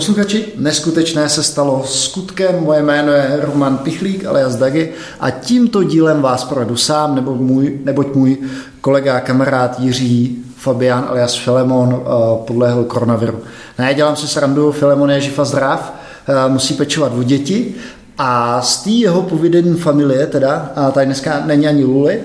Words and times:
Posluchači, 0.00 0.52
neskutečné 0.56 1.28
se 1.28 1.42
stalo 1.42 1.84
skutkem. 1.86 2.64
Moje 2.64 2.82
jméno 2.82 3.12
je 3.12 3.38
Roman 3.42 3.78
Pichlík 3.78 4.24
alias 4.24 4.56
Dagi 4.56 4.92
a 5.20 5.30
tímto 5.30 5.82
dílem 5.82 6.22
vás 6.22 6.44
provedu 6.44 6.76
sám, 6.76 7.14
nebo 7.14 7.34
můj, 7.34 7.78
neboť 7.84 8.14
můj 8.14 8.38
kolega 8.80 9.16
a 9.16 9.20
kamarád 9.20 9.80
Jiří 9.80 10.44
Fabián 10.56 11.06
alias 11.08 11.36
Filemon 11.36 11.88
uh, 11.88 12.36
podlehl 12.46 12.84
koronaviru. 12.84 13.38
Ne, 13.78 13.94
dělám 13.94 14.16
si 14.16 14.28
srandu, 14.28 14.72
Filemon 14.72 15.10
je 15.10 15.20
živ 15.20 15.38
a 15.38 15.44
zdrav, 15.44 15.94
uh, 16.28 16.52
musí 16.52 16.74
pečovat 16.74 17.12
o 17.18 17.22
děti 17.22 17.74
a 18.18 18.62
z 18.62 18.82
té 18.82 18.90
jeho 18.90 19.22
povědění 19.22 19.76
familie, 19.76 20.26
teda, 20.26 20.72
a 20.76 20.90
tady 20.90 21.06
dneska 21.06 21.42
není 21.46 21.68
ani 21.68 21.84
Luli, 21.84 22.20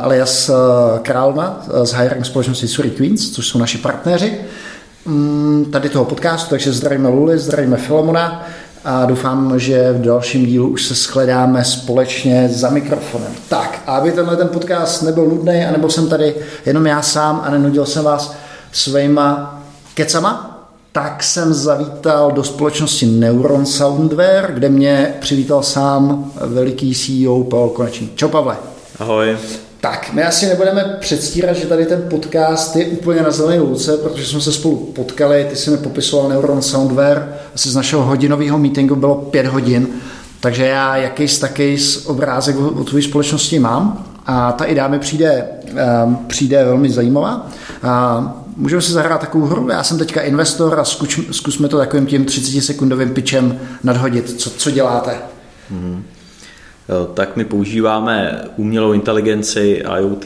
alias 0.00 0.50
Králna 1.02 1.62
z 1.82 1.92
hiring 1.92 2.26
společnosti 2.26 2.68
Surrey 2.68 2.90
Queens, 2.90 3.30
což 3.30 3.46
jsou 3.46 3.58
naši 3.58 3.78
partneři, 3.78 4.40
tady 5.72 5.88
toho 5.88 6.04
podcastu, 6.04 6.50
takže 6.50 6.72
zdravíme 6.72 7.08
Luli, 7.08 7.38
zdravíme 7.38 7.76
Filemona 7.76 8.46
a 8.84 9.04
doufám, 9.04 9.58
že 9.58 9.92
v 9.92 10.00
dalším 10.00 10.46
dílu 10.46 10.68
už 10.68 10.86
se 10.86 10.94
shledáme 10.94 11.64
společně 11.64 12.48
za 12.52 12.70
mikrofonem. 12.70 13.32
Tak, 13.48 13.82
a 13.86 13.96
aby 13.96 14.12
tenhle 14.12 14.36
ten 14.36 14.48
podcast 14.48 15.02
nebyl 15.02 15.26
nudný 15.26 15.64
a 15.64 15.72
nebo 15.72 15.90
jsem 15.90 16.08
tady 16.08 16.34
jenom 16.66 16.86
já 16.86 17.02
sám 17.02 17.42
a 17.44 17.50
nenudil 17.50 17.86
jsem 17.86 18.04
vás 18.04 18.34
svýma 18.72 19.60
kecama, 19.94 20.46
tak 20.92 21.22
jsem 21.22 21.54
zavítal 21.54 22.32
do 22.32 22.44
společnosti 22.44 23.06
Neuron 23.06 23.66
Soundware, 23.66 24.52
kde 24.54 24.68
mě 24.68 25.14
přivítal 25.20 25.62
sám 25.62 26.32
veliký 26.40 26.94
CEO 26.94 27.44
Pavel 27.44 27.68
Konečný. 27.68 28.10
Čau 28.14 28.28
Pavle. 28.28 28.56
Ahoj. 28.98 29.36
Tak, 29.80 30.10
my 30.12 30.24
asi 30.24 30.46
nebudeme 30.46 30.96
předstírat, 31.00 31.56
že 31.56 31.66
tady 31.66 31.86
ten 31.86 32.02
podcast 32.10 32.76
je 32.76 32.86
úplně 32.86 33.22
na 33.22 33.30
zelené 33.30 33.60
louce, 33.60 33.96
protože 33.96 34.26
jsme 34.26 34.40
se 34.40 34.52
spolu 34.52 34.76
potkali, 34.76 35.46
ty 35.50 35.56
jsi 35.56 35.70
mi 35.70 35.76
popisoval 35.76 36.28
Neuron 36.28 36.62
Soundware, 36.62 37.28
asi 37.54 37.68
z 37.70 37.76
našeho 37.76 38.02
hodinového 38.02 38.58
meetingu 38.58 38.96
bylo 38.96 39.14
pět 39.14 39.46
hodin, 39.46 39.88
takže 40.40 40.66
já 40.66 40.96
jakýs 40.96 41.38
takýs 41.38 42.06
obrázek 42.06 42.56
o 42.56 42.84
tvojí 42.84 43.04
společnosti 43.04 43.58
mám 43.58 44.06
a 44.26 44.52
ta 44.52 44.64
idea 44.64 44.88
mi 44.88 44.98
přijde, 44.98 45.46
um, 46.04 46.16
přijde 46.26 46.64
velmi 46.64 46.90
zajímavá. 46.90 47.48
A 47.82 48.22
můžeme 48.56 48.82
si 48.82 48.92
zahrát 48.92 49.20
takovou 49.20 49.46
hru, 49.46 49.68
já 49.70 49.84
jsem 49.84 49.98
teďka 49.98 50.20
investor 50.20 50.80
a 50.80 50.84
zkusme 51.30 51.68
to 51.68 51.78
takovým 51.78 52.06
tím 52.06 52.24
30 52.24 52.60
sekundovým 52.60 53.14
pitchem 53.14 53.60
nadhodit, 53.82 54.40
co, 54.40 54.50
co 54.50 54.70
děláte. 54.70 55.10
Mm-hmm. 55.72 56.02
Eh, 56.90 57.14
tak 57.14 57.36
my 57.36 57.44
používáme 57.44 58.44
umělou 58.56 58.92
inteligenci 58.92 59.82
IoT 59.98 60.24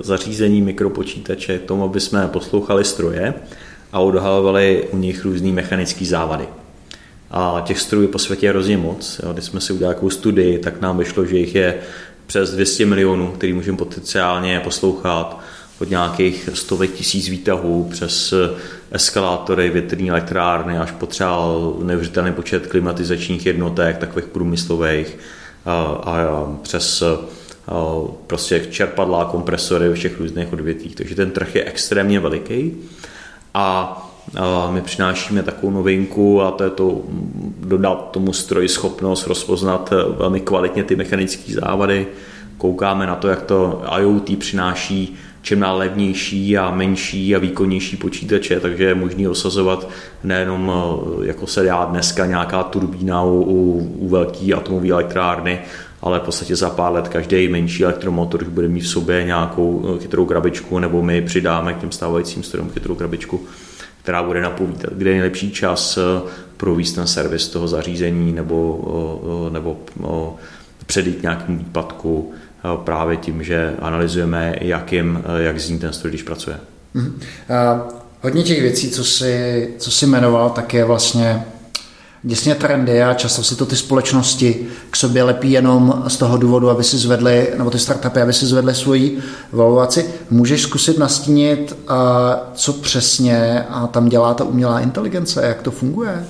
zařízení 0.00 0.62
mikropočítače 0.62 1.58
k 1.58 1.64
tomu, 1.64 1.84
aby 1.84 2.00
jsme 2.00 2.28
poslouchali 2.28 2.84
stroje 2.84 3.34
a 3.92 4.00
odhalovali 4.00 4.88
u 4.90 4.96
nich 4.96 5.24
různé 5.24 5.52
mechanické 5.52 6.04
závady. 6.04 6.44
A 7.30 7.62
těch 7.66 7.80
strojů 7.80 8.08
po 8.08 8.18
světě 8.18 8.46
je 8.46 8.50
hrozně 8.50 8.78
moc. 8.78 9.20
Když 9.32 9.44
jsme 9.44 9.60
si 9.60 9.72
udělali 9.72 9.94
takovou 9.94 10.10
studii, 10.10 10.58
tak 10.58 10.80
nám 10.80 10.98
vyšlo, 10.98 11.26
že 11.26 11.38
jich 11.38 11.54
je 11.54 11.78
přes 12.26 12.50
200 12.50 12.86
milionů, 12.86 13.32
který 13.32 13.52
můžeme 13.52 13.78
potenciálně 13.78 14.60
poslouchat 14.60 15.40
od 15.80 15.90
nějakých 15.90 16.48
stovek 16.54 16.90
tisíc 16.90 17.28
výtahů 17.28 17.88
přes 17.90 18.34
eskalátory, 18.90 19.70
větrní 19.70 20.10
elektrárny 20.10 20.78
až 20.78 20.92
po 20.92 21.06
třeba 21.06 21.54
neuvěřitelný 21.82 22.32
počet 22.32 22.66
klimatizačních 22.66 23.46
jednotek, 23.46 23.98
takových 23.98 24.28
průmyslových, 24.28 25.18
a 25.66 26.46
přes 26.62 27.02
prostě 28.26 28.66
čerpadla, 28.70 29.24
kompresory 29.24 29.92
všech 29.92 30.20
různých 30.20 30.52
odvětvích. 30.52 30.94
Takže 30.94 31.14
ten 31.14 31.30
trh 31.30 31.54
je 31.54 31.64
extrémně 31.64 32.20
veliký 32.20 32.72
a 33.54 34.02
my 34.70 34.80
přinášíme 34.80 35.42
takovou 35.42 35.72
novinku 35.72 36.42
a 36.42 36.50
to 36.50 36.64
je 36.64 36.70
to 36.70 37.00
dodat 37.58 38.10
tomu 38.10 38.32
stroji 38.32 38.68
schopnost 38.68 39.26
rozpoznat 39.26 39.92
velmi 40.18 40.40
kvalitně 40.40 40.84
ty 40.84 40.96
mechanické 40.96 41.52
závady. 41.52 42.06
Koukáme 42.58 43.06
na 43.06 43.16
to, 43.16 43.28
jak 43.28 43.42
to 43.42 43.82
IoT 43.98 44.38
přináší 44.38 45.16
čím 45.46 45.60
dál 45.60 45.78
levnější 45.78 46.58
a 46.58 46.70
menší 46.70 47.36
a 47.36 47.38
výkonnější 47.38 47.96
počítače, 47.96 48.60
takže 48.60 48.84
je 48.84 48.94
možný 48.94 49.28
osazovat 49.28 49.88
nejenom 50.24 50.72
jako 51.22 51.46
se 51.46 51.64
dá 51.64 51.84
dneska 51.84 52.26
nějaká 52.26 52.62
turbína 52.62 53.22
u, 53.22 53.42
u, 53.42 53.78
u 53.98 54.08
velké 54.08 54.54
atomové 54.54 54.88
elektrárny, 54.88 55.60
ale 56.02 56.20
v 56.20 56.22
podstatě 56.22 56.56
za 56.56 56.70
pár 56.70 56.92
let 56.92 57.08
každý 57.08 57.48
menší 57.48 57.84
elektromotor 57.84 58.42
už 58.42 58.48
bude 58.48 58.68
mít 58.68 58.80
v 58.80 58.88
sobě 58.88 59.24
nějakou 59.24 59.96
chytrou 60.00 60.26
krabičku, 60.26 60.78
nebo 60.78 61.02
my 61.02 61.22
přidáme 61.22 61.74
k 61.74 61.80
těm 61.80 61.92
stávajícím 61.92 62.42
strojům 62.42 62.70
chytrou 62.70 62.94
krabičku, 62.94 63.40
která 64.02 64.22
bude 64.22 64.40
napovídat, 64.40 64.92
kde 64.92 65.10
je 65.10 65.14
nejlepší 65.14 65.50
čas 65.50 65.98
pro 66.56 66.76
ten 66.94 67.06
servis 67.06 67.48
toho 67.48 67.68
zařízení 67.68 68.32
nebo, 68.32 69.48
nebo 69.52 69.76
předjít 70.86 71.22
nějakému 71.22 71.58
výpadku 71.58 72.32
právě 72.76 73.16
tím, 73.16 73.42
že 73.42 73.74
analyzujeme, 73.78 74.54
jak, 74.60 74.92
jim, 74.92 75.22
jak 75.36 75.60
zní 75.60 75.78
ten 75.78 75.92
stroj, 75.92 76.10
když 76.10 76.22
pracuje. 76.22 76.56
Uh, 76.94 77.02
hodně 78.22 78.42
těch 78.42 78.60
věcí, 78.60 78.90
co 78.90 79.04
si, 79.04 79.68
co 79.78 79.90
si 79.90 80.06
jmenoval, 80.06 80.50
tak 80.50 80.74
je 80.74 80.84
vlastně 80.84 81.44
děsně 82.22 82.54
trendy 82.54 83.02
a 83.02 83.14
často 83.14 83.42
si 83.42 83.56
to 83.56 83.66
ty 83.66 83.76
společnosti 83.76 84.66
k 84.90 84.96
sobě 84.96 85.22
lepí 85.22 85.52
jenom 85.52 86.04
z 86.08 86.16
toho 86.16 86.36
důvodu, 86.36 86.70
aby 86.70 86.84
si 86.84 86.98
zvedli, 86.98 87.48
nebo 87.58 87.70
ty 87.70 87.78
startupy, 87.78 88.20
aby 88.20 88.32
si 88.32 88.46
zvedli 88.46 88.74
svoji 88.74 89.18
valuaci. 89.52 90.06
Můžeš 90.30 90.62
zkusit 90.62 90.98
nastínit, 90.98 91.76
co 92.54 92.72
přesně 92.72 93.64
a 93.70 93.86
tam 93.86 94.08
dělá 94.08 94.34
ta 94.34 94.44
umělá 94.44 94.80
inteligence, 94.80 95.46
jak 95.46 95.62
to 95.62 95.70
funguje? 95.70 96.24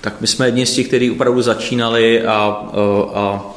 Tak 0.00 0.20
my 0.20 0.26
jsme 0.26 0.46
jedni 0.46 0.66
z 0.66 0.74
těch, 0.74 0.86
kteří 0.86 1.10
opravdu 1.10 1.42
začínali 1.42 2.26
a, 2.26 2.66
a 3.14 3.53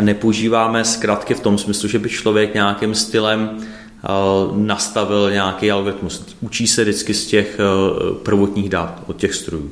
nepoužíváme 0.00 0.84
zkratky 0.84 1.34
v 1.34 1.40
tom 1.40 1.58
smyslu, 1.58 1.88
že 1.88 1.98
by 1.98 2.08
člověk 2.08 2.54
nějakým 2.54 2.94
stylem 2.94 3.50
eh, 3.58 4.08
nastavil 4.54 5.30
nějaký 5.30 5.70
algoritmus. 5.70 6.36
Učí 6.40 6.66
se 6.66 6.82
vždycky 6.82 7.14
z 7.14 7.26
těch 7.26 7.58
eh, 7.60 8.14
prvotních 8.22 8.68
dat 8.68 9.02
od 9.06 9.16
těch 9.16 9.34
strojů. 9.34 9.70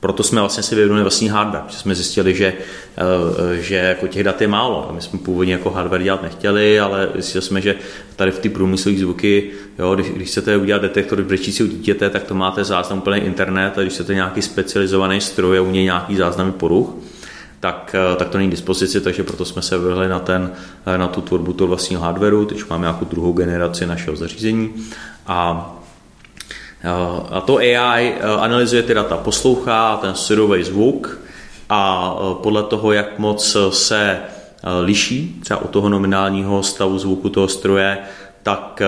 Proto 0.00 0.22
jsme 0.22 0.40
vlastně 0.40 0.62
si 0.62 0.74
vyvinuli 0.74 1.02
vlastní 1.02 1.28
hardware, 1.28 1.62
že 1.68 1.76
jsme 1.76 1.94
zjistili, 1.94 2.34
že, 2.34 2.52
eh, 2.96 3.62
že 3.62 3.74
jako 3.74 4.06
těch 4.06 4.24
dat 4.24 4.40
je 4.40 4.48
málo. 4.48 4.90
My 4.94 5.00
jsme 5.00 5.18
původně 5.18 5.52
jako 5.52 5.70
hardware 5.70 6.02
dělat 6.02 6.22
nechtěli, 6.22 6.80
ale 6.80 7.08
zjistili 7.14 7.42
jsme, 7.42 7.60
že 7.60 7.74
tady 8.16 8.30
v 8.30 8.38
ty 8.38 8.48
průmyslové 8.48 8.98
zvuky, 8.98 9.50
jo, 9.78 9.94
když, 9.94 10.10
když 10.10 10.28
chcete 10.28 10.56
udělat 10.56 10.82
detektor 10.82 11.22
brečícího 11.22 11.68
dítěte, 11.68 12.10
tak 12.10 12.22
to 12.22 12.34
máte 12.34 12.64
záznam 12.64 12.98
úplný 12.98 13.18
internet 13.18 13.78
a 13.78 13.82
když 13.82 13.94
chcete 13.94 14.14
nějaký 14.14 14.42
specializovaný 14.42 15.20
stroj 15.20 15.58
a 15.58 15.62
u 15.62 15.70
něj 15.70 15.84
nějaký 15.84 16.16
záznamy 16.16 16.52
poruch, 16.52 16.94
tak, 17.66 17.94
eh, 17.94 18.16
tak 18.16 18.28
to 18.28 18.38
není 18.38 18.50
k 18.50 18.54
dispozici, 18.54 19.00
takže 19.00 19.22
proto 19.22 19.44
jsme 19.44 19.62
se 19.62 19.78
vrhli 19.78 20.08
na, 20.08 20.18
ten, 20.18 20.52
eh, 20.86 20.98
na 20.98 21.08
tu 21.08 21.20
tvorbu 21.20 21.52
toho 21.52 21.68
vlastního 21.68 22.02
hardwareu, 22.02 22.44
teď 22.44 22.70
máme 22.70 22.82
nějakou 22.82 23.04
druhou 23.04 23.32
generaci 23.32 23.86
našeho 23.86 24.16
zařízení. 24.16 24.74
A 25.26 25.70
eh, 26.84 26.90
a 27.30 27.40
to 27.40 27.56
AI 27.56 28.14
analyzuje 28.38 28.82
ty 28.82 28.94
data, 28.94 29.16
poslouchá 29.16 29.96
ten 29.96 30.14
syrový 30.14 30.62
zvuk 30.62 31.18
a 31.68 32.14
podle 32.42 32.62
toho, 32.62 32.92
jak 32.92 33.18
moc 33.18 33.56
se 33.70 34.20
liší 34.82 35.40
třeba 35.42 35.62
od 35.62 35.70
toho 35.70 35.88
nominálního 35.88 36.62
stavu 36.62 36.98
zvuku 36.98 37.28
toho 37.28 37.48
stroje, 37.48 37.98
tak, 38.42 38.82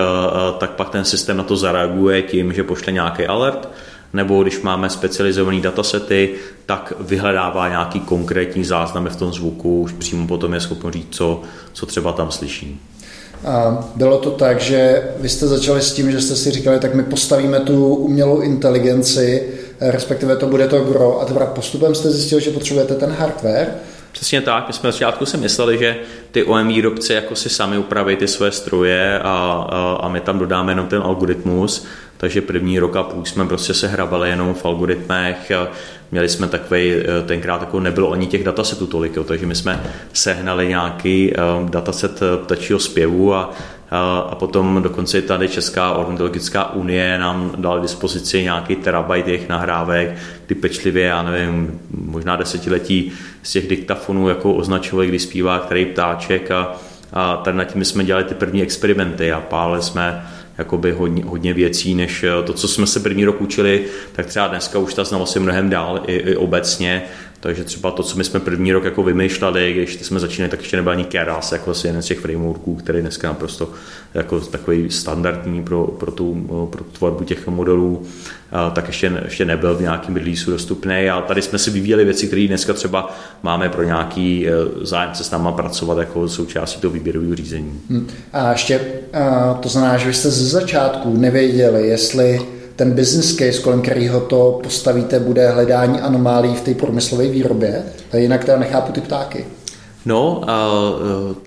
tak 0.57 0.69
pak 0.69 0.89
ten 0.89 1.05
systém 1.05 1.37
na 1.37 1.43
to 1.43 1.55
zareaguje 1.55 2.21
tím, 2.21 2.53
že 2.53 2.63
pošle 2.63 2.93
nějaký 2.93 3.27
alert 3.27 3.69
nebo 4.13 4.41
když 4.43 4.61
máme 4.61 4.89
specializované 4.89 5.61
datasety, 5.61 6.29
tak 6.65 6.93
vyhledává 6.99 7.69
nějaký 7.69 7.99
konkrétní 7.99 8.63
záznamy 8.63 9.09
v 9.09 9.15
tom 9.15 9.33
zvuku, 9.33 9.81
už 9.81 9.93
přímo 9.93 10.27
potom 10.27 10.53
je 10.53 10.59
schopno 10.59 10.91
říct, 10.91 11.07
co, 11.09 11.41
co 11.73 11.85
třeba 11.85 12.11
tam 12.11 12.31
slyší. 12.31 12.81
A 13.45 13.87
bylo 13.95 14.17
to 14.17 14.31
tak, 14.31 14.59
že 14.59 15.03
vy 15.17 15.29
jste 15.29 15.47
začali 15.47 15.81
s 15.81 15.93
tím, 15.93 16.11
že 16.11 16.21
jste 16.21 16.35
si 16.35 16.51
říkali, 16.51 16.79
tak 16.79 16.95
my 16.95 17.03
postavíme 17.03 17.59
tu 17.59 17.95
umělou 17.95 18.39
inteligenci, 18.39 19.43
respektive 19.79 20.35
to 20.35 20.47
bude 20.47 20.67
to 20.67 20.79
gro, 20.79 21.21
a 21.21 21.25
teprve 21.25 21.45
postupem 21.45 21.95
jste 21.95 22.11
zjistili, 22.11 22.41
že 22.41 22.51
potřebujete 22.51 22.95
ten 22.95 23.11
hardware, 23.11 23.67
Přesně 24.11 24.41
tak, 24.41 24.67
my 24.67 24.73
jsme 24.73 24.91
začátku 24.91 25.25
si 25.25 25.37
mysleli, 25.37 25.77
že 25.77 25.97
ty 26.31 26.43
OM 26.43 26.67
výrobci 26.67 27.13
jako 27.13 27.35
si 27.35 27.49
sami 27.49 27.77
upraví 27.77 28.15
ty 28.15 28.27
své 28.27 28.51
stroje 28.51 29.19
a, 29.19 29.65
a, 29.69 29.97
a 30.01 30.09
my 30.09 30.19
tam 30.19 30.39
dodáme 30.39 30.71
jenom 30.71 30.87
ten 30.87 31.01
algoritmus, 31.01 31.85
takže 32.17 32.41
první 32.41 32.79
rok 32.79 32.95
a 32.95 33.03
půl 33.03 33.25
jsme 33.25 33.45
prostě 33.45 33.73
se 33.73 33.87
hrabali 33.87 34.29
jenom 34.29 34.53
v 34.53 34.65
algoritmech, 34.65 35.51
měli 36.11 36.29
jsme 36.29 36.47
takový, 36.47 36.93
eh, 36.93 37.03
tenkrát 37.25 37.61
jako 37.61 37.79
nebylo 37.79 38.11
ani 38.11 38.27
těch 38.27 38.43
datasetů 38.43 38.87
tolik, 38.87 39.15
jo, 39.15 39.23
takže 39.23 39.45
my 39.45 39.55
jsme 39.55 39.83
sehnali 40.13 40.67
nějaký 40.67 41.33
um, 41.33 41.69
dataset 41.69 42.21
eh, 42.21 42.37
ptačího 42.37 42.79
zpěvu 42.79 43.33
a, 43.33 43.53
a, 43.91 44.19
a 44.19 44.35
potom 44.35 44.81
dokonce 44.81 45.19
i 45.19 45.21
tady 45.21 45.47
Česká 45.47 45.91
ornitologická 45.91 46.73
unie 46.73 47.17
nám 47.17 47.51
dala 47.57 47.79
dispozici 47.79 48.43
nějaký 48.43 48.75
terabajt 48.75 49.27
jejich 49.27 49.49
nahrávek, 49.49 50.17
kdy 50.45 50.55
pečlivě, 50.55 51.05
já 51.05 51.23
nevím, 51.23 51.79
možná 51.91 52.35
desetiletí 52.35 53.11
z 53.43 53.51
těch 53.51 53.67
diktafonů 53.67 54.29
jako 54.29 54.53
označovali, 54.53 55.07
kdy 55.07 55.19
zpívá 55.19 55.59
který 55.59 55.85
ptáček 55.85 56.51
a, 56.51 56.75
a 57.13 57.37
tady 57.37 57.57
na 57.57 57.63
tím 57.63 57.85
jsme 57.85 58.03
dělali 58.03 58.23
ty 58.25 58.35
první 58.35 58.61
experimenty 58.61 59.31
a 59.31 59.39
páli 59.39 59.81
jsme 59.81 60.25
jakoby 60.57 60.91
hodně, 60.91 61.23
hodně 61.25 61.53
věcí, 61.53 61.95
než 61.95 62.25
to, 62.45 62.53
co 62.53 62.67
jsme 62.67 62.87
se 62.87 62.99
první 62.99 63.25
rok 63.25 63.41
učili, 63.41 63.85
tak 64.11 64.25
třeba 64.25 64.47
dneska 64.47 64.79
už 64.79 64.93
ta 64.93 65.03
znalost 65.03 65.35
je 65.35 65.41
mnohem 65.41 65.69
dál 65.69 66.01
i, 66.07 66.15
i 66.15 66.35
obecně 66.35 67.03
takže 67.39 67.63
třeba 67.63 67.91
to, 67.91 68.03
co 68.03 68.17
my 68.17 68.23
jsme 68.23 68.39
první 68.39 68.73
rok 68.73 68.83
jako 68.83 69.03
vymýšleli, 69.03 69.73
když 69.73 69.93
jsme 70.05 70.19
začínali, 70.19 70.49
tak 70.49 70.59
ještě 70.59 70.77
nebyl 70.77 70.91
ani 70.91 71.03
Keras, 71.03 71.51
jako 71.51 71.71
asi 71.71 71.87
jeden 71.87 72.01
z 72.01 72.05
těch 72.05 72.19
frameworků, 72.19 72.75
který 72.75 73.01
dneska 73.01 73.27
naprosto 73.27 73.69
jako 74.13 74.39
takový 74.39 74.91
standardní 74.91 75.63
pro, 75.63 75.87
pro, 75.87 76.11
tu, 76.11 76.47
pro 76.71 76.83
tvorbu 76.83 77.23
těch 77.23 77.47
modelů, 77.47 78.03
tak 78.73 78.87
ještě, 78.87 79.21
ještě 79.25 79.45
nebyl 79.45 79.75
v 79.75 79.81
nějakém 79.81 80.15
releaseu 80.15 80.51
dostupný. 80.51 81.09
A 81.09 81.21
tady 81.21 81.41
jsme 81.41 81.59
si 81.59 81.71
vyvíjeli 81.71 82.05
věci, 82.05 82.27
které 82.27 82.47
dneska 82.47 82.73
třeba 82.73 83.17
máme 83.43 83.69
pro 83.69 83.83
nějaký 83.83 84.47
e, 84.47 84.51
zájemce 84.81 85.23
s 85.23 85.31
náma 85.31 85.51
pracovat 85.51 85.97
jako 85.97 86.29
součástí 86.29 86.81
toho 86.81 86.91
výběrového 86.91 87.35
řízení. 87.35 87.81
Hmm. 87.89 88.07
A 88.33 88.51
ještě 88.51 88.81
to 89.59 89.69
znamená, 89.69 89.97
že 89.97 90.07
vy 90.07 90.13
jste 90.13 90.29
ze 90.29 90.45
začátku 90.45 91.17
nevěděli, 91.17 91.87
jestli 91.87 92.58
ten 92.79 92.91
business 92.91 93.35
case, 93.35 93.61
kolem 93.61 93.81
kterého 93.81 94.19
to 94.19 94.59
postavíte, 94.63 95.19
bude 95.19 95.49
hledání 95.49 95.99
anomálí 95.99 96.55
v 96.55 96.61
té 96.61 96.73
průmyslové 96.73 97.27
výrobě. 97.27 97.83
Jinak 98.17 98.45
teda 98.45 98.57
nechápu 98.57 98.91
ty 98.91 99.01
ptáky. 99.01 99.45
No, 100.05 100.37
uh, 100.37 100.45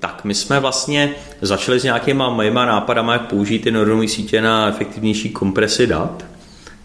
tak 0.00 0.24
my 0.24 0.34
jsme 0.34 0.60
vlastně 0.60 1.10
začali 1.42 1.80
s 1.80 1.84
nějakýma 1.84 2.30
mojima 2.30 2.66
nápadama, 2.66 3.12
jak 3.12 3.22
použít 3.22 3.58
ty 3.58 3.70
neuronové 3.70 4.08
sítě 4.08 4.40
na 4.40 4.68
efektivnější 4.68 5.30
kompresi 5.30 5.86
dat. 5.86 6.24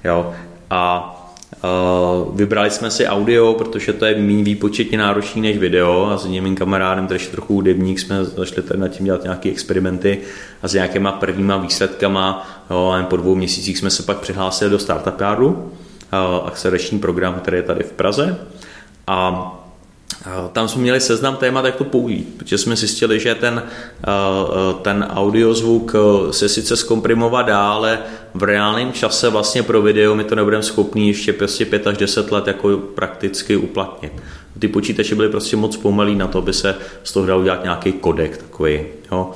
Jo. 0.03 0.33
A 0.69 1.13
vybrali 2.33 2.71
jsme 2.71 2.91
si 2.91 3.07
audio, 3.07 3.53
protože 3.53 3.93
to 3.93 4.05
je 4.05 4.15
méně 4.15 4.43
výpočetně 4.43 4.97
náročný 4.97 5.41
než 5.41 5.57
video 5.57 6.05
a 6.05 6.17
s 6.17 6.25
jedním 6.25 6.55
kamarádem, 6.55 7.05
který 7.05 7.23
je 7.23 7.29
trochu 7.29 7.53
hudebník, 7.53 7.99
jsme 7.99 8.25
začali 8.25 8.67
tady 8.67 8.79
nad 8.79 8.87
tím 8.87 9.05
dělat 9.05 9.23
nějaké 9.23 9.49
experimenty 9.49 10.19
a 10.61 10.67
s 10.67 10.73
nějakýma 10.73 11.11
prvníma 11.11 11.57
výsledkama 11.57 12.49
jo, 12.69 12.95
a 12.99 13.03
po 13.03 13.17
dvou 13.17 13.35
měsících 13.35 13.77
jsme 13.77 13.89
se 13.89 14.03
pak 14.03 14.17
přihlásili 14.17 14.71
do 14.71 14.79
Startup 14.79 15.21
Yardu, 15.21 15.47
uh, 15.47 16.47
akcelerační 16.47 16.99
program, 16.99 17.33
který 17.33 17.57
je 17.57 17.63
tady 17.63 17.83
v 17.83 17.91
Praze. 17.91 18.39
A 19.07 19.56
tam 20.51 20.67
jsme 20.67 20.81
měli 20.81 20.99
seznam 20.99 21.35
témat, 21.35 21.65
jak 21.65 21.75
to 21.75 21.83
použít, 21.83 22.33
protože 22.37 22.57
jsme 22.57 22.75
zjistili, 22.75 23.19
že 23.19 23.35
ten, 23.35 23.63
ten 24.81 25.07
audiozvuk 25.09 25.95
se 26.31 26.49
sice 26.49 26.77
zkomprimovat 26.77 27.45
dá, 27.45 27.71
ale 27.71 27.99
v 28.33 28.43
reálném 28.43 28.93
čase 28.93 29.29
vlastně 29.29 29.63
pro 29.63 29.81
video 29.81 30.15
my 30.15 30.23
to 30.23 30.35
nebudeme 30.35 30.63
schopni 30.63 31.07
ještě 31.07 31.33
prostě 31.33 31.65
5 31.65 31.87
až 31.87 31.97
10 31.97 32.31
let 32.31 32.47
jako 32.47 32.77
prakticky 32.77 33.55
uplatnit. 33.55 34.11
Ty 34.59 34.67
počítače 34.67 35.15
byly 35.15 35.29
prostě 35.29 35.55
moc 35.57 35.77
pomalý 35.77 36.15
na 36.15 36.27
to, 36.27 36.37
aby 36.37 36.53
se 36.53 36.75
z 37.03 37.11
toho 37.11 37.25
dal 37.25 37.39
udělat 37.39 37.63
nějaký 37.63 37.91
kodek 37.91 38.37
takový. 38.37 38.79
Jo. 39.11 39.31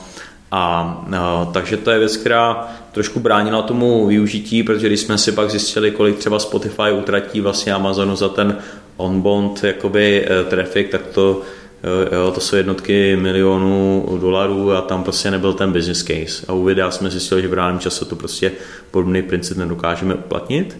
A, 0.51 1.03
a 1.17 1.49
takže 1.53 1.77
to 1.77 1.91
je 1.91 1.99
věc, 1.99 2.17
která 2.17 2.67
trošku 2.91 3.19
bránila 3.19 3.61
tomu 3.61 4.07
využití, 4.07 4.63
protože 4.63 4.87
když 4.87 4.99
jsme 4.99 5.17
si 5.17 5.31
pak 5.31 5.49
zjistili, 5.49 5.91
kolik 5.91 6.17
třeba 6.17 6.39
Spotify 6.39 6.91
utratí 6.97 7.41
vlastně 7.41 7.73
Amazonu 7.73 8.15
za 8.15 8.29
ten 8.29 8.57
on-bond 8.97 9.63
jakoby 9.63 10.25
eh, 10.25 10.43
traffic, 10.43 10.87
tak 10.91 11.07
to, 11.07 11.41
eh, 11.83 12.15
jo, 12.15 12.31
to 12.31 12.39
jsou 12.39 12.55
jednotky 12.55 13.15
milionů 13.15 14.05
dolarů 14.21 14.71
a 14.71 14.81
tam 14.81 15.03
prostě 15.03 15.31
nebyl 15.31 15.53
ten 15.53 15.71
business 15.71 16.03
case. 16.03 16.45
A 16.47 16.53
u 16.53 16.63
videa 16.63 16.91
jsme 16.91 17.09
zjistili, 17.09 17.41
že 17.41 17.47
v 17.47 17.53
reálném 17.53 17.79
čase 17.79 18.05
to 18.05 18.15
prostě 18.15 18.51
podobný 18.91 19.21
princip 19.21 19.57
nedokážeme 19.57 20.15
uplatnit. 20.15 20.77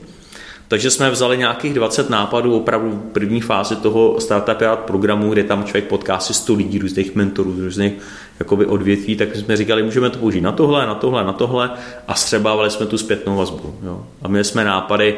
Takže 0.72 0.92
jsme 0.92 1.12
vzali 1.12 1.38
nějakých 1.38 1.74
20 1.74 2.10
nápadů 2.10 2.58
opravdu 2.58 2.90
v 2.92 3.12
první 3.12 3.42
fázi 3.42 3.76
toho 3.76 4.20
Startup 4.20 4.80
programu, 4.86 5.30
kde 5.30 5.44
tam 5.44 5.64
člověk 5.64 5.86
potká 5.86 6.20
si 6.20 6.34
100 6.34 6.54
lidí, 6.54 6.80
různých 6.80 7.16
mentorů, 7.16 7.56
různých 7.58 7.94
jakoby 8.40 8.66
odvětví, 8.66 9.16
tak 9.16 9.36
jsme 9.36 9.58
říkali, 9.58 9.84
můžeme 9.84 10.10
to 10.10 10.20
použít 10.20 10.42
na 10.42 10.52
tohle, 10.52 10.86
na 10.86 10.96
tohle, 10.96 11.24
na 11.24 11.34
tohle 11.34 11.70
a 12.08 12.16
střebávali 12.16 12.70
jsme 12.70 12.86
tu 12.86 12.98
zpětnou 12.98 13.36
vazbu. 13.36 13.76
Jo. 13.84 14.06
A 14.22 14.28
měli 14.28 14.44
jsme 14.44 14.66
nápady, 14.66 15.18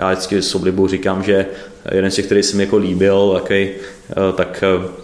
já 0.00 0.10
vždycky 0.10 0.42
s 0.42 0.54
oblibou 0.54 0.88
říkám, 0.88 1.22
že 1.22 1.46
jeden 1.92 2.10
z 2.10 2.14
těch, 2.14 2.26
který 2.26 2.42
se 2.42 2.56
mi 2.56 2.62
jako 2.62 2.76
líbil, 2.76 3.40
taký, 3.42 3.54
eh, 3.54 4.32
tak 4.34 4.64
eh, 4.66 5.00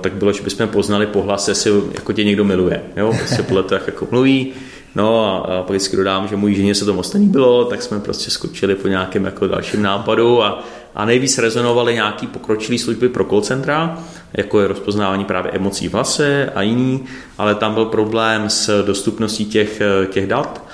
tak 0.00 0.12
bylo, 0.12 0.32
že 0.32 0.42
bychom 0.42 0.68
poznali 0.68 1.06
pohlas, 1.06 1.48
jestli 1.48 1.72
jako 1.94 2.12
tě 2.12 2.24
někdo 2.24 2.44
miluje. 2.44 2.82
Jo? 2.96 3.14
Prostě 3.18 3.42
podle 3.42 3.62
toho, 3.62 3.78
jak 3.78 3.86
jako 3.86 4.08
mluví. 4.10 4.52
No 4.94 5.24
a, 5.24 5.38
a 5.38 5.62
pak 5.62 5.70
vždycky 5.70 5.96
dodám, 5.96 6.28
že 6.28 6.36
můj 6.36 6.54
ženě 6.54 6.74
se 6.74 6.84
to 6.84 6.94
moc 6.94 7.12
nelíbilo, 7.12 7.64
tak 7.64 7.82
jsme 7.82 8.00
prostě 8.00 8.30
skočili 8.30 8.74
po 8.74 8.88
nějakém 8.88 9.24
jako 9.24 9.46
dalším 9.46 9.82
nápadu 9.82 10.42
a, 10.42 10.64
a 10.94 11.04
nejvíc 11.04 11.38
rezonovaly 11.38 11.94
nějaký 11.94 12.26
pokročilý 12.26 12.78
služby 12.78 13.08
pro 13.08 13.24
call 13.24 13.40
centra, 13.40 13.98
jako 14.32 14.60
je 14.60 14.68
rozpoznávání 14.68 15.24
právě 15.24 15.52
emocí 15.52 15.88
v 15.88 15.92
hlase 15.92 16.52
a 16.54 16.62
jiný, 16.62 17.04
ale 17.38 17.54
tam 17.54 17.74
byl 17.74 17.84
problém 17.84 18.50
s 18.50 18.84
dostupností 18.84 19.44
těch, 19.44 19.82
těch 20.10 20.26
dat. 20.26 20.64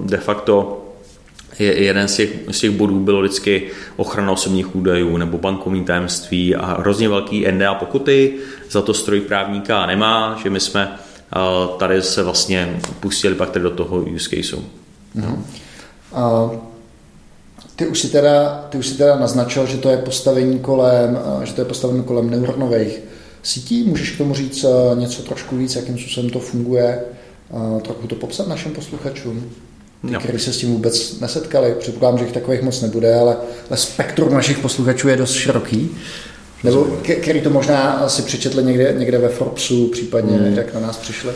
De 0.00 0.16
facto 0.16 0.82
je, 1.62 1.82
jeden 1.82 2.08
z 2.08 2.16
těch, 2.16 2.30
z 2.50 2.60
těch 2.60 2.70
bodů 2.70 3.00
bylo 3.00 3.20
vždycky 3.20 3.70
ochrana 3.96 4.32
osobních 4.32 4.76
údajů 4.76 5.16
nebo 5.16 5.38
bankovní 5.38 5.84
tajemství 5.84 6.54
a 6.54 6.66
hrozně 6.80 7.08
velký 7.08 7.46
NDA 7.50 7.74
pokuty, 7.74 8.34
za 8.70 8.82
to 8.82 8.94
stroj 8.94 9.20
právníka 9.20 9.86
nemá, 9.86 10.40
že 10.42 10.50
my 10.50 10.60
jsme 10.60 10.98
tady 11.78 12.02
se 12.02 12.22
vlastně 12.22 12.80
pustili 13.00 13.34
pak 13.34 13.58
do 13.58 13.70
toho 13.70 13.98
use 13.98 14.30
caseu. 14.30 14.64
Mm-hmm. 15.16 15.38
A 16.12 16.50
ty 17.76 17.86
už 17.86 18.00
si 18.00 18.08
teda, 18.08 18.66
ty 18.68 18.78
už 18.78 18.86
si 18.86 18.98
teda 18.98 19.16
naznačil, 19.16 19.66
že 19.66 19.76
to 19.76 19.88
je 19.88 19.96
postavení 19.96 20.58
kolem, 20.58 21.18
že 21.44 21.52
to 21.52 21.60
je 21.60 21.64
postavení 21.64 22.02
kolem 22.02 22.30
neuronových 22.30 23.00
sítí. 23.42 23.82
Můžeš 23.82 24.10
k 24.10 24.18
tomu 24.18 24.34
říct 24.34 24.64
něco 24.94 25.22
trošku 25.22 25.56
víc, 25.56 25.76
jakým 25.76 25.98
způsobem 25.98 26.30
to 26.30 26.38
funguje, 26.38 27.04
trochu 27.82 28.06
to 28.06 28.14
popsat 28.14 28.48
našim 28.48 28.72
posluchačům? 28.72 29.50
Ty, 30.06 30.12
no. 30.12 30.20
kteří 30.20 30.38
se 30.38 30.52
s 30.52 30.58
tím 30.58 30.72
vůbec 30.72 31.20
nesetkali. 31.20 31.74
Předpokládám, 31.78 32.18
že 32.18 32.24
jich 32.24 32.34
takových 32.34 32.62
moc 32.62 32.80
nebude, 32.80 33.14
ale, 33.14 33.36
ale 33.70 33.76
spektrum 33.76 34.34
našich 34.34 34.58
posluchačů 34.58 35.08
je 35.08 35.16
dost 35.16 35.32
široký. 35.32 35.90
Nebo 36.64 36.84
který 37.20 37.40
to 37.40 37.50
možná 37.50 38.08
si 38.08 38.22
přečetli 38.22 38.64
někde, 38.64 38.94
někde 38.98 39.18
ve 39.18 39.28
Forbesu, 39.28 39.88
případně 39.88 40.36
hmm. 40.36 40.54
jak 40.54 40.74
na 40.74 40.80
nás 40.80 40.96
přišli? 40.96 41.30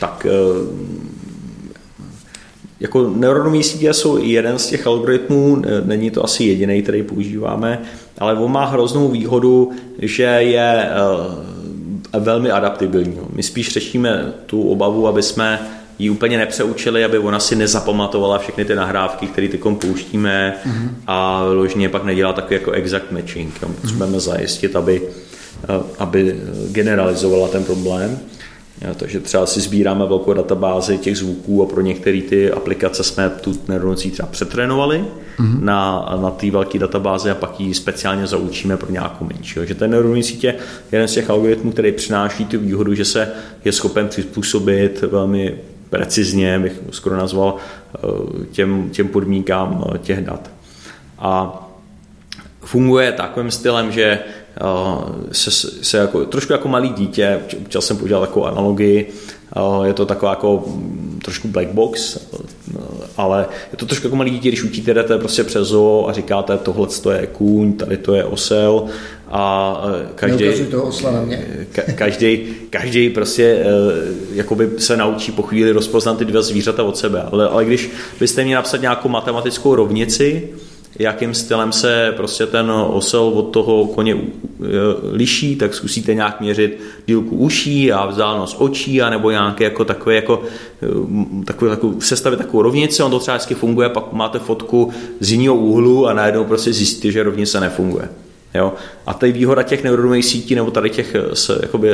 Tak 0.00 0.26
eh, 0.30 0.30
jako 2.80 3.10
neuronové 3.10 3.62
sítě 3.62 3.94
jsou 3.94 4.18
jeden 4.24 4.58
z 4.58 4.66
těch 4.66 4.86
algoritmů, 4.86 5.62
není 5.84 6.10
to 6.10 6.24
asi 6.24 6.44
jediný, 6.44 6.82
který 6.82 7.02
používáme, 7.02 7.82
ale 8.18 8.34
on 8.34 8.52
má 8.52 8.64
hroznou 8.64 9.08
výhodu, 9.08 9.70
že 9.98 10.22
je 10.22 10.88
eh, 12.14 12.20
velmi 12.20 12.50
adaptibilní. 12.50 13.18
My 13.32 13.42
spíš 13.42 13.72
řešíme 13.72 14.32
tu 14.46 14.62
obavu, 14.62 15.08
aby 15.08 15.22
jsme 15.22 15.79
ji 16.00 16.10
úplně 16.10 16.38
nepřeučili, 16.38 17.04
aby 17.04 17.18
ona 17.18 17.40
si 17.40 17.56
nezapamatovala 17.56 18.38
všechny 18.38 18.64
ty 18.64 18.74
nahrávky, 18.74 19.26
které 19.26 19.48
ty 19.48 19.58
pouštíme 19.58 20.54
a 21.06 21.42
ložně 21.42 21.88
pak 21.88 22.04
nedělá 22.04 22.32
takový 22.32 22.54
jako 22.54 22.70
exact 22.70 23.12
matching. 23.12 23.54
Jo. 23.62 23.68
Potřebujeme 23.80 24.20
zajistit, 24.20 24.76
aby, 24.76 25.02
eh, 25.64 25.82
aby 25.98 26.40
generalizovala 26.72 27.48
ten 27.48 27.64
problém. 27.64 28.18
Jo, 28.86 28.94
takže 28.96 29.20
třeba 29.20 29.46
si 29.46 29.60
sbíráme 29.60 30.06
velkou 30.06 30.32
databázi 30.32 30.98
těch 30.98 31.18
zvuků 31.18 31.62
a 31.62 31.66
pro 31.66 31.80
některé 31.80 32.20
ty 32.22 32.50
aplikace 32.50 33.04
jsme 33.04 33.30
tu 33.30 33.60
neuronocí 33.68 34.10
třeba 34.10 34.28
přetrénovali 34.28 35.04
mm-hmm. 35.38 35.60
na, 35.60 36.08
na 36.22 36.30
té 36.30 36.50
velké 36.50 36.78
databázi 36.78 37.30
a 37.30 37.34
pak 37.34 37.60
ji 37.60 37.74
speciálně 37.74 38.26
zaučíme 38.26 38.76
pro 38.76 38.92
nějakou 38.92 39.24
menší. 39.24 39.54
Takže 39.54 39.74
ten 39.74 39.90
neuronní 39.90 40.22
sítě 40.22 40.46
je 40.46 40.56
jeden 40.92 41.08
z 41.08 41.12
těch 41.12 41.30
algoritmů, 41.30 41.72
který 41.72 41.92
přináší 41.92 42.44
tu 42.44 42.58
výhodu, 42.58 42.94
že 42.94 43.04
se 43.04 43.32
je 43.64 43.72
schopen 43.72 44.08
přizpůsobit 44.08 45.02
velmi 45.02 45.54
precizně, 45.90 46.58
bych 46.58 46.80
skoro 46.90 47.16
nazval, 47.16 47.56
eh, 47.94 48.46
těm, 48.50 48.90
těm 48.90 49.08
podmínkám 49.08 49.84
eh, 49.94 49.98
těch 49.98 50.24
dat. 50.24 50.50
A 51.18 51.62
funguje 52.60 53.12
takovým 53.12 53.50
stylem, 53.50 53.92
že 53.92 54.04
eh, 54.04 54.20
se, 55.32 55.50
se 55.82 55.98
jako, 55.98 56.24
trošku 56.24 56.52
jako 56.52 56.68
malý 56.68 56.88
dítě, 56.88 57.40
občas 57.62 57.86
jsem 57.86 57.96
používal 57.96 58.20
takovou 58.20 58.46
analogii, 58.46 59.12
je 59.84 59.92
to 59.92 60.06
taková 60.06 60.32
jako 60.32 60.64
mm, 60.66 61.20
trošku 61.24 61.48
black 61.48 61.68
box, 61.68 62.18
ale 63.16 63.46
je 63.72 63.78
to 63.78 63.86
trošku 63.86 64.06
jako 64.06 64.16
malý 64.16 64.30
dítě, 64.30 64.48
když 64.48 64.64
utíte, 64.64 64.94
jdete 64.94 65.18
prostě 65.18 65.44
přes 65.44 65.68
zoo 65.68 66.08
a 66.08 66.12
říkáte, 66.12 66.58
tohle 66.58 66.86
to 67.02 67.10
je 67.10 67.26
kůň, 67.26 67.72
tady 67.72 67.96
to 67.96 68.14
je 68.14 68.24
osel 68.24 68.86
a 69.30 69.74
e, 70.02 70.08
každý, 70.14 70.66
toho 70.70 70.92
na 71.12 71.20
mě. 71.20 71.46
každý, 71.94 72.46
každý 72.70 73.10
prostě 73.10 73.44
e, 73.44 73.64
jakoby 74.32 74.70
se 74.78 74.96
naučí 74.96 75.32
po 75.32 75.42
chvíli 75.42 75.72
rozpoznat 75.72 76.18
ty 76.18 76.24
dva 76.24 76.42
zvířata 76.42 76.82
od 76.82 76.96
sebe. 76.96 77.22
Ale, 77.32 77.48
ale 77.48 77.64
když 77.64 77.90
byste 78.20 78.44
měli 78.44 78.54
napsat 78.54 78.80
nějakou 78.80 79.08
matematickou 79.08 79.74
rovnici, 79.74 80.48
jakým 80.98 81.34
stylem 81.34 81.72
se 81.72 82.12
prostě 82.16 82.46
ten 82.46 82.70
osel 82.70 83.22
od 83.22 83.42
toho 83.42 83.86
koně 83.86 84.14
e, 84.14 84.18
liší, 85.12 85.56
tak 85.56 85.74
zkusíte 85.74 86.14
nějak 86.14 86.40
měřit 86.40 86.80
dílku 87.06 87.36
uší 87.36 87.92
a 87.92 88.06
vzdálenost 88.06 88.56
očí, 88.58 89.02
a 89.02 89.10
nebo 89.10 89.30
nějaké 89.30 89.64
jako 89.64 89.84
takové, 89.84 90.14
jako, 90.14 90.42
takové, 91.44 91.70
takovou, 91.70 92.00
sestavit 92.00 92.38
takovou 92.38 92.62
rovnici, 92.62 93.02
on 93.02 93.10
to 93.10 93.18
třeba 93.18 93.34
hezky 93.34 93.54
funguje, 93.54 93.88
pak 93.88 94.12
máte 94.12 94.38
fotku 94.38 94.90
z 95.20 95.32
jiného 95.32 95.56
úhlu 95.56 96.06
a 96.06 96.12
najednou 96.12 96.44
prostě 96.44 96.72
zjistíte, 96.72 97.12
že 97.12 97.22
rovnice 97.22 97.60
nefunguje. 97.60 98.08
Jo? 98.54 98.72
A 99.06 99.14
tady 99.14 99.32
výhoda 99.32 99.62
těch 99.62 99.84
neuronových 99.84 100.24
sítí 100.24 100.54
nebo 100.54 100.70
tady 100.70 100.90
těch 100.90 101.16
se, 101.34 101.58
jakoby, 101.62 101.90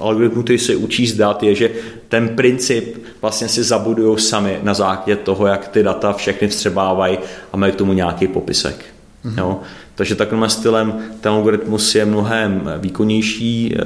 algoritmů, 0.00 0.42
který 0.42 0.58
se 0.58 0.76
učí 0.76 1.06
zdat, 1.06 1.42
je, 1.42 1.54
že 1.54 1.70
ten 2.08 2.28
princip 2.28 3.04
vlastně 3.22 3.48
si 3.48 3.62
zabudují 3.62 4.18
sami 4.18 4.58
na 4.62 4.74
základě 4.74 5.16
toho, 5.16 5.46
jak 5.46 5.68
ty 5.68 5.82
data 5.82 6.12
všechny 6.12 6.48
vstřebávají 6.48 7.18
a 7.52 7.56
mají 7.56 7.72
k 7.72 7.76
tomu 7.76 7.92
nějaký 7.92 8.28
popisek. 8.28 8.84
Mm-hmm. 9.24 9.38
Jo? 9.38 9.60
Takže 9.94 10.14
takovým 10.14 10.48
stylem 10.48 10.94
ten 11.20 11.32
algoritmus 11.32 11.94
je 11.94 12.04
mnohem 12.04 12.70
výkonnější, 12.78 13.76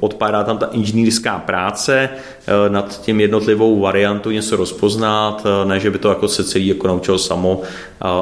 odpadá 0.00 0.44
tam 0.44 0.58
ta 0.58 0.66
inženýrská 0.66 1.38
práce 1.38 2.08
eh, 2.08 2.70
nad 2.70 3.00
tím 3.00 3.20
jednotlivou 3.20 3.80
variantu 3.80 4.30
něco 4.30 4.56
rozpoznat, 4.56 5.46
eh, 5.46 5.68
ne, 5.68 5.80
že 5.80 5.90
by 5.90 5.98
to 5.98 6.08
jako 6.08 6.28
se 6.28 6.44
celý 6.44 6.66
jako 6.66 6.86
naučil 6.86 7.18
samo, 7.18 7.62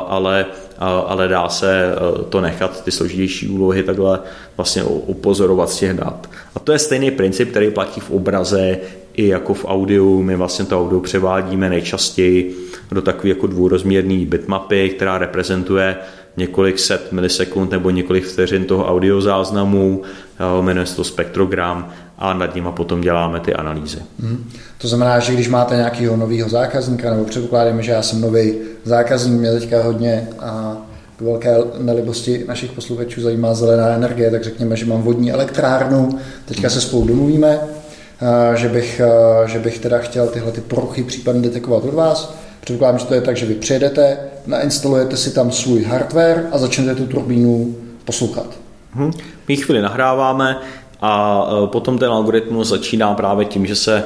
ale, 0.09 0.47
ale 0.85 1.29
dá 1.29 1.49
se 1.49 1.85
eh, 1.93 2.25
to 2.29 2.41
nechat, 2.41 2.85
ty 2.85 2.91
složitější 2.91 3.49
úlohy 3.49 3.83
takhle 3.83 4.21
vlastně 4.57 4.83
upozorovat 4.83 5.71
z 5.71 5.79
těch 5.79 5.93
dat. 5.97 6.31
A 6.55 6.59
to 6.59 6.73
je 6.73 6.79
stejný 6.79 7.11
princip, 7.11 7.51
který 7.51 7.71
platí 7.71 8.01
v 8.01 8.11
obraze 8.11 8.79
i 9.15 9.29
jako 9.29 9.55
v 9.55 9.65
audiu. 9.65 10.23
My 10.23 10.37
vlastně 10.37 10.65
to 10.65 10.81
audio 10.81 11.01
převádíme 11.01 11.71
nejčastěji 11.71 12.57
do 12.93 13.03
takové 13.03 13.29
jako 13.29 13.47
dvůrozměrné 13.47 14.27
bitmapy, 14.27 14.89
která 14.89 15.19
reprezentuje 15.19 15.97
několik 16.39 16.79
set 16.79 17.13
milisekund 17.13 17.71
nebo 17.71 17.91
několik 17.91 18.25
vteřin 18.25 18.65
toho 18.65 18.87
audiozáznamu, 18.87 20.03
eh, 20.03 20.63
jmenuje 20.63 20.87
se 20.87 20.97
to 20.97 21.05
spektrogram 21.05 21.93
a 22.19 22.33
nad 22.33 22.55
nima 22.55 22.73
potom 22.73 23.01
děláme 23.01 23.41
ty 23.41 23.55
analýzy. 23.55 23.99
Hmm. 24.21 24.51
To 24.79 24.89
znamená, 24.89 25.19
že 25.19 25.33
když 25.33 25.49
máte 25.49 25.77
nějakého 25.77 26.17
nového 26.17 26.49
zákazníka, 26.49 27.11
nebo 27.11 27.25
předpokládáme, 27.25 27.83
že 27.83 27.93
já 27.93 28.03
jsem 28.03 28.21
nový 28.21 28.55
zákazník, 28.85 29.41
mě 29.41 29.53
teďka 29.53 29.83
hodně 29.83 30.29
a 30.39 30.77
k 31.17 31.21
velké 31.21 31.57
nelibosti 31.79 32.45
našich 32.49 32.73
posluchačů 32.73 33.21
zajímá 33.21 33.55
zelená 33.55 33.89
energie, 33.89 34.31
tak 34.31 34.45
řekněme, 34.45 34.77
že 34.77 34.87
mám 34.87 35.03
vodní 35.03 35.33
elektrárnu, 35.33 36.19
teďka 36.45 36.71
se 36.71 36.81
spolu 36.81 37.05
domluvíme, 37.07 37.61
eh, 37.61 38.57
že 38.57 38.69
bych, 38.69 39.01
eh, 39.01 39.49
že 39.49 39.59
bych 39.59 39.79
teda 39.79 39.99
chtěl 39.99 40.27
tyhle 40.27 40.53
ty 40.53 40.61
poruchy 40.61 41.03
případně 41.03 41.43
detekovat 41.43 41.85
od 41.85 41.95
vás, 41.95 42.35
Předpokládám, 42.69 42.99
že 42.99 43.07
to 43.07 43.15
je 43.15 43.21
tak, 43.21 43.37
že 43.37 43.47
vy 43.47 43.55
přijedete, 43.55 44.19
nainstalujete 44.47 45.17
si 45.17 45.35
tam 45.35 45.53
svůj 45.53 45.83
hardware 45.83 46.47
a 46.53 46.59
začnete 46.59 46.95
tu 46.95 47.07
turbínu 47.07 47.77
poslouchat. 48.05 48.47
Hmm. 48.93 49.13
My 49.49 49.57
chvíli 49.57 49.83
nahráváme 49.83 50.57
a 51.01 51.45
e, 51.65 51.67
potom 51.67 51.99
ten 51.99 52.11
algoritmus 52.11 52.69
začíná 52.69 53.15
právě 53.15 53.45
tím, 53.47 53.67
že 53.67 53.75
se 53.75 53.97
e, 53.97 54.05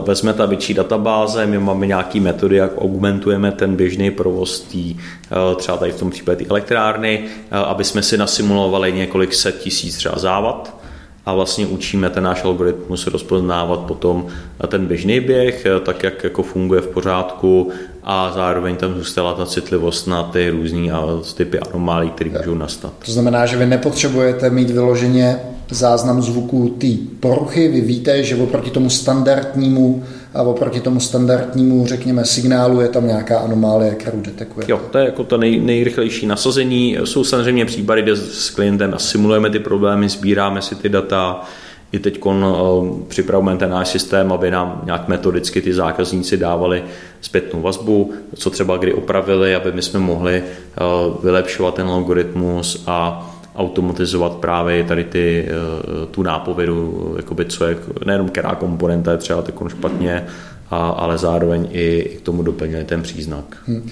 vezme 0.00 0.32
ta 0.32 0.46
větší 0.46 0.74
databáze, 0.74 1.46
my 1.46 1.58
máme 1.58 1.86
nějaké 1.86 2.20
metody, 2.20 2.56
jak 2.56 2.70
augmentujeme 2.78 3.52
ten 3.52 3.76
běžný 3.76 4.10
provoz 4.10 4.60
tý, 4.60 4.90
e, 4.90 5.54
třeba 5.56 5.76
tady 5.76 5.92
v 5.92 5.98
tom 5.98 6.10
případě 6.10 6.46
elektrárny, 6.50 7.24
aby 7.50 7.84
jsme 7.84 8.02
si 8.02 8.18
nasimulovali 8.18 8.92
několik 8.92 9.34
set 9.34 9.58
tisíc 9.58 9.96
třeba 9.96 10.18
závad 10.18 10.84
a 11.26 11.34
vlastně 11.34 11.66
učíme 11.66 12.10
ten 12.10 12.24
náš 12.24 12.44
algoritmus 12.44 13.06
rozpoznávat 13.06 13.80
potom 13.80 14.26
ten 14.68 14.86
běžný 14.86 15.20
běh, 15.20 15.66
tak 15.82 16.02
jak 16.02 16.24
jako 16.24 16.42
funguje 16.42 16.80
v 16.80 16.86
pořádku 16.86 17.72
a 18.04 18.32
zároveň 18.34 18.76
tam 18.76 18.94
zůstala 18.94 19.34
ta 19.34 19.46
citlivost 19.46 20.06
na 20.06 20.22
ty 20.22 20.50
různé 20.50 20.92
typy 21.36 21.58
anomálí, 21.58 22.10
které 22.10 22.30
můžou 22.30 22.54
nastat. 22.54 22.92
To 23.06 23.12
znamená, 23.12 23.46
že 23.46 23.56
vy 23.56 23.66
nepotřebujete 23.66 24.50
mít 24.50 24.70
vyloženě 24.70 25.40
záznam 25.70 26.22
zvuku 26.22 26.68
té 26.78 26.86
poruchy, 27.20 27.68
vy 27.68 27.80
víte, 27.80 28.22
že 28.24 28.36
oproti 28.36 28.70
tomu 28.70 28.90
standardnímu 28.90 30.02
a 30.34 30.42
oproti 30.42 30.80
tomu 30.80 31.00
standardnímu, 31.00 31.86
řekněme, 31.86 32.24
signálu 32.24 32.80
je 32.80 32.88
tam 32.88 33.06
nějaká 33.06 33.38
anomálie, 33.38 33.94
kterou 33.94 34.20
detekuje. 34.20 34.66
Jo, 34.68 34.80
to 34.90 34.98
je 34.98 35.04
jako 35.04 35.24
to 35.24 35.38
nej, 35.38 35.60
nejrychlejší 35.60 36.26
nasazení. 36.26 36.96
Jsou 37.04 37.24
samozřejmě 37.24 37.64
případy, 37.64 38.02
kde 38.02 38.16
s 38.16 38.50
klientem 38.50 38.94
simulujeme 38.98 39.50
ty 39.50 39.58
problémy, 39.58 40.08
sbíráme 40.08 40.62
si 40.62 40.74
ty 40.74 40.88
data, 40.88 41.44
i 41.94 41.98
teď 41.98 42.20
eh, 42.26 42.44
připravujeme 43.08 43.58
ten 43.58 43.70
náš 43.70 43.88
systém, 43.88 44.32
aby 44.32 44.50
nám 44.50 44.82
nějak 44.84 45.08
metodicky 45.08 45.62
ty 45.62 45.74
zákazníci 45.74 46.36
dávali 46.36 46.84
zpětnou 47.20 47.62
vazbu, 47.62 48.12
co 48.34 48.50
třeba 48.50 48.76
kdy 48.76 48.92
opravili, 48.92 49.54
aby 49.54 49.72
my 49.72 49.82
jsme 49.82 50.00
mohli 50.00 50.34
eh, 50.34 50.82
vylepšovat 51.22 51.74
ten 51.74 51.86
algoritmus 51.86 52.84
a 52.86 53.30
automatizovat 53.56 54.32
právě 54.32 54.84
tady 54.84 55.04
ty, 55.04 55.48
eh, 55.48 56.06
tu 56.06 56.22
nápovědu, 56.22 57.14
jakoby 57.16 57.44
co 57.44 57.66
je, 57.66 57.76
nejenom 58.06 58.28
která 58.28 58.54
komponenta 58.54 59.12
je 59.12 59.18
třeba 59.18 59.42
takovou 59.42 59.70
špatně, 59.70 60.26
a, 60.70 60.88
ale 60.88 61.18
zároveň 61.18 61.68
i 61.72 62.16
k 62.18 62.20
tomu 62.20 62.42
doplnili 62.42 62.84
ten 62.84 63.02
příznak. 63.02 63.56
Hmm. 63.66 63.90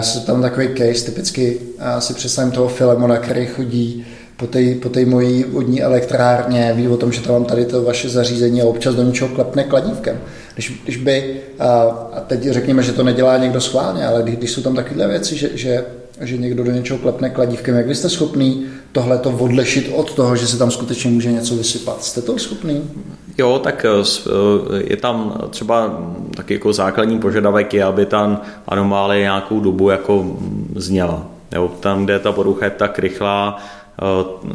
Se 0.00 0.26
tam 0.26 0.42
takový 0.42 0.68
case, 0.68 1.04
typicky 1.04 1.60
si 1.98 2.14
představím 2.14 2.52
toho 2.52 2.68
Filemona, 2.68 3.16
který 3.16 3.46
chodí 3.46 4.06
po 4.36 4.46
té 4.46 4.74
po 4.74 4.88
tej 4.88 5.04
mojí 5.04 5.44
vodní 5.44 5.82
elektrárně, 5.82 6.72
ví 6.76 6.88
o 6.88 6.96
tom, 6.96 7.12
že 7.12 7.20
tam 7.20 7.32
mám 7.32 7.44
tady 7.44 7.64
to 7.64 7.82
vaše 7.82 8.08
zařízení 8.08 8.62
a 8.62 8.66
občas 8.66 8.94
do 8.94 9.02
něčeho 9.02 9.30
klepne 9.30 9.64
kladívkem. 9.64 10.18
Když, 10.54 10.80
když 10.84 10.96
by, 10.96 11.40
a 11.58 11.86
teď 12.26 12.42
řekněme, 12.42 12.82
že 12.82 12.92
to 12.92 13.02
nedělá 13.02 13.38
někdo 13.38 13.60
schválně, 13.60 14.06
ale 14.06 14.22
když, 14.22 14.36
když 14.36 14.50
jsou 14.50 14.62
tam 14.62 14.74
takovéhle 14.74 15.08
věci, 15.08 15.36
že, 15.36 15.50
že, 15.54 15.84
že 16.20 16.36
někdo 16.36 16.64
do 16.64 16.70
něčeho 16.70 16.98
klepne 16.98 17.30
kladívkem, 17.30 17.74
jak 17.74 17.86
vy 17.86 17.94
jste 17.94 18.08
schopný 18.08 18.66
tohle 18.92 19.18
to 19.18 19.30
odlešit 19.30 19.92
od 19.94 20.14
toho, 20.14 20.36
že 20.36 20.46
se 20.46 20.58
tam 20.58 20.70
skutečně 20.70 21.10
může 21.10 21.32
něco 21.32 21.54
vysypat? 21.54 22.04
Jste 22.04 22.22
to 22.22 22.38
schopný? 22.38 22.90
Jo, 23.38 23.60
tak 23.64 23.84
eh, 23.84 23.88
eh, 24.26 24.82
je 24.90 24.96
tam 24.96 25.40
třeba 25.50 26.00
taky 26.36 26.54
jako 26.54 26.72
základní 26.72 27.18
požadavek 27.18 27.74
je, 27.74 27.84
aby 27.84 28.06
ta 28.06 28.40
anomálie 28.68 29.20
nějakou 29.20 29.60
dobu 29.60 29.90
jako 29.90 30.36
zněla. 30.76 31.26
Jo, 31.54 31.70
tam, 31.80 32.04
kde 32.04 32.18
ta 32.18 32.32
porucha 32.32 32.64
je 32.64 32.70
tak 32.70 32.98
rychlá, 32.98 33.58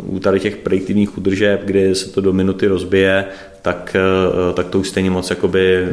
u 0.04 0.20
tady 0.20 0.40
těch 0.40 0.58
prediktivních 0.58 1.18
udržeb, 1.18 1.62
kdy 1.66 1.96
se 1.96 2.10
to 2.10 2.22
do 2.22 2.34
minuty 2.34 2.68
rozbije, 2.68 3.26
tak, 3.62 3.96
eh, 3.96 4.54
tak 4.54 4.68
to 4.68 4.80
už 4.80 4.90
stejně 4.90 5.10
moc 5.12 5.30
jakoby 5.30 5.88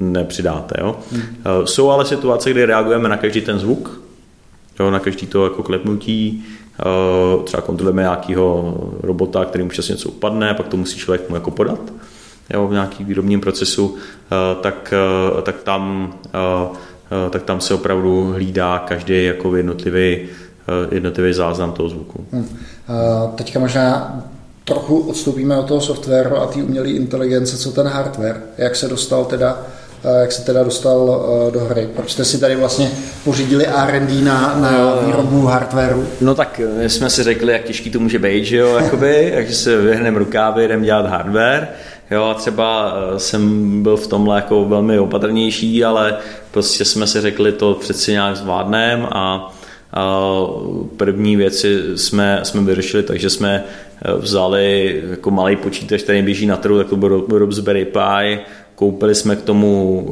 nepřidáte. 0.00 0.74
Jo? 0.80 0.96
Hmm. 1.12 1.22
Jsou 1.64 1.90
ale 1.90 2.04
situace, 2.04 2.50
kdy 2.50 2.64
reagujeme 2.64 3.08
na 3.08 3.16
každý 3.16 3.40
ten 3.40 3.58
zvuk, 3.58 4.00
jo, 4.80 4.90
na 4.90 4.98
každý 4.98 5.26
to 5.26 5.44
jako 5.44 5.62
klepnutí, 5.62 6.44
třeba 7.44 7.60
kontrolujeme 7.60 8.02
nějakého 8.02 8.74
robota, 9.02 9.44
který 9.44 9.64
mu 9.64 9.70
čas 9.70 9.88
něco 9.88 10.08
upadne, 10.08 10.54
pak 10.54 10.68
to 10.68 10.76
musí 10.76 10.98
člověk 10.98 11.28
mu 11.28 11.34
jako 11.34 11.50
podat 11.50 11.80
jo, 12.54 12.68
v 12.68 12.72
nějaký 12.72 13.04
výrobním 13.04 13.40
procesu, 13.40 13.96
tak, 14.60 14.94
tak, 15.42 15.62
tam, 15.62 16.14
tak 17.30 17.42
tam 17.42 17.60
se 17.60 17.74
opravdu 17.74 18.32
hlídá 18.32 18.78
každý 18.78 19.24
jako 19.24 19.56
jednotlivý 19.56 20.18
Eh, 20.18 20.53
jednotlivý 20.90 21.32
záznam 21.32 21.72
toho 21.72 21.88
zvuku. 21.88 22.26
Hmm. 22.32 22.48
Teďka 23.36 23.58
možná 23.60 24.20
trochu 24.64 24.98
odstoupíme 24.98 25.56
od 25.56 25.66
toho 25.66 25.80
softwaru 25.80 26.36
a 26.36 26.46
té 26.46 26.62
umělé 26.62 26.88
inteligence, 26.88 27.56
co 27.56 27.72
ten 27.72 27.86
hardware, 27.86 28.42
jak 28.58 28.76
se 28.76 28.88
dostal 28.88 29.24
teda 29.24 29.58
eh, 30.04 30.20
jak 30.20 30.32
se 30.32 30.44
teda 30.44 30.62
dostal 30.62 31.24
eh, 31.48 31.50
do 31.50 31.60
hry. 31.60 31.88
Proč 31.96 32.12
jste 32.12 32.24
si 32.24 32.40
tady 32.40 32.56
vlastně 32.56 32.90
pořídili 33.24 33.66
R&D 33.66 34.22
na, 34.22 34.56
na 34.60 35.00
výrobu 35.06 35.46
hardwareu? 35.46 36.06
No 36.20 36.34
tak 36.34 36.60
jsme 36.86 37.10
si 37.10 37.22
řekli, 37.22 37.52
jak 37.52 37.64
těžký 37.64 37.90
to 37.90 38.00
může 38.00 38.18
být, 38.18 38.44
že 38.44 38.56
jo, 38.56 38.76
jakoby, 38.76 39.32
takže 39.34 39.54
se 39.54 39.76
vyhneme 39.76 40.18
rukávy, 40.18 40.64
jdem 40.64 40.82
dělat 40.82 41.06
hardware. 41.06 41.68
Jo, 42.10 42.24
a 42.24 42.34
třeba 42.34 42.94
jsem 43.16 43.82
byl 43.82 43.96
v 43.96 44.06
tomhle 44.06 44.36
jako 44.36 44.64
velmi 44.64 44.98
opatrnější, 44.98 45.84
ale 45.84 46.16
prostě 46.50 46.84
jsme 46.84 47.06
si 47.06 47.20
řekli, 47.20 47.52
to 47.52 47.74
přeci 47.74 48.12
nějak 48.12 48.36
zvládneme 48.36 49.08
a 49.12 49.52
První 50.96 51.36
věci 51.36 51.82
jsme, 51.96 52.40
jsme 52.42 52.62
vyřešili, 52.62 53.02
takže 53.02 53.30
jsme 53.30 53.64
eh, 54.04 54.12
vzali 54.12 55.02
jako 55.10 55.30
malý 55.30 55.56
počítač, 55.56 56.02
který 56.02 56.22
běží 56.22 56.46
na 56.46 56.56
trhu, 56.56 56.78
jako 56.78 56.96
byl 56.96 57.26
Raspberry 57.38 57.84
Pi, 57.84 58.40
koupili 58.74 59.14
jsme 59.14 59.36
k 59.36 59.42
tomu 59.42 60.06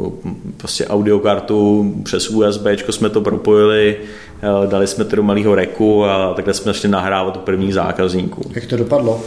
prostě 0.57 0.87
audiokartu 0.87 1.93
přes 2.05 2.31
USB, 2.31 2.67
jsme 2.91 3.11
to 3.11 3.21
propojili, 3.21 3.97
eh, 4.43 4.67
dali 4.67 4.87
jsme 4.87 5.05
to 5.05 5.17
do 5.17 5.23
malého 5.23 5.55
reku 5.55 6.05
a 6.05 6.35
takhle 6.35 6.55
jsme 6.55 6.73
začali 6.73 6.93
nahrávat 6.93 7.37
u 7.37 7.41
prvních 7.41 7.75
zákazníků. 7.75 8.51
Jak 8.55 8.67
to 8.67 8.77
dopadlo? 8.77 9.21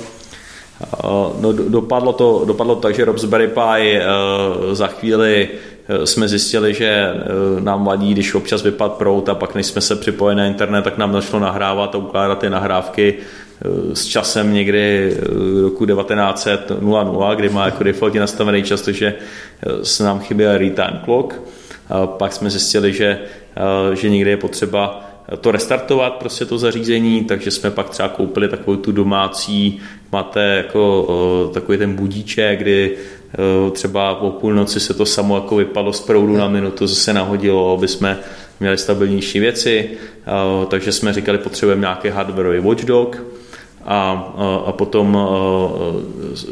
Eh, 0.83 1.07
no, 1.39 1.53
dopadlo 1.53 2.13
to, 2.13 2.43
dopadlo 2.47 2.75
tak, 2.75 2.95
že 2.95 3.05
Raspberry 3.05 3.47
Pi 3.47 3.99
za 4.73 4.87
chvíli 4.87 5.49
Eh, 5.49 5.74
jsme 6.05 6.27
zjistili, 6.27 6.73
že 6.73 6.85
eh, 6.85 7.61
nám 7.61 7.85
vadí, 7.85 8.11
když 8.11 8.33
občas 8.35 8.63
vypad 8.63 8.93
prout 8.93 9.29
a 9.29 9.35
pak 9.35 9.55
než 9.55 9.65
jsme 9.65 9.81
se 9.81 9.95
připojili 9.95 10.35
na 10.35 10.45
internet, 10.45 10.81
tak 10.81 10.97
nám 10.97 11.13
začalo 11.13 11.39
nahrávat 11.39 11.95
a 11.95 11.97
ukládat 11.97 12.39
ty 12.39 12.49
nahrávky 12.49 13.13
eh, 13.17 13.95
s 13.95 14.05
časem 14.05 14.53
někdy 14.53 15.17
roku 15.61 15.85
1900, 15.85 16.71
kdy 17.35 17.49
má 17.49 17.65
jako 17.65 17.83
defaultně 17.83 18.19
nastavený 18.19 18.63
čas, 18.63 18.81
takže 18.81 19.13
se 19.83 20.03
nám 20.03 20.19
chyběl 20.19 20.57
real-time 20.57 21.01
clock. 21.05 21.41
Pak 22.05 22.33
jsme 22.33 22.49
zjistili, 22.49 22.93
že, 22.93 23.19
že 23.93 24.09
někdy 24.09 24.29
je 24.29 24.37
potřeba 24.37 25.01
to 25.41 25.51
restartovat 25.51 26.13
prostě 26.13 26.45
to 26.45 26.57
zařízení, 26.57 27.23
takže 27.23 27.51
jsme 27.51 27.71
pak 27.71 27.89
třeba 27.89 28.09
koupili 28.09 28.47
takovou 28.47 28.77
tu 28.77 28.91
domácí, 28.91 29.79
máte 30.11 30.41
jako 30.41 31.51
takový 31.53 31.77
ten 31.77 31.95
budíček, 31.95 32.59
kdy 32.59 32.97
Eh, 33.24 33.24
třeba 33.71 34.15
po 34.15 34.31
půlnoci 34.31 34.79
se 34.79 34.93
to 34.93 35.05
samo 35.05 35.35
jako 35.35 35.55
vypadlo 35.55 35.93
z 35.93 36.01
proudu 36.01 36.37
na 36.37 36.47
minutu, 36.47 36.87
zase 36.87 37.13
nahodilo, 37.13 37.77
aby 37.77 37.87
jsme 37.87 38.19
měli 38.59 38.77
stabilnější 38.77 39.39
věci, 39.39 39.89
eh, 39.91 40.65
takže 40.67 40.91
jsme 40.91 41.13
říkali, 41.13 41.37
potřebujeme 41.37 41.81
nějaký 41.81 42.09
hardwareový 42.09 42.59
watchdog, 42.59 43.21
a, 43.85 44.33
a 44.65 44.71
potom 44.71 45.17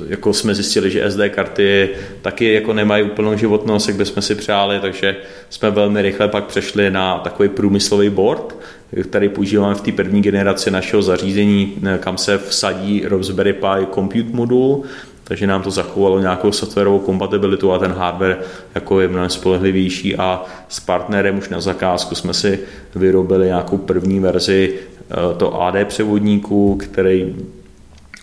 jako 0.07 0.33
jsme 0.33 0.55
zjistili, 0.55 0.91
že 0.91 1.11
SD 1.11 1.29
karty 1.29 1.89
taky 2.21 2.53
jako 2.53 2.73
nemají 2.73 3.03
úplnou 3.03 3.37
životnost, 3.37 3.87
jak 3.87 3.97
bychom 3.97 4.21
si 4.21 4.35
přáli, 4.35 4.79
takže 4.79 5.15
jsme 5.49 5.71
velmi 5.71 6.01
rychle 6.01 6.27
pak 6.27 6.45
přešli 6.45 6.91
na 6.91 7.17
takový 7.17 7.49
průmyslový 7.49 8.09
board, 8.09 8.55
který 9.03 9.29
používáme 9.29 9.75
v 9.75 9.81
té 9.81 9.91
první 9.91 10.21
generaci 10.21 10.71
našeho 10.71 11.01
zařízení, 11.01 11.75
kam 11.99 12.17
se 12.17 12.37
vsadí 12.37 13.03
Raspberry 13.05 13.53
Pi 13.53 13.87
Compute 13.93 14.33
modul, 14.33 14.83
takže 15.23 15.47
nám 15.47 15.61
to 15.61 15.71
zachovalo 15.71 16.19
nějakou 16.19 16.51
softwarovou 16.51 16.99
kompatibilitu 16.99 17.73
a 17.73 17.79
ten 17.79 17.91
hardware 17.91 18.39
jako 18.75 18.99
je 18.99 19.07
mnohem 19.07 19.29
spolehlivější 19.29 20.15
a 20.15 20.45
s 20.69 20.79
partnerem 20.79 21.37
už 21.37 21.49
na 21.49 21.61
zakázku 21.61 22.15
jsme 22.15 22.33
si 22.33 22.59
vyrobili 22.95 23.45
nějakou 23.45 23.77
první 23.77 24.19
verzi 24.19 24.73
eh, 24.73 25.15
to 25.37 25.61
AD 25.61 25.75
převodníku, 25.87 26.75
který 26.75 27.35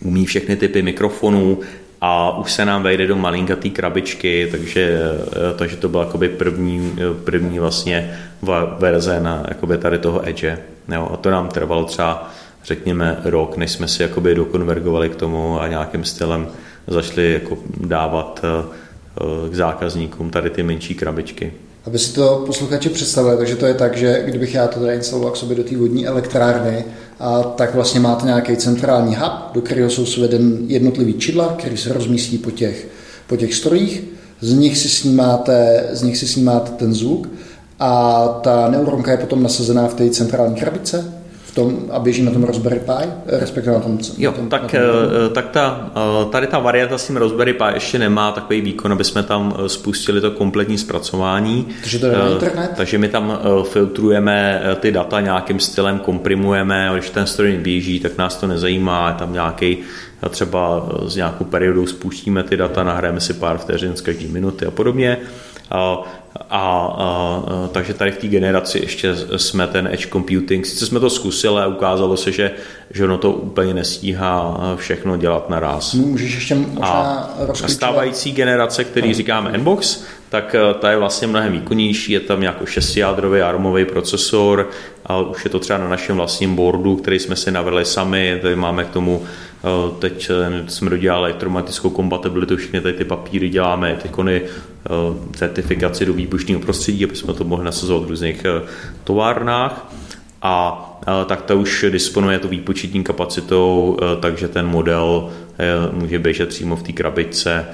umí 0.04 0.26
všechny 0.26 0.56
typy 0.56 0.82
mikrofonů 0.82 1.58
a 2.00 2.38
už 2.38 2.52
se 2.52 2.64
nám 2.64 2.82
vejde 2.82 3.06
do 3.06 3.16
malinkatý 3.16 3.70
krabičky, 3.70 4.48
takže, 4.50 5.00
eh, 5.32 5.58
takže 5.58 5.76
to 5.76 5.88
byla 5.88 6.12
první, 6.36 6.92
eh, 6.98 7.24
první 7.24 7.58
vlastně 7.58 8.18
verze 8.78 9.20
na 9.20 9.44
jakoby 9.48 9.78
tady 9.78 9.98
toho 9.98 10.28
Edge. 10.28 10.58
Jo, 10.92 11.10
a 11.12 11.16
to 11.16 11.30
nám 11.30 11.48
trvalo 11.48 11.84
třeba 11.84 12.30
řekněme 12.64 13.20
rok, 13.24 13.56
než 13.56 13.70
jsme 13.70 13.88
si 13.88 14.02
jakoby 14.02 14.34
dokonvergovali 14.34 15.08
k 15.08 15.16
tomu 15.16 15.60
a 15.60 15.68
nějakým 15.68 16.04
stylem 16.04 16.48
začali 16.86 17.32
jako 17.32 17.58
dávat 17.80 18.40
eh, 18.44 19.50
k 19.50 19.54
zákazníkům 19.54 20.30
tady 20.30 20.50
ty 20.50 20.62
menší 20.62 20.94
krabičky. 20.94 21.52
Aby 21.84 21.98
si 21.98 22.14
to 22.14 22.42
posluchači 22.46 22.88
představili, 22.88 23.36
takže 23.36 23.56
to 23.56 23.66
je 23.66 23.74
tak, 23.74 23.96
že 23.96 24.22
kdybych 24.26 24.54
já 24.54 24.68
to 24.68 24.80
tady 24.80 24.94
instaloval 24.94 25.32
k 25.32 25.36
sobě 25.36 25.56
do 25.56 25.64
té 25.64 25.76
vodní 25.76 26.06
elektrárny, 26.06 26.84
a 27.20 27.42
tak 27.42 27.74
vlastně 27.74 28.00
máte 28.00 28.26
nějaký 28.26 28.56
centrální 28.56 29.16
hub, 29.16 29.32
do 29.54 29.60
kterého 29.60 29.90
jsou 29.90 30.06
sveden 30.06 30.58
jednotlivý 30.66 31.14
čidla, 31.14 31.54
který 31.58 31.76
se 31.76 31.92
rozmístí 31.92 32.38
po 32.38 32.50
těch, 32.50 32.88
po 33.26 33.36
těch 33.36 33.54
strojích, 33.54 34.04
z 34.40 34.52
nich 34.52 34.78
si 34.78 34.88
snímáte, 34.88 35.86
z 35.90 36.02
nich 36.02 36.16
si 36.16 36.28
snímáte 36.28 36.70
ten 36.70 36.94
zvuk 36.94 37.28
a 37.78 38.26
ta 38.42 38.68
neuronka 38.68 39.10
je 39.10 39.16
potom 39.16 39.42
nasazená 39.42 39.88
v 39.88 39.94
té 39.94 40.10
centrální 40.10 40.54
krabice 40.54 41.19
v 41.50 41.54
tom 41.54 41.78
a 41.90 41.98
běží 41.98 42.22
na 42.22 42.30
tom 42.30 42.44
Raspberry 42.44 42.80
Pi, 42.80 43.10
respektive 43.26 43.76
na 43.76 43.82
tom... 43.82 43.98
Jo, 44.18 44.30
na 44.30 44.36
tom, 44.36 44.48
tak, 44.48 44.62
na 44.62 44.68
tom 44.68 44.78
eh, 45.26 45.28
tak 45.28 45.48
ta, 45.48 45.90
eh, 45.96 46.30
tady 46.30 46.46
ta 46.46 46.58
varianta 46.58 46.98
s 46.98 47.06
tím 47.06 47.16
Raspberry 47.16 47.52
Pi 47.52 47.64
ještě 47.74 47.98
nemá 47.98 48.32
takový 48.32 48.60
výkon, 48.60 48.92
aby 48.92 49.04
jsme 49.04 49.22
tam 49.22 49.56
eh, 49.58 49.68
spustili 49.68 50.20
to 50.20 50.30
kompletní 50.30 50.78
zpracování. 50.78 51.66
Takže 51.80 51.98
to 51.98 52.06
je 52.06 52.12
na 52.12 52.28
internet? 52.28 52.70
Takže 52.76 52.98
my 52.98 53.08
tam 53.08 53.38
filtrujeme 53.70 54.62
ty 54.80 54.92
data 54.92 55.20
nějakým 55.20 55.60
stylem, 55.60 55.98
komprimujeme, 55.98 56.88
a 56.88 56.94
když 56.94 57.10
ten 57.10 57.26
stroj 57.26 57.58
běží, 57.62 58.00
tak 58.00 58.18
nás 58.18 58.36
to 58.36 58.46
nezajímá, 58.46 59.08
je 59.08 59.14
tam 59.14 59.32
nějaký 59.32 59.78
třeba 60.28 60.88
s 61.06 61.16
nějakou 61.16 61.44
periodou 61.44 61.86
spustíme 61.86 62.42
ty 62.42 62.56
data, 62.56 62.84
nahrajeme 62.84 63.20
si 63.20 63.34
pár 63.34 63.58
vteřin 63.58 63.96
z 63.96 64.00
každé 64.00 64.28
minuty 64.28 64.66
a 64.66 64.70
podobně. 64.70 65.18
A, 65.70 66.02
a, 66.50 66.62
a, 66.98 67.68
takže 67.72 67.94
tady 67.94 68.10
v 68.10 68.18
té 68.18 68.26
generaci 68.26 68.78
ještě 68.78 69.14
jsme 69.36 69.66
ten 69.66 69.86
edge 69.92 70.06
computing, 70.12 70.66
sice 70.66 70.86
jsme 70.86 71.00
to 71.00 71.10
zkusili, 71.10 71.66
ukázalo 71.66 72.16
se, 72.16 72.32
že, 72.32 72.50
že 72.90 73.04
ono 73.04 73.18
to 73.18 73.32
úplně 73.32 73.74
nestíhá 73.74 74.60
všechno 74.76 75.16
dělat 75.16 75.50
naraz. 75.50 75.94
Můžeš 75.94 76.34
ještě 76.34 76.54
možná 76.54 77.30
a 77.64 77.68
stávající 77.68 78.32
generace, 78.32 78.84
který 78.84 79.08
no. 79.08 79.14
říkáme 79.14 79.58
Nbox, 79.58 80.02
tak 80.28 80.54
eh, 80.54 80.74
ta 80.74 80.90
je 80.90 80.96
vlastně 80.96 81.26
mnohem 81.26 81.52
výkonnější, 81.52 82.12
je 82.12 82.20
tam 82.20 82.42
jako 82.42 82.66
šestijádrový 82.66 83.40
armový 83.40 83.84
procesor 83.84 84.70
a 85.06 85.18
už 85.18 85.44
je 85.44 85.50
to 85.50 85.58
třeba 85.58 85.78
na 85.78 85.88
našem 85.88 86.16
vlastním 86.16 86.56
boardu, 86.56 86.96
který 86.96 87.18
jsme 87.18 87.36
si 87.36 87.50
navrli 87.50 87.84
sami, 87.84 88.38
tady 88.42 88.56
máme 88.56 88.84
k 88.84 88.90
tomu 88.90 89.22
teď 89.98 90.30
eh, 90.30 90.70
jsme 90.70 90.90
dodělali 90.90 91.30
elektromatickou 91.30 91.90
kompatibilitu, 91.90 92.56
všechny 92.56 92.80
tady 92.80 92.94
ty 92.94 93.04
papíry 93.04 93.48
děláme, 93.48 93.98
ty 94.02 94.08
kony 94.08 94.42
eh, 94.42 94.88
certifikaci 95.36 96.06
do 96.06 96.12
výbušného 96.12 96.60
prostředí, 96.60 97.04
aby 97.04 97.16
jsme 97.16 97.34
to 97.34 97.44
mohli 97.44 97.64
nasazovat 97.64 98.06
v 98.06 98.08
různých 98.08 98.46
továrnách. 99.04 99.94
A 100.42 100.86
tak 101.26 101.42
to 101.42 101.56
už 101.56 101.84
disponuje 101.90 102.38
to 102.38 102.48
výpočetní 102.48 103.04
kapacitou, 103.04 103.96
takže 104.20 104.48
ten 104.48 104.66
model 104.66 105.30
může 105.92 106.18
běžet 106.18 106.48
přímo 106.48 106.76
v 106.76 106.82
té 106.82 106.92
krabičce 106.92 107.66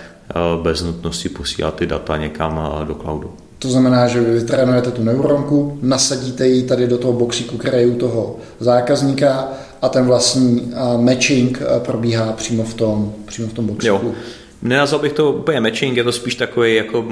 bez 0.62 0.82
nutnosti 0.82 1.28
posílat 1.28 1.74
ty 1.74 1.86
data 1.86 2.16
někam 2.16 2.84
do 2.84 2.94
cloudu. 2.94 3.30
To 3.58 3.68
znamená, 3.68 4.08
že 4.08 4.20
vy 4.20 4.38
vytrénujete 4.38 4.90
tu 4.90 5.04
neuronku, 5.04 5.78
nasadíte 5.82 6.48
ji 6.48 6.62
tady 6.62 6.86
do 6.86 6.98
toho 6.98 7.12
boxíku, 7.12 7.58
u 7.92 7.94
toho 7.94 8.36
zákazníka 8.60 9.48
a 9.82 9.88
ten 9.88 10.06
vlastní 10.06 10.72
matching 10.96 11.62
probíhá 11.78 12.32
přímo 12.32 12.64
v 12.64 12.74
tom, 12.74 13.12
přímo 13.26 13.48
v 13.48 13.52
tom 13.52 13.66
boxu. 13.66 13.86
Jo. 13.86 14.00
Nenazval 14.62 15.00
bych 15.00 15.12
to 15.12 15.32
úplně 15.32 15.60
matching, 15.60 15.96
je 15.96 16.04
to 16.04 16.12
spíš 16.12 16.34
takový 16.34 16.74
jako 16.74 17.02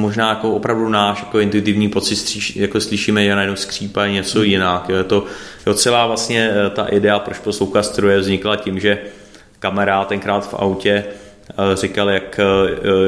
možná 0.00 0.28
jako 0.28 0.54
opravdu 0.54 0.88
náš 0.88 1.20
jako 1.20 1.40
intuitivní 1.40 1.88
pocit, 1.88 2.16
stříš, 2.16 2.56
jako 2.56 2.80
slyšíme, 2.80 3.24
že 3.24 3.34
najednou 3.34 3.56
skřípá 3.56 4.06
něco 4.06 4.38
hmm. 4.38 4.48
jinak. 4.48 4.88
Je 4.88 5.04
to 5.04 5.24
jo, 5.66 5.74
celá 5.74 6.06
vlastně 6.06 6.50
e, 6.50 6.70
ta 6.70 6.84
idea, 6.84 7.18
proč 7.18 7.38
poslouchat 7.38 7.82
stroje, 7.82 8.18
vznikla 8.18 8.56
tím, 8.56 8.80
že 8.80 8.98
kamarád 9.58 10.08
tenkrát 10.08 10.48
v 10.48 10.54
autě 10.54 10.90
e, 10.92 11.76
říkal, 11.76 12.10
jak 12.10 12.40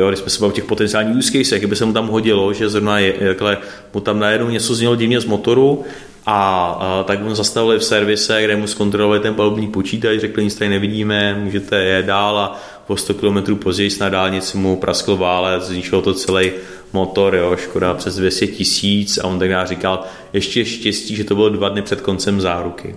jo, 0.01 0.09
když 0.09 0.21
jsme 0.21 0.31
se 0.31 0.41
bavili 0.41 0.53
o 0.53 0.57
těch 0.57 0.65
potenciálních 0.65 1.17
use 1.17 1.33
casech, 1.33 1.59
kdyby 1.59 1.77
se 1.77 1.85
mu 1.85 1.93
tam 1.93 2.09
hodilo, 2.09 2.53
že 2.53 2.69
zrovna 2.69 2.99
je, 2.99 3.15
jakhle, 3.21 3.59
mu 3.95 4.01
tam 4.01 4.19
najednou 4.19 4.49
něco 4.49 4.75
znělo 4.75 4.97
divně 4.97 5.21
z 5.21 5.25
motoru 5.25 5.85
a, 6.27 6.67
a 6.81 7.03
tak 7.03 7.23
mu 7.23 7.35
zastavili 7.35 7.79
v 7.79 7.85
servise, 7.85 8.43
kde 8.43 8.57
mu 8.57 8.67
zkontrolovali 8.67 9.21
ten 9.21 9.35
palubní 9.35 9.69
počítač, 9.69 10.21
řekli, 10.21 10.45
nic 10.45 10.55
tady 10.55 10.71
nevidíme, 10.71 11.35
můžete 11.35 11.85
je 11.85 12.03
dál 12.03 12.39
a 12.39 12.61
po 12.87 12.97
100 12.97 13.15
km 13.15 13.57
později 13.57 13.91
na 14.01 14.09
dálnici 14.09 14.59
mu 14.59 14.77
praskl 14.77 15.17
válec, 15.17 15.63
zničilo 15.63 16.03
to 16.03 16.15
celý 16.15 16.51
motor, 16.93 17.35
jo, 17.35 17.57
škoda 17.57 17.95
přes 17.95 18.17
200 18.17 18.47
tisíc 18.47 19.19
a 19.19 19.25
on 19.25 19.39
tak 19.39 19.69
říkal, 19.69 20.05
ještě 20.33 20.65
štěstí, 20.65 21.17
že 21.17 21.25
to 21.25 21.35
bylo 21.35 21.49
dva 21.49 21.69
dny 21.69 21.83
před 21.83 22.01
koncem 22.01 22.41
záruky. 22.41 22.97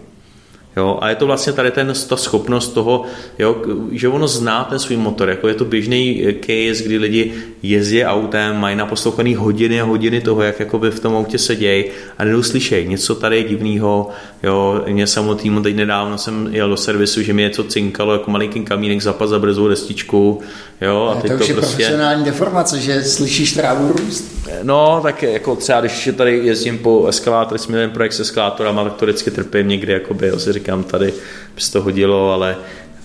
Jo, 0.80 0.98
a 1.02 1.10
je 1.10 1.16
to 1.16 1.26
vlastně 1.26 1.54
tady 1.54 1.72
ten, 1.72 1.94
ta 2.08 2.18
schopnost 2.18 2.68
toho, 2.68 3.04
jo, 3.40 3.56
že 3.92 4.08
ono 4.08 4.28
zná 4.28 4.64
ten 4.64 4.80
svůj 4.80 4.98
motor. 4.98 5.30
Jako 5.30 5.48
je 5.48 5.54
to 5.54 5.66
běžný 5.66 6.26
case, 6.42 6.84
kdy 6.84 6.98
lidi 6.98 7.34
jezdí 7.64 8.04
autem, 8.04 8.58
mají 8.58 8.76
naposlouchaný 8.76 9.36
hodiny 9.36 9.82
a 9.82 9.84
hodiny 9.84 10.22
toho, 10.22 10.42
jak 10.42 10.60
jakoby 10.60 10.92
v 10.92 11.00
tom 11.00 11.16
autě 11.16 11.38
sedějí 11.38 11.86
a 12.18 12.26
nedou 12.26 12.44
slyšej, 12.44 12.88
něco 12.88 13.16
tady 13.16 13.38
je 13.38 13.44
divného. 13.44 14.10
Jo, 14.44 14.82
mě 14.88 15.08
samotnému 15.08 15.62
teď 15.62 15.76
nedávno 15.76 16.18
jsem 16.18 16.50
jel 16.52 16.70
do 16.70 16.78
servisu, 16.78 17.22
že 17.22 17.34
mi 17.34 17.42
něco 17.42 17.64
cinkalo 17.64 18.14
jako 18.14 18.32
malinký 18.32 18.60
kamínek 18.60 19.02
zapad 19.02 19.30
za 19.30 19.40
brzou 19.40 19.68
destičku. 19.68 20.42
Jo, 20.82 21.16
a 21.18 21.22
teď 21.22 21.32
to, 21.32 21.38
už 21.38 21.46
to 21.46 21.52
je 21.52 21.54
prostě... 21.54 21.76
profesionální 21.76 22.26
deformace, 22.26 22.80
že 22.80 23.04
slyšíš 23.04 23.54
trávu 23.54 23.92
růst. 23.92 24.40
No, 24.64 25.00
tak 25.04 25.24
jako 25.24 25.56
třeba, 25.56 25.82
když 25.82 26.10
tady 26.18 26.42
jezdím 26.44 26.78
po 26.78 27.08
eskalátoru, 27.08 27.58
jsme 27.58 27.78
jeden 27.78 27.90
projekt 27.90 28.14
s 28.14 28.20
eskalátorama, 28.20 28.84
tak 28.84 28.94
to 28.94 29.06
vždycky 29.06 29.32
trpím 29.32 29.68
někdy, 29.68 29.94
jakoby, 29.94 30.28
jo, 30.28 30.40
si 30.40 30.54
říkám, 30.54 30.69
tady 30.84 31.14
by 31.56 31.62
to 31.72 31.82
hodilo, 31.82 32.32
ale 32.32 32.58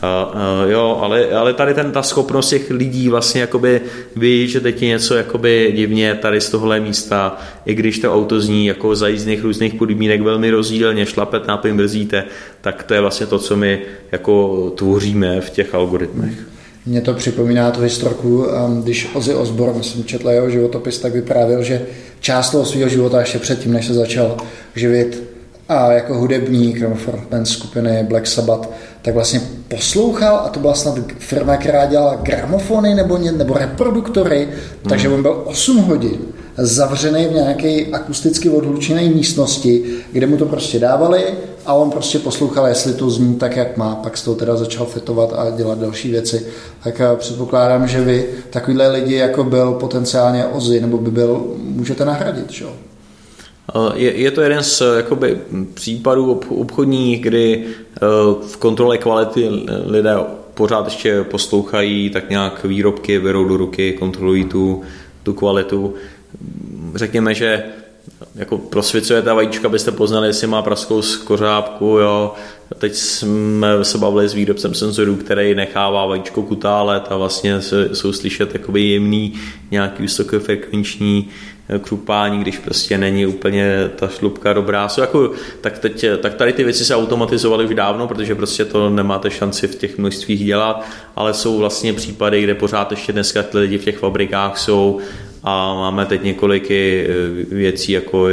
Uh, 0.05 0.71
jo, 0.71 0.99
ale, 1.03 1.31
ale 1.31 1.55
tady 1.55 1.75
ten, 1.75 1.93
ta 1.93 2.03
schopnost 2.03 2.49
těch 2.49 2.71
lidí 2.71 3.09
vlastně 3.09 3.41
jakoby 3.41 3.81
ví, 4.17 4.49
že 4.49 4.61
teď 4.61 4.83
je 4.83 4.89
něco 4.89 5.15
jakoby 5.15 5.73
divně 5.77 6.15
tady 6.15 6.41
z 6.41 6.51
tohle 6.51 6.81
místa, 6.81 7.39
i 7.67 7.75
když 7.75 7.99
to 7.99 8.15
auto 8.15 8.41
zní 8.41 8.67
jako 8.67 8.97
za 8.97 9.09
jízdných 9.09 9.43
různých 9.43 9.75
podmínek 9.75 10.21
velmi 10.21 10.51
rozdílně, 10.51 11.07
šlapet 11.07 11.47
nápojím 11.47 11.77
brzíte, 11.77 12.25
tak 12.61 12.83
to 12.83 12.95
je 12.95 13.01
vlastně 13.01 13.27
to, 13.27 13.39
co 13.39 13.57
my 13.57 13.81
jako 14.13 14.71
tvoříme 14.77 15.41
v 15.41 15.51
těch 15.51 15.75
algoritmech. 15.75 16.35
Mně 16.87 17.01
to 17.01 17.15
připomíná 17.15 17.71
tu 17.71 17.81
historku, 17.81 18.45
um, 18.45 18.83
když 18.83 19.11
Ozzy 19.15 19.35
Osbourne, 19.35 19.83
jsem 19.83 20.05
četl 20.05 20.29
jeho 20.29 20.51
životopis, 20.51 20.99
tak 20.99 21.13
vyprávěl, 21.13 21.63
že 21.63 21.87
část 22.21 22.51
toho 22.51 22.65
svého 22.65 22.89
života 22.89 23.21
ještě 23.21 23.39
předtím, 23.39 23.73
než 23.73 23.87
se 23.87 23.95
začal 23.95 24.37
živit 24.75 25.34
a 25.69 25.93
jako 25.93 26.15
hudebník 26.15 26.81
nebo 26.81 26.95
frontman 26.95 27.47
skupiny 27.47 28.07
Black 28.09 28.27
Sabbath, 28.27 28.71
tak 29.03 29.15
vlastně 29.15 29.41
poslouchal 29.69 30.37
a 30.37 30.49
to 30.49 30.61
byla 30.61 30.75
snad 30.75 30.99
firma, 31.19 31.57
která 31.57 31.87
dělala 31.87 32.15
gramofony 32.15 32.95
nebo, 32.95 33.19
nebo 33.19 33.55
reproduktory, 33.55 34.49
takže 34.89 35.09
on 35.09 35.23
byl 35.23 35.43
8 35.45 35.77
hodin 35.77 36.19
zavřený 36.57 37.27
v 37.27 37.33
nějaké 37.33 37.85
akusticky 37.93 38.49
odhlučené 38.49 39.03
místnosti, 39.03 39.85
kde 40.13 40.27
mu 40.27 40.37
to 40.37 40.47
prostě 40.47 40.79
dávali 40.79 41.25
a 41.67 41.73
on 41.73 41.91
prostě 41.91 42.19
poslouchal, 42.19 42.67
jestli 42.67 42.95
to 42.95 43.11
zní 43.11 43.35
tak, 43.35 43.57
jak 43.57 43.77
má, 43.77 43.95
pak 43.95 44.17
z 44.17 44.23
toho 44.23 44.35
teda 44.35 44.57
začal 44.57 44.87
fetovat 44.87 45.33
a 45.33 45.51
dělat 45.51 45.79
další 45.79 46.11
věci. 46.11 46.47
Tak 46.85 47.01
eh, 47.01 47.17
předpokládám, 47.17 47.89
že 47.89 48.01
vy 48.01 48.29
takovýhle 48.51 48.89
lidi, 48.89 49.15
jako 49.15 49.45
byl 49.45 49.73
potenciálně 49.73 50.45
Ozy, 50.45 50.81
nebo 50.81 50.99
by 50.99 51.11
byl, 51.11 51.45
můžete 51.59 52.05
nahradit, 52.05 52.51
že? 52.51 52.65
Eh, 52.65 52.94
je, 53.95 54.13
je 54.13 54.31
to 54.31 54.41
jeden 54.41 54.63
z 54.63 54.83
jakoby, 54.97 55.39
případů 55.75 56.41
obchodních, 56.49 57.21
kdy 57.21 57.65
eh, 57.67 58.01
v 58.49 58.57
kontrole 58.57 58.99
kvality 58.99 59.51
lidé 59.87 60.17
pořád 60.55 60.85
ještě 60.85 61.25
poslouchají 61.25 62.11
tak 62.11 62.31
nějak 62.31 62.65
výrobky, 62.65 63.21
berou 63.21 63.45
do 63.49 63.57
ruky, 63.57 63.93
kontrolují 63.93 64.45
tu, 64.45 64.83
tu 65.23 65.33
kvalitu. 65.33 65.95
Řekněme, 66.95 67.35
že 67.35 67.65
jako 68.35 68.59
prosvěcuje 68.59 69.23
ta 69.23 69.35
vajíčka, 69.35 69.69
abyste 69.69 69.93
poznali, 69.93 70.27
jestli 70.27 70.47
má 70.47 70.63
praskou 70.63 71.03
z 71.03 71.17
kořápku, 71.17 71.85
jo. 71.85 72.35
Teď 72.79 72.95
jsme 72.95 73.85
se 73.85 73.99
bavili 73.99 74.29
s 74.29 74.35
výrobcem 74.35 74.75
senzorů, 74.75 75.17
který 75.17 75.55
nechává 75.55 76.07
vajíčko 76.07 76.43
kutálet 76.43 77.03
a 77.11 77.17
vlastně 77.17 77.61
jsou 77.93 78.13
slyšet 78.13 78.53
takový 78.53 78.93
jemný, 78.93 79.35
nějaký 79.71 80.03
vysokofrekvenční 80.03 81.29
eh, 81.31 81.54
krupání, 81.81 82.41
když 82.41 82.59
prostě 82.59 82.99
není 82.99 83.27
úplně 83.27 83.91
ta 83.97 84.09
šlubka 84.09 84.53
dobrá. 84.53 84.89
Jsou 84.89 85.01
jako, 85.01 85.31
tak, 85.61 85.79
teď, 85.79 86.05
tak 86.23 86.35
tady 86.35 86.53
ty 86.53 86.65
věci 86.65 86.85
se 86.85 86.97
automatizovaly 86.97 87.65
už 87.65 87.75
dávno, 87.75 88.09
protože 88.09 88.35
prostě 88.35 88.65
to 88.65 88.91
nemáte 88.91 89.31
šanci 89.31 89.67
v 89.67 89.75
těch 89.75 89.99
množstvích 89.99 90.45
dělat, 90.45 90.85
ale 91.17 91.35
jsou 91.35 91.59
vlastně 91.59 91.93
případy, 91.93 92.43
kde 92.43 92.55
pořád 92.55 92.91
ještě 92.91 93.13
dneska 93.13 93.43
ty 93.43 93.59
lidi 93.59 93.79
v 93.79 93.85
těch 93.85 93.99
fabrikách 93.99 94.59
jsou 94.59 95.01
a 95.45 95.75
máme 95.75 96.07
teď 96.07 96.23
několik 96.23 96.71
eh, 96.71 97.07
věcí, 97.51 97.93
jako 97.93 98.25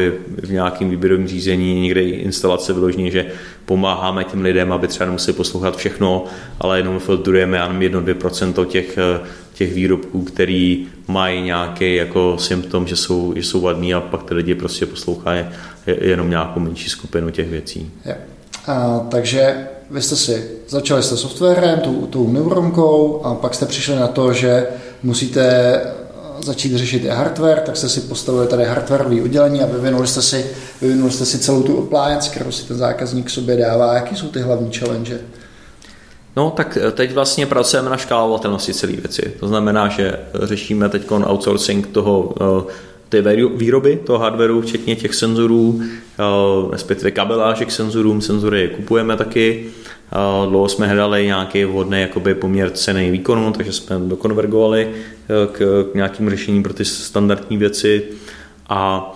v 0.43 0.51
nějakém 0.51 0.89
výběrovém 0.89 1.27
řízení, 1.27 1.81
někde 1.81 2.01
instalace 2.01 2.73
vyloženě, 2.73 3.11
že 3.11 3.25
pomáháme 3.65 4.23
těm 4.23 4.41
lidem, 4.41 4.71
aby 4.71 4.87
třeba 4.87 5.05
nemuseli 5.05 5.37
poslouchat 5.37 5.77
všechno, 5.77 6.25
ale 6.59 6.79
jenom 6.79 6.99
filtrujeme 6.99 7.57
jenom 7.57 7.79
1-2% 7.79 8.65
těch, 8.65 8.97
eh, 8.97 9.27
těch 9.53 9.73
výrobků, 9.73 10.23
který 10.23 10.87
mají 11.07 11.41
nějaký 11.41 11.95
jako 11.95 12.37
symptom, 12.37 12.87
že 12.87 12.95
jsou, 12.95 13.33
že 13.35 13.43
jsou 13.43 13.61
vadný 13.61 13.93
a 13.93 14.01
pak 14.01 14.23
ty 14.23 14.33
lidi 14.33 14.55
prostě 14.55 14.85
poslouchají 14.85 15.45
jenom 15.85 16.29
nějakou 16.29 16.59
menší 16.59 16.89
skupinu 16.89 17.29
těch 17.29 17.49
věcí. 17.49 17.91
Je. 18.05 18.17
A, 18.67 19.07
takže 19.09 19.67
vy 19.91 20.01
jste 20.01 20.15
si 20.15 20.49
začali 20.67 21.03
jste 21.03 21.17
softwarem, 21.17 21.79
tou, 21.79 22.05
tou 22.05 22.31
neuronkou 22.31 23.21
a 23.23 23.35
pak 23.35 23.53
jste 23.53 23.65
přišli 23.65 23.95
na 23.95 24.07
to, 24.07 24.33
že 24.33 24.67
musíte 25.03 25.81
začít 26.43 26.77
řešit 26.77 27.05
i 27.05 27.07
hardware, 27.07 27.59
tak 27.65 27.77
jste 27.77 27.89
si 27.89 28.01
postavili 28.01 28.47
tady 28.47 28.65
hardwareové 28.65 29.21
oddělení 29.21 29.61
a 29.61 29.65
vyvinuli 29.65 30.07
jste 30.07 30.21
si, 30.21 30.45
vyvinuli 30.81 31.11
jste 31.11 31.25
si 31.25 31.39
celou 31.39 31.63
tu 31.63 31.83
appliance, 31.83 32.29
kterou 32.29 32.51
si 32.51 32.67
ten 32.67 32.77
zákazník 32.77 33.29
sobě 33.29 33.57
dává. 33.57 33.93
Jaký 33.93 34.15
jsou 34.15 34.27
ty 34.27 34.39
hlavní 34.39 34.71
challenge? 34.71 35.19
No, 36.35 36.51
tak 36.51 36.77
teď 36.91 37.13
vlastně 37.13 37.45
pracujeme 37.45 37.89
na 37.89 37.97
škálovatelnosti 37.97 38.73
celé 38.73 38.93
věci. 38.93 39.33
To 39.39 39.47
znamená, 39.47 39.87
že 39.87 40.19
řešíme 40.43 40.89
teď 40.89 41.11
outsourcing 41.11 41.87
toho 41.87 42.33
eh, 42.41 42.73
ty 43.09 43.21
výroby 43.55 43.99
toho 44.05 44.19
hardwareu, 44.19 44.61
včetně 44.61 44.95
těch 44.95 45.15
senzorů, 45.15 45.81
eh, 45.81 46.23
respektive 46.71 47.11
k 47.11 47.71
senzorům, 47.71 48.21
senzory 48.21 48.71
kupujeme 48.75 49.17
taky. 49.17 49.65
Eh, 50.13 50.49
dlouho 50.49 50.69
jsme 50.69 50.87
hledali 50.87 51.25
nějaký 51.25 51.65
vhodný 51.65 52.01
jakoby 52.01 52.35
poměr 52.35 52.69
ceny 52.69 53.11
výkonu, 53.11 53.51
takže 53.51 53.73
jsme 53.73 53.99
dokonvergovali 53.99 54.91
eh, 54.91 55.47
k, 55.51 55.57
k 55.91 55.95
nějakým 55.95 56.29
řešením 56.29 56.63
pro 56.63 56.73
ty 56.73 56.85
standardní 56.85 57.57
věci. 57.57 58.03
A 58.69 59.11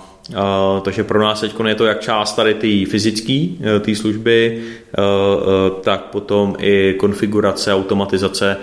Takže 0.82 1.04
pro 1.04 1.24
nás 1.24 1.40
teď 1.42 1.56
je 1.68 1.76
to 1.76 1.86
jak 1.86 2.00
část 2.00 2.34
tady 2.34 2.54
té 2.54 2.92
fyzické 2.92 3.48
té 3.80 3.96
služby, 3.96 4.64
uh, 4.98 5.04
uh, 5.04 5.82
tak 5.82 6.02
potom 6.02 6.56
i 6.60 6.94
konfigurace, 6.94 7.74
automatizace. 7.74 8.58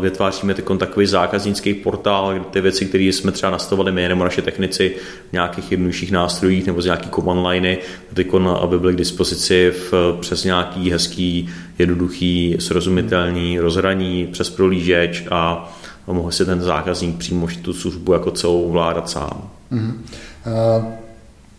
Vytváříme 0.00 0.54
takový 0.78 1.06
zákaznický 1.06 1.74
portál, 1.74 2.32
kde 2.32 2.44
ty 2.50 2.60
věci, 2.60 2.86
které 2.86 3.04
jsme 3.04 3.32
třeba 3.32 3.52
nastavili 3.52 3.92
my 3.92 4.08
nebo 4.08 4.24
naše 4.24 4.42
technici 4.42 4.94
v 5.30 5.32
nějakých 5.32 5.70
jednodušších 5.70 6.12
nástrojích 6.12 6.66
nebo 6.66 6.82
z 6.82 6.84
nějaký 6.84 7.10
command 7.10 7.46
liney, 7.46 7.78
aby 8.60 8.78
byly 8.78 8.92
k 8.92 8.96
dispozici 8.96 9.70
v, 9.70 10.16
přes 10.20 10.44
nějaký 10.44 10.90
hezký, 10.90 11.50
jednoduchý, 11.78 12.56
srozumitelný 12.58 13.58
rozhraní 13.60 14.26
přes 14.32 14.50
prolížeč 14.50 15.24
a 15.30 15.72
mohl 16.06 16.30
si 16.30 16.44
ten 16.44 16.60
zákazník 16.60 17.16
přímo 17.18 17.48
tu 17.62 17.72
službu 17.72 18.12
jako 18.12 18.30
celou 18.30 18.70
vládat 18.70 19.10
sám. 19.10 19.50
Mm-hmm. 19.72 19.92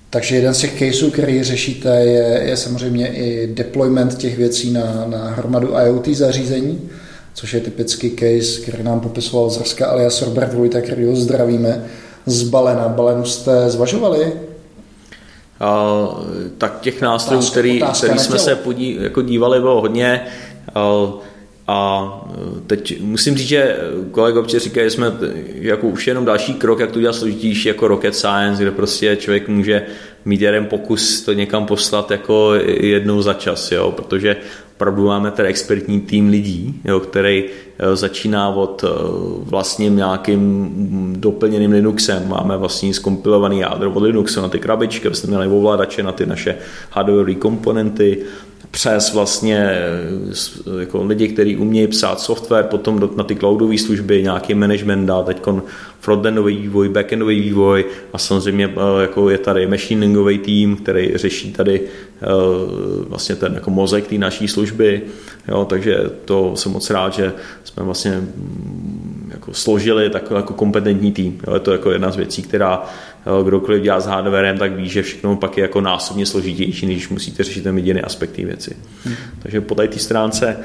Takže 0.10 0.36
jeden 0.36 0.54
z 0.54 0.60
těch 0.60 0.80
caseů, 0.80 1.12
který 1.12 1.44
řešíte, 1.44 1.90
je, 1.90 2.44
je 2.50 2.58
samozřejmě 2.58 3.08
i 3.08 3.48
deployment 3.54 4.18
těch 4.18 4.38
věcí 4.38 4.72
na, 4.72 5.06
na 5.06 5.30
hromadu 5.30 5.68
IoT 5.86 6.08
zařízení, 6.08 6.90
což 7.34 7.54
je 7.54 7.60
typický 7.60 8.12
case, 8.12 8.62
který 8.62 8.84
nám 8.84 9.00
popisoval 9.00 9.50
Zrska 9.50 9.88
alias 9.88 10.22
Robert 10.22 10.54
Vojta, 10.54 10.82
který 10.82 11.06
ho 11.06 11.16
zdravíme, 11.16 11.86
z 12.26 12.44
Balena. 12.44 12.88
Balenu 12.88 13.26
jste 13.26 13.70
zvažovali? 13.70 14.26
Uh, 14.26 16.24
tak 16.58 16.82
těch 16.82 17.02
nástrojů, 17.02 17.42
který, 17.42 17.82
který 17.98 18.20
jsme 18.20 18.40
se 18.40 18.56
podí, 18.56 18.98
jako 19.02 19.22
dívali, 19.22 19.60
bylo 19.60 19.82
hodně. 19.82 20.22
Uh, 20.76 21.14
a 21.68 22.12
e, 22.32 22.62
teď 22.68 23.02
musím 23.02 23.38
říct, 23.38 23.48
že 23.48 23.78
kolega 24.12 24.40
občas 24.40 24.64
říká, 24.64 24.84
že 24.84 24.90
jsme 24.90 25.12
jako 25.54 25.88
už 25.88 26.08
jenom 26.08 26.26
další 26.26 26.54
krok, 26.54 26.80
jak 26.80 26.92
to 26.92 27.00
udělat 27.00 27.14
složitější 27.14 27.68
jako 27.68 27.88
rocket 27.88 28.16
science, 28.16 28.64
kde 28.64 28.72
prostě 28.72 29.16
člověk 29.16 29.48
může 29.48 29.86
mít 30.26 30.42
jeden 30.42 30.66
pokus 30.66 31.22
to 31.22 31.34
někam 31.34 31.66
poslat 31.66 32.12
jako 32.12 32.54
jednou 32.80 33.22
za 33.22 33.34
čas, 33.34 33.72
jo, 33.72 33.92
protože 33.92 34.36
opravdu 34.78 35.06
máme 35.06 35.32
ten 35.32 35.46
expertní 35.46 36.02
tým 36.02 36.30
lidí, 36.30 36.82
jo, 36.86 37.00
který 37.00 37.44
e, 37.80 37.96
začíná 37.96 38.50
od 38.50 38.84
e, 38.84 38.88
vlastně 39.42 39.90
nějakým 39.90 40.70
doplněným 41.20 41.72
Linuxem, 41.72 42.30
máme 42.30 42.58
vlastně 42.58 42.94
skompilovaný 42.94 43.60
jádro 43.60 43.92
od 43.92 44.04
Linuxu 44.04 44.42
na 44.42 44.50
ty 44.50 44.60
krabičky, 44.60 45.08
abyste 45.08 45.28
měli 45.28 45.48
ovladače 45.48 46.04
na 46.04 46.12
ty 46.12 46.26
naše 46.26 46.56
hardware 46.92 47.36
komponenty, 47.36 48.18
přes 48.72 49.14
vlastně 49.14 49.72
jako 50.80 51.04
lidi, 51.04 51.28
kteří 51.28 51.58
umějí 51.58 51.88
psát 51.88 52.20
software, 52.20 52.66
potom 52.66 53.10
na 53.16 53.24
ty 53.24 53.36
cloudové 53.36 53.78
služby, 53.78 54.24
nějaký 54.24 54.54
management 54.54 55.06
dál, 55.06 55.24
teď 55.24 55.42
frontendový 56.08 56.58
vývoj, 56.58 56.90
backendový 56.90 57.42
vývoj 57.42 57.86
a 58.14 58.18
samozřejmě 58.18 58.66
eh, 58.66 59.02
jako 59.02 59.30
je 59.30 59.38
tady 59.38 59.68
machine 59.68 60.00
learningový 60.00 60.38
tým, 60.38 60.76
který 60.76 61.12
řeší 61.18 61.52
tady 61.52 61.82
eh, 61.82 62.26
vlastně 63.08 63.36
ten 63.36 63.54
jako 63.54 63.70
mozek 63.72 64.08
té 64.08 64.16
naší 64.16 64.48
služby, 64.48 65.02
jo, 65.48 65.66
takže 65.66 65.98
to 66.26 66.56
jsem 66.56 66.72
moc 66.72 66.90
rád, 66.90 67.14
že 67.14 67.34
jsme 67.64 67.84
vlastně 67.84 68.12
mm, 68.12 69.32
jako 69.34 69.54
složili 69.54 70.10
takový 70.10 70.40
jako 70.40 70.54
kompetentní 70.54 71.12
tým. 71.12 71.40
Jo, 71.48 71.54
je 71.54 71.60
to 71.60 71.72
jako 71.72 71.92
jedna 71.92 72.12
z 72.12 72.16
věcí, 72.16 72.42
která 72.42 72.84
kdokoliv 73.44 73.84
dělá 73.84 74.00
s 74.00 74.06
hardwarem, 74.06 74.58
tak 74.58 74.72
ví, 74.76 74.90
že 74.90 75.02
všechno 75.02 75.36
pak 75.36 75.58
je 75.58 75.62
jako 75.62 75.82
násobně 75.82 76.26
složitější, 76.26 76.86
když 76.86 77.10
musíte 77.10 77.44
řešit 77.44 77.62
ten 77.62 77.78
jediné 77.78 78.02
aspekty 78.02 78.46
věci. 78.46 78.76
Hmm. 79.04 79.16
Takže 79.40 79.62
po 79.62 79.76
té 79.76 80.00
stránce 80.00 80.58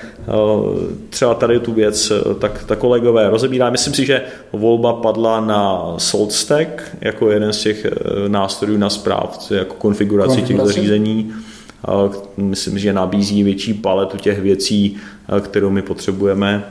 třeba 1.11 1.35
tady 1.35 1.61
tu 1.61 1.73
věc, 1.73 2.13
tak, 2.39 2.65
tak 2.65 2.79
kolegové 2.79 3.31
rozebírá. 3.31 3.71
Myslím 3.71 3.95
si, 3.95 4.07
že 4.07 4.23
volba 4.53 4.93
padla 4.93 5.41
na 5.41 5.95
SaltStack 5.99 6.97
jako 7.01 7.31
jeden 7.31 7.53
z 7.53 7.63
těch 7.63 7.87
nástrojů 8.29 8.79
na 8.79 8.91
zpráv, 8.91 9.51
jako 9.51 9.75
konfiguraci 9.75 10.43
těch 10.43 10.57
zařízení. 10.57 11.33
Myslím, 12.37 12.79
že 12.79 12.93
nabízí 12.93 13.43
větší 13.43 13.75
paletu 13.75 14.17
těch 14.17 14.41
věcí, 14.41 14.97
kterou 15.41 15.71
my 15.71 15.83
potřebujeme 15.83 16.65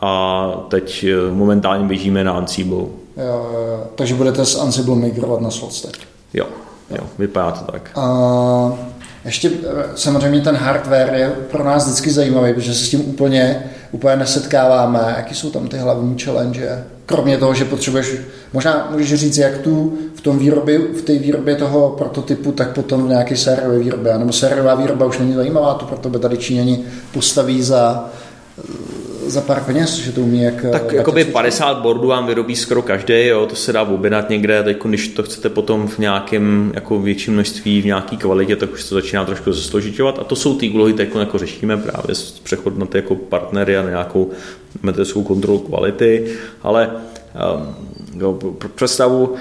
a 0.00 0.46
teď 0.68 1.06
momentálně 1.30 1.84
běžíme 1.84 2.24
na 2.24 2.32
Ansible. 2.32 2.84
Jo, 3.16 3.46
takže 3.94 4.14
budete 4.14 4.46
s 4.46 4.60
Ansible 4.60 4.96
migrovat 4.96 5.40
na 5.40 5.50
SaltStack. 5.50 5.96
Jo, 6.34 6.46
jo, 6.90 7.06
vypadá 7.18 7.50
to 7.50 7.72
tak. 7.72 7.90
A 7.94 8.72
ještě 9.24 9.48
e, 9.48 9.52
samozřejmě 9.94 10.40
ten 10.40 10.56
hardware 10.56 11.14
je 11.14 11.30
pro 11.30 11.64
nás 11.64 11.84
vždycky 11.84 12.10
zajímavý, 12.10 12.54
protože 12.54 12.74
se 12.74 12.84
s 12.84 12.88
tím 12.88 13.00
úplně, 13.08 13.64
úplně 13.92 14.16
nesetkáváme. 14.16 15.14
Jaký 15.16 15.34
jsou 15.34 15.50
tam 15.50 15.68
ty 15.68 15.76
hlavní 15.78 16.18
challenge? 16.18 16.84
Kromě 17.06 17.38
toho, 17.38 17.54
že 17.54 17.64
potřebuješ, 17.64 18.14
možná 18.52 18.88
můžeš 18.90 19.20
říct, 19.20 19.38
jak 19.38 19.58
tu 19.58 19.98
v 20.14 20.20
tom 20.20 20.38
výrobě, 20.38 20.78
v 20.78 21.02
té 21.02 21.18
výrobě 21.18 21.56
toho 21.56 21.90
prototypu, 21.90 22.52
tak 22.52 22.74
potom 22.74 23.06
v 23.06 23.08
nějaké 23.08 23.36
sériové 23.36 23.78
výrobě. 23.78 24.18
Nebo 24.18 24.32
sériová 24.32 24.74
výroba 24.74 25.06
už 25.06 25.18
není 25.18 25.34
zajímavá, 25.34 25.74
to 25.74 25.84
proto 25.84 26.08
by 26.08 26.18
tady 26.18 26.38
Číňani 26.38 26.84
postaví 27.12 27.62
za 27.62 28.10
za 29.26 29.40
pár 29.40 29.64
peněz, 29.64 29.96
že 29.98 30.12
to 30.12 30.20
umí 30.20 30.42
jak... 30.42 30.62
Tak 30.72 30.82
jak 30.82 30.92
jakoby 30.92 31.24
50 31.24 31.78
boardů 31.78 32.08
vám 32.08 32.26
vyrobí 32.26 32.56
skoro 32.56 32.82
každý, 32.82 33.26
jo, 33.26 33.46
to 33.46 33.56
se 33.56 33.72
dá 33.72 33.82
objednat 33.82 34.30
někde, 34.30 34.62
teď 34.62 34.82
když 34.84 35.08
to 35.08 35.22
chcete 35.22 35.48
potom 35.48 35.88
v 35.88 35.98
nějakém 35.98 36.72
jako 36.74 37.00
větším 37.00 37.34
množství, 37.34 37.82
v 37.82 37.86
nějaké 37.86 38.16
kvalitě, 38.16 38.56
tak 38.56 38.72
už 38.72 38.88
to 38.88 38.94
začíná 38.94 39.24
trošku 39.24 39.52
zesložitovat 39.52 40.18
a 40.18 40.24
to 40.24 40.36
jsou 40.36 40.58
ty 40.58 40.70
úlohy, 40.70 40.92
teď 40.92 41.14
jako 41.14 41.38
řešíme 41.38 41.76
právě 41.76 42.14
přechod 42.42 42.78
na 42.78 42.86
ty 42.86 42.98
jako 42.98 43.14
partnery 43.14 43.76
a 43.76 43.82
na 43.82 43.90
nějakou 43.90 44.30
metodickou 44.82 45.22
kontrolu 45.22 45.58
kvality, 45.58 46.26
ale 46.62 46.90
um, 47.56 47.74
jo, 48.20 48.32
pro 48.32 48.68
představu, 48.68 49.34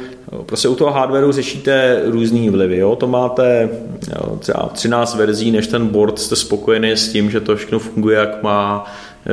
prostě 0.45 0.67
u 0.67 0.75
toho 0.75 0.91
hardwareu 0.91 1.31
řešíte 1.31 2.01
různý 2.05 2.49
vlivy. 2.49 2.77
Jo? 2.77 2.95
To 2.95 3.07
máte 3.07 3.69
jo, 4.15 4.37
třeba 4.39 4.69
13 4.73 5.15
verzí, 5.15 5.51
než 5.51 5.67
ten 5.67 5.87
board 5.87 6.19
jste 6.19 6.35
spokojený 6.35 6.91
s 6.91 7.11
tím, 7.11 7.31
že 7.31 7.39
to 7.39 7.55
všechno 7.55 7.79
funguje, 7.79 8.17
jak 8.17 8.43
má, 8.43 8.85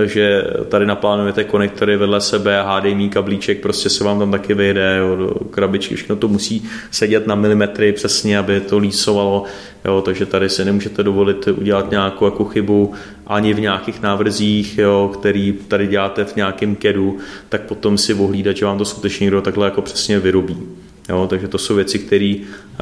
že 0.04 0.44
tady 0.68 0.86
naplánujete 0.86 1.44
konektory 1.44 1.96
vedle 1.96 2.20
sebe, 2.20 2.64
HDMI 2.66 3.08
kablíček, 3.08 3.60
prostě 3.60 3.90
se 3.90 4.04
vám 4.04 4.18
tam 4.18 4.30
taky 4.30 4.54
vyjde, 4.54 4.96
jo, 4.98 5.16
do 5.16 5.28
krabičky, 5.50 5.94
všechno 5.94 6.16
to 6.16 6.28
musí 6.28 6.68
sedět 6.90 7.26
na 7.26 7.34
milimetry 7.34 7.92
přesně, 7.92 8.38
aby 8.38 8.60
to 8.60 8.78
lísovalo, 8.78 9.44
jo, 9.84 10.02
takže 10.04 10.26
tady 10.26 10.48
si 10.48 10.64
nemůžete 10.64 11.02
dovolit 11.02 11.48
udělat 11.48 11.90
nějakou 11.90 12.24
jako 12.24 12.44
chybu 12.44 12.94
ani 13.26 13.54
v 13.54 13.60
nějakých 13.60 14.02
návrzích, 14.02 14.78
jo, 14.78 15.10
který 15.18 15.52
tady 15.52 15.86
děláte 15.86 16.24
v 16.24 16.36
nějakém 16.36 16.76
kedu, 16.76 17.18
tak 17.48 17.62
potom 17.62 17.98
si 17.98 18.14
ohlídat, 18.14 18.56
že 18.56 18.64
vám 18.64 18.78
to 18.78 18.84
skutečně 18.84 19.24
někdo 19.24 19.40
takhle 19.40 19.66
jako 19.66 19.82
přesně 19.82 20.18
vyrobí. 20.18 20.56
Jo, 21.08 21.26
takže 21.30 21.48
to 21.48 21.58
jsou 21.58 21.74
věci, 21.74 21.98
které 21.98 22.34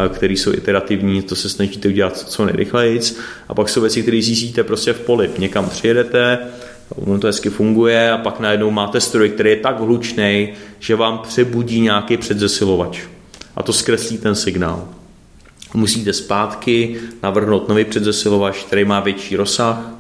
které 0.09 0.33
jsou 0.33 0.53
iterativní, 0.53 1.23
to 1.23 1.37
se 1.37 1.49
snažíte 1.49 1.88
udělat 1.88 2.19
co 2.19 2.45
nejrychleji. 2.45 3.01
A 3.49 3.55
pak 3.55 3.69
jsou 3.69 3.81
věci, 3.81 4.03
které 4.03 4.23
zjistíte 4.23 4.64
prostě 4.64 4.92
v 4.92 5.01
poli. 5.01 5.31
Někam 5.38 5.69
přijedete, 5.69 6.38
ono 6.94 7.18
to 7.18 7.27
hezky 7.27 7.51
funguje 7.51 8.11
a 8.11 8.18
pak 8.18 8.40
najednou 8.40 8.70
máte 8.70 9.01
stroj, 9.01 9.31
který 9.31 9.51
je 9.51 9.57
tak 9.57 9.81
hlučný, 9.81 10.49
že 10.79 10.96
vám 10.96 11.18
přebudí 11.18 11.81
nějaký 11.81 12.16
předzesilovač. 12.16 13.01
A 13.57 13.62
to 13.62 13.72
zkreslí 13.72 14.18
ten 14.18 14.35
signál. 14.35 14.88
Musíte 15.75 16.12
zpátky 16.12 16.96
navrhnout 17.22 17.68
nový 17.68 17.85
předzesilovač, 17.85 18.64
který 18.64 18.85
má 18.85 19.01
větší 19.01 19.37
rozsah. 19.37 19.90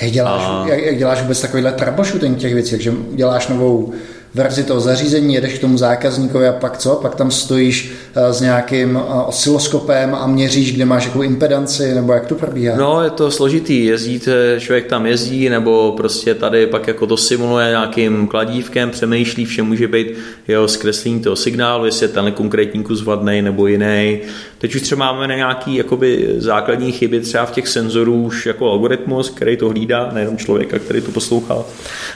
Jak 0.00 0.12
děláš, 0.12 0.42
a... 0.44 0.64
jak, 0.68 0.84
jak 0.84 0.98
děláš 0.98 1.22
vůbec 1.22 1.40
takovýhle 1.40 1.72
troubleshooting 1.72 2.38
těch 2.38 2.54
věcí? 2.54 2.70
Takže 2.70 2.92
děláš 3.12 3.48
novou 3.48 3.92
verzi 4.34 4.64
toho 4.64 4.80
zařízení, 4.80 5.34
jedeš 5.34 5.58
k 5.58 5.60
tomu 5.60 5.78
zákazníkovi 5.78 6.48
a 6.48 6.52
pak 6.52 6.78
co? 6.78 6.94
Pak 6.94 7.14
tam 7.14 7.30
stojíš 7.30 7.92
eh, 8.14 8.32
s 8.32 8.40
nějakým 8.40 8.96
eh, 8.96 9.22
osciloskopem 9.26 10.14
a 10.14 10.26
měříš, 10.26 10.72
kde 10.72 10.84
máš 10.84 11.04
jakou 11.04 11.22
impedanci, 11.22 11.94
nebo 11.94 12.12
jak 12.12 12.26
to 12.26 12.34
probíhá? 12.34 12.76
No, 12.76 13.02
je 13.02 13.10
to 13.10 13.30
složitý. 13.30 13.84
Jezdíte, 13.84 14.56
člověk 14.60 14.86
tam 14.86 15.06
jezdí, 15.06 15.48
nebo 15.48 15.94
prostě 15.96 16.34
tady 16.34 16.66
pak 16.66 16.88
jako 16.88 17.06
to 17.06 17.16
simuluje 17.16 17.68
nějakým 17.68 18.26
kladívkem, 18.26 18.90
přemýšlí, 18.90 19.44
vše 19.44 19.62
může 19.62 19.88
být 19.88 20.06
jeho 20.48 20.68
zkreslení 20.68 21.20
toho 21.20 21.36
signálu, 21.36 21.84
jestli 21.84 22.04
je 22.04 22.08
ten 22.08 22.32
konkrétní 22.32 22.82
kus 22.82 23.02
vadný 23.02 23.42
nebo 23.42 23.66
jiný. 23.66 24.20
Teď 24.64 24.74
už 24.74 24.82
třeba 24.82 25.12
máme 25.12 25.36
nějaký 25.36 25.74
jakoby 25.74 26.34
základní 26.38 26.92
chyby 26.92 27.20
třeba 27.20 27.46
v 27.46 27.50
těch 27.50 27.68
senzorů 27.68 28.22
už 28.22 28.46
jako 28.46 28.70
algoritmus, 28.70 29.30
který 29.30 29.56
to 29.56 29.68
hlídá, 29.68 30.10
nejenom 30.12 30.36
člověka, 30.36 30.78
který 30.78 31.00
to 31.00 31.10
poslouchá, 31.10 31.64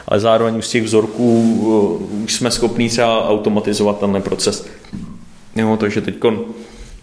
ale 0.08 0.20
zároveň 0.20 0.56
už 0.56 0.66
z 0.66 0.70
těch 0.70 0.84
vzorků 0.84 2.08
už 2.24 2.34
jsme 2.34 2.50
schopni 2.50 2.88
třeba 2.88 3.28
automatizovat 3.28 4.00
tenhle 4.00 4.20
proces. 4.20 4.68
Jo, 5.56 5.76
takže 5.80 6.00
teď 6.00 6.14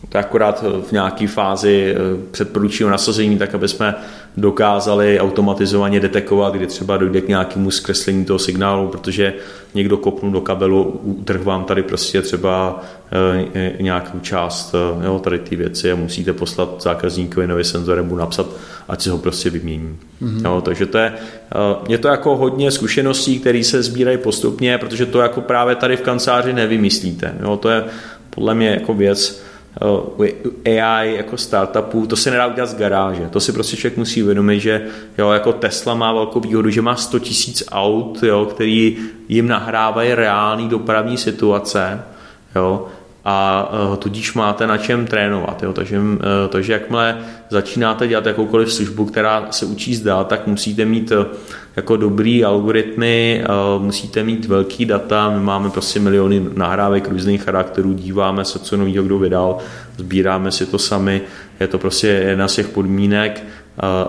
to 0.09 0.17
je 0.17 0.23
akorát 0.23 0.63
v 0.87 0.91
nějaké 0.91 1.27
fázi 1.27 1.95
eh, 1.95 1.99
předporučího 2.31 2.89
nasazení, 2.89 3.37
tak 3.37 3.55
aby 3.55 3.67
jsme 3.67 3.95
dokázali 4.37 5.19
automatizovaně 5.19 5.99
detekovat, 5.99 6.53
kdy 6.53 6.67
třeba 6.67 6.97
dojde 6.97 7.21
k 7.21 7.27
nějakému 7.27 7.71
zkreslení 7.71 8.25
toho 8.25 8.39
signálu, 8.39 8.87
protože 8.87 9.33
někdo 9.73 9.97
kopnul 9.97 10.31
do 10.31 10.41
kabelu, 10.41 10.83
utrh 11.03 11.43
vám 11.43 11.63
tady 11.63 11.83
prostě 11.83 12.21
třeba 12.21 12.83
eh, 13.55 13.73
nějakou 13.79 14.19
část 14.19 14.75
eh, 14.75 15.05
jo, 15.05 15.19
tady 15.19 15.39
ty 15.39 15.55
věci 15.55 15.91
a 15.91 15.95
musíte 15.95 16.33
poslat 16.33 16.81
zákazníkovi 16.81 17.47
nový 17.47 17.63
senzor 17.63 17.97
nebo 17.97 18.17
napsat, 18.17 18.47
ať 18.87 19.01
si 19.01 19.09
ho 19.09 19.17
prostě 19.17 19.49
vymění. 19.49 19.97
Mm-hmm. 20.21 20.45
Jo, 20.45 20.61
takže 20.61 20.85
to 20.85 20.97
je, 20.97 21.13
je 21.87 21.97
to 21.97 22.07
jako 22.07 22.35
hodně 22.35 22.71
zkušeností, 22.71 23.39
které 23.39 23.63
se 23.63 23.83
sbírají 23.83 24.17
postupně, 24.17 24.77
protože 24.77 25.05
to 25.05 25.21
jako 25.21 25.41
právě 25.41 25.75
tady 25.75 25.97
v 25.97 26.01
kanceláři 26.01 26.53
nevymyslíte. 26.53 27.35
Jo, 27.41 27.57
to 27.57 27.69
je 27.69 27.83
podle 28.29 28.55
mě 28.55 28.69
jako 28.69 28.93
věc, 28.93 29.43
AI 30.65 31.15
jako 31.15 31.37
startupů, 31.37 32.07
to 32.07 32.15
se 32.15 32.31
nedá 32.31 32.47
udělat 32.47 32.69
z 32.69 32.75
garáže. 32.75 33.29
To 33.29 33.39
si 33.39 33.51
prostě 33.51 33.77
člověk 33.77 33.97
musí 33.97 34.23
uvědomit, 34.23 34.59
že 34.59 34.87
jo, 35.17 35.29
jako 35.31 35.53
Tesla 35.53 35.95
má 35.95 36.13
velkou 36.13 36.39
výhodu, 36.39 36.69
že 36.69 36.81
má 36.81 36.95
100 36.95 37.19
tisíc 37.19 37.63
aut, 37.71 38.23
jo, 38.23 38.45
který 38.45 38.97
jim 39.29 39.47
nahrávají 39.47 40.13
reální 40.13 40.69
dopravní 40.69 41.17
situace, 41.17 42.01
jo, 42.55 42.87
a 43.25 43.69
uh, 43.89 43.95
tudíž 43.95 44.33
máte 44.33 44.67
na 44.67 44.77
čem 44.77 45.07
trénovat. 45.07 45.63
Jo? 45.63 45.73
Takže, 45.73 45.99
uh, 45.99 46.15
takže 46.49 46.73
jakmile 46.73 47.17
začínáte 47.49 48.07
dělat 48.07 48.25
jakoukoliv 48.25 48.73
službu, 48.73 49.05
která 49.05 49.47
se 49.51 49.65
učí 49.65 49.95
zdát, 49.95 50.27
tak 50.27 50.47
musíte 50.47 50.85
mít 50.85 51.11
uh, 51.11 51.25
jako 51.75 51.97
dobrý 51.97 52.45
algoritmy, 52.45 53.43
musíte 53.77 54.23
mít 54.23 54.45
velký 54.45 54.85
data, 54.85 55.29
my 55.29 55.39
máme 55.39 55.69
prostě 55.69 55.99
miliony 55.99 56.45
nahrávek 56.55 57.09
různých 57.09 57.43
charakterů, 57.43 57.93
díváme 57.93 58.45
se, 58.45 58.59
co 58.59 58.77
nového 58.77 59.03
kdo 59.03 59.19
vydal, 59.19 59.57
sbíráme 59.97 60.51
si 60.51 60.65
to 60.65 60.79
sami, 60.79 61.21
je 61.59 61.67
to 61.67 61.77
prostě 61.77 62.07
jedna 62.07 62.47
z 62.47 62.55
těch 62.55 62.67
podmínek, 62.67 63.43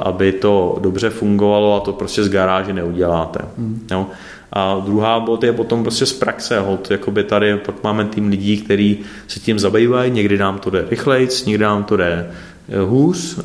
aby 0.00 0.32
to 0.32 0.78
dobře 0.80 1.10
fungovalo 1.10 1.76
a 1.76 1.80
to 1.80 1.92
prostě 1.92 2.22
z 2.22 2.28
garáže 2.28 2.72
neuděláte. 2.72 3.38
Hmm. 3.58 3.86
Jo? 3.90 4.06
A 4.52 4.82
druhá 4.84 5.20
bod 5.20 5.44
je 5.44 5.52
potom 5.52 5.82
prostě 5.82 6.06
z 6.06 6.12
praxe. 6.12 6.60
Hod, 6.60 6.90
jakoby 6.90 7.24
tady 7.24 7.56
pak 7.56 7.82
máme 7.82 8.04
tým 8.04 8.28
lidí, 8.28 8.56
kteří 8.56 8.98
se 9.28 9.40
tím 9.40 9.58
zabývají, 9.58 10.10
někdy 10.10 10.38
nám 10.38 10.58
to 10.58 10.70
jde 10.70 10.84
rychlejc, 10.90 11.44
někdy 11.44 11.64
nám 11.64 11.84
to 11.84 11.96
jde 11.96 12.30
eh, 12.68 12.80
hůř, 12.80 13.38
eh, 13.38 13.44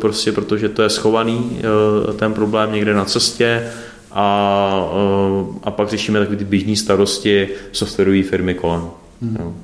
prostě 0.00 0.32
protože 0.32 0.68
to 0.68 0.82
je 0.82 0.90
schovaný 0.90 1.58
eh, 1.58 2.12
ten 2.12 2.34
problém 2.34 2.72
někde 2.72 2.94
na 2.94 3.04
cestě 3.04 3.70
a, 4.12 4.88
a 5.62 5.70
pak 5.70 5.88
řešíme 5.88 6.18
takové 6.18 6.36
ty 6.36 6.44
běžní 6.44 6.76
starosti 6.76 7.48
softwarové 7.72 8.22
firmy 8.22 8.54
kolem. 8.54 8.82
Hmm. 9.22 9.54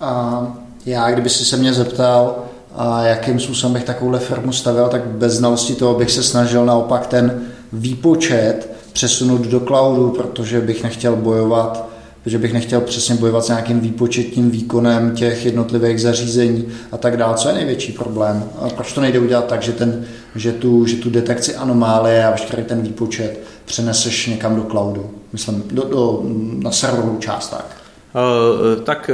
A 0.00 0.46
já, 0.86 1.10
kdyby 1.10 1.28
si 1.28 1.44
se 1.44 1.56
mě 1.56 1.72
zeptal, 1.72 2.36
a 2.74 3.02
jakým 3.02 3.40
způsobem 3.40 3.72
bych 3.72 3.84
takovouhle 3.84 4.18
firmu 4.18 4.52
stavil, 4.52 4.88
tak 4.88 5.06
bez 5.06 5.32
znalosti 5.32 5.74
toho 5.74 5.94
bych 5.94 6.10
se 6.10 6.22
snažil 6.22 6.66
naopak 6.66 7.06
ten 7.06 7.42
výpočet 7.72 8.71
přesunout 8.92 9.40
do 9.40 9.60
cloudu, 9.60 10.10
protože 10.10 10.60
bych 10.60 10.82
nechtěl 10.82 11.16
bojovat, 11.16 11.88
protože 12.22 12.38
bych 12.38 12.52
nechtěl 12.52 12.80
přesně 12.80 13.14
bojovat 13.14 13.44
s 13.44 13.48
nějakým 13.48 13.80
výpočetním 13.80 14.50
výkonem 14.50 15.10
těch 15.14 15.46
jednotlivých 15.46 16.00
zařízení 16.00 16.68
a 16.92 16.96
tak 16.96 17.16
dále. 17.16 17.34
Co 17.34 17.48
je 17.48 17.54
největší 17.54 17.92
problém? 17.92 18.44
A 18.58 18.68
proč 18.68 18.92
to 18.92 19.00
nejde 19.00 19.18
udělat 19.18 19.46
tak, 19.46 19.62
že, 19.62 19.72
ten, 19.72 20.04
že, 20.34 20.52
tu, 20.52 20.86
že 20.86 20.96
tu 20.96 21.10
detekci 21.10 21.56
anomálie 21.56 22.26
a 22.26 22.30
veškerý 22.30 22.64
ten 22.64 22.82
výpočet 22.82 23.40
přeneseš 23.64 24.26
někam 24.26 24.56
do 24.56 24.62
cloudu, 24.62 25.10
myslím, 25.32 25.62
do, 25.70 25.82
do, 25.82 26.22
na 26.62 26.70
serverovou 26.70 27.18
část 27.18 27.48
tak? 27.48 27.66
Uh, 28.14 28.82
tak 28.82 29.10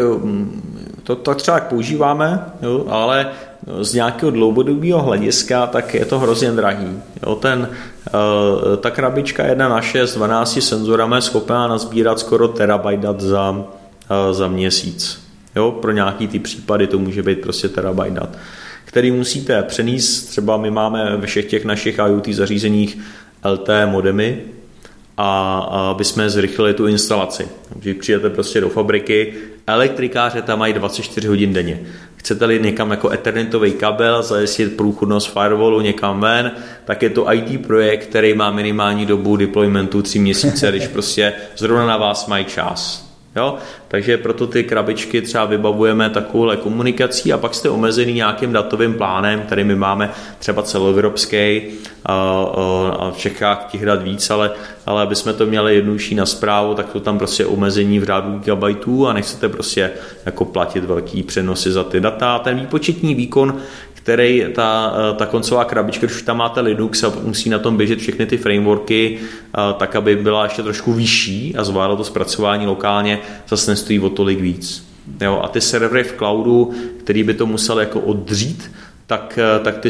to, 1.02 1.16
to 1.16 1.34
třeba 1.34 1.60
používáme, 1.60 2.44
jo, 2.62 2.84
ale 2.88 3.30
z 3.80 3.94
nějakého 3.94 4.30
dlouhodobého 4.30 5.02
hlediska, 5.02 5.66
tak 5.66 5.94
je 5.94 6.04
to 6.04 6.18
hrozně 6.18 6.50
drahý. 6.52 6.86
Jo, 7.26 7.34
ten, 7.34 7.68
ta 8.80 8.90
krabička 8.90 9.46
1 9.46 9.68
na 9.68 9.80
6 9.80 10.14
12 10.14 10.62
senzorama 10.62 11.16
je 11.16 11.22
schopná 11.22 11.68
nazbírat 11.68 12.18
skoro 12.18 12.48
terabajt 12.48 13.00
dat 13.00 13.20
za, 13.20 13.50
uh, 13.50 13.66
za 14.32 14.48
měsíc. 14.48 15.22
Jo, 15.56 15.70
pro 15.70 15.92
nějaký 15.92 16.28
ty 16.28 16.38
případy 16.38 16.86
to 16.86 16.98
může 16.98 17.22
být 17.22 17.40
prostě 17.40 17.68
terabajt 17.68 18.14
dat, 18.14 18.38
který 18.84 19.10
musíte 19.10 19.62
přenést. 19.62 20.22
Třeba 20.22 20.56
my 20.56 20.70
máme 20.70 21.16
ve 21.16 21.26
všech 21.26 21.46
těch 21.46 21.64
našich 21.64 21.98
IoT 21.98 22.28
zařízeních 22.28 22.98
LT 23.44 23.68
modemy, 23.86 24.42
a 25.20 25.58
aby 25.90 26.04
jsme 26.04 26.30
zrychlili 26.30 26.74
tu 26.74 26.86
instalaci. 26.86 27.48
Takže 27.72 27.94
přijete 27.94 28.30
prostě 28.30 28.60
do 28.60 28.68
fabriky, 28.68 29.34
elektrikáře 29.66 30.42
tam 30.42 30.58
mají 30.58 30.72
24 30.72 31.28
hodin 31.28 31.52
denně. 31.52 31.80
Chcete-li 32.18 32.60
někam 32.60 32.90
jako 32.90 33.10
ethernetový 33.10 33.72
kabel, 33.72 34.22
zajistit 34.22 34.76
průchodnost 34.76 35.32
firewallu 35.32 35.80
někam 35.80 36.20
ven, 36.20 36.52
tak 36.84 37.02
je 37.02 37.10
to 37.10 37.32
IT 37.32 37.66
projekt, 37.66 38.06
který 38.06 38.34
má 38.34 38.50
minimální 38.50 39.06
dobu 39.06 39.36
deploymentu 39.36 40.02
3 40.02 40.18
měsíce, 40.18 40.70
když 40.70 40.88
prostě 40.88 41.32
zrovna 41.56 41.86
na 41.86 41.96
vás 41.96 42.26
mají 42.26 42.44
čas. 42.44 43.07
Jo? 43.36 43.56
Takže 43.88 44.16
proto 44.16 44.46
ty 44.46 44.64
krabičky 44.64 45.22
třeba 45.22 45.44
vybavujeme 45.44 46.10
takovouhle 46.10 46.56
komunikací 46.56 47.32
a 47.32 47.38
pak 47.38 47.54
jste 47.54 47.70
omezený 47.70 48.12
nějakým 48.12 48.52
datovým 48.52 48.94
plánem, 48.94 49.40
který 49.40 49.64
my 49.64 49.74
máme 49.74 50.10
třeba 50.38 50.62
celoevropský 50.62 51.62
a 52.06 53.10
v 53.14 53.16
Čechách 53.16 53.68
těch 53.70 53.84
dat 53.84 54.02
víc, 54.02 54.30
ale, 54.30 54.50
ale 54.86 55.02
aby 55.02 55.14
jsme 55.14 55.32
to 55.32 55.46
měli 55.46 55.74
jednodušší 55.74 56.14
na 56.14 56.26
zprávu, 56.26 56.74
tak 56.74 56.92
to 56.92 57.00
tam 57.00 57.18
prostě 57.18 57.46
omezení 57.46 57.98
v 57.98 58.04
řádu 58.04 58.38
gigabajtů 58.38 59.06
a 59.06 59.12
nechcete 59.12 59.48
prostě 59.48 59.90
jako 60.26 60.44
platit 60.44 60.84
velký 60.84 61.22
přenosy 61.22 61.72
za 61.72 61.84
ty 61.84 62.00
data. 62.00 62.38
Ten 62.38 62.60
výpočetní 62.60 63.14
výkon 63.14 63.56
který 64.08 64.44
ta, 64.54 64.94
ta 65.16 65.26
koncová 65.26 65.64
krabička, 65.64 66.06
když 66.06 66.22
tam 66.22 66.36
máte 66.36 66.60
Linux 66.60 67.04
a 67.04 67.12
musí 67.22 67.50
na 67.50 67.58
tom 67.58 67.76
běžet 67.76 67.98
všechny 67.98 68.26
ty 68.26 68.36
frameworky, 68.36 69.18
tak 69.76 69.96
aby 69.96 70.16
byla 70.16 70.44
ještě 70.44 70.62
trošku 70.62 70.92
vyšší 70.92 71.56
a 71.56 71.64
zvládla 71.64 71.96
to 71.96 72.04
zpracování 72.04 72.66
lokálně, 72.66 73.18
zase 73.48 73.70
nestojí 73.70 74.00
o 74.00 74.10
tolik 74.10 74.40
víc. 74.40 74.84
Jo, 75.20 75.40
a 75.44 75.48
ty 75.48 75.60
servery 75.60 76.04
v 76.04 76.14
cloudu, 76.18 76.72
který 76.98 77.22
by 77.22 77.34
to 77.34 77.46
musel 77.46 77.80
jako 77.80 78.00
odřít, 78.00 78.70
tak, 79.06 79.38
tak 79.62 79.78
ty 79.78 79.88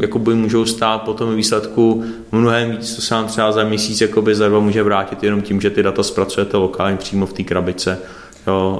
jakoby 0.00 0.34
můžou 0.34 0.64
stát 0.64 1.02
potom 1.02 1.36
výsledku 1.36 2.04
mnohem 2.32 2.70
víc, 2.70 2.94
to 2.94 3.02
se 3.02 3.14
vám 3.14 3.26
třeba 3.26 3.52
za 3.52 3.64
měsíc 3.64 4.00
jakoby 4.00 4.34
za 4.34 4.48
dva 4.48 4.60
může 4.60 4.82
vrátit 4.82 5.22
jenom 5.22 5.42
tím, 5.42 5.60
že 5.60 5.70
ty 5.70 5.82
data 5.82 6.02
zpracujete 6.02 6.56
lokálně 6.56 6.96
přímo 6.96 7.26
v 7.26 7.32
té 7.32 7.42
krabice 7.42 7.98
jo, 8.46 8.78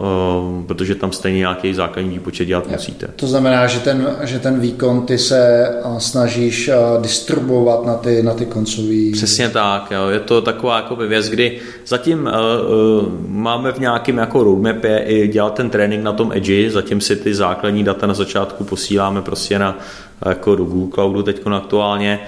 uh, 0.61 0.67
protože 0.67 0.95
tam 0.95 1.13
stejně 1.13 1.39
nějaký 1.39 1.75
základní 1.75 2.11
výpočet 2.11 2.45
dělat 2.45 2.71
musíte. 2.71 3.09
To 3.17 3.27
znamená, 3.27 3.67
že 3.67 3.81
ten, 3.81 4.17
že 4.23 4.39
ten 4.39 4.61
výkon 4.61 5.07
ty 5.07 5.19
se 5.19 5.69
snažíš 5.99 6.69
uh, 6.69 7.03
distribuovat 7.03 7.87
na 7.87 7.95
ty, 7.95 8.23
na 8.23 8.35
ty 8.35 8.47
koncový... 8.47 9.13
Přesně 9.13 9.49
tak, 9.49 9.91
jo. 9.91 10.09
je 10.09 10.21
to 10.21 10.43
taková 10.43 10.77
jako 10.77 10.97
věc, 10.97 11.29
kdy 11.29 11.59
zatím 11.87 12.23
uh, 12.23 13.09
máme 13.29 13.73
v 13.73 13.79
nějakém 13.79 14.19
jako 14.19 14.45
roadmapě 14.45 14.99
i 14.99 15.29
dělat 15.29 15.55
ten 15.55 15.71
trénink 15.71 16.03
na 16.03 16.13
tom 16.13 16.33
edge, 16.33 16.71
zatím 16.71 17.01
si 17.01 17.17
ty 17.17 17.35
základní 17.35 17.85
data 17.85 18.07
na 18.07 18.15
začátku 18.15 18.65
posíláme 18.65 19.23
prostě 19.23 19.59
na 19.59 19.79
jako 20.27 20.57
do 20.57 20.65
Google 20.65 20.91
Cloudu 20.95 21.23
teď 21.23 21.47
aktuálně, 21.47 22.21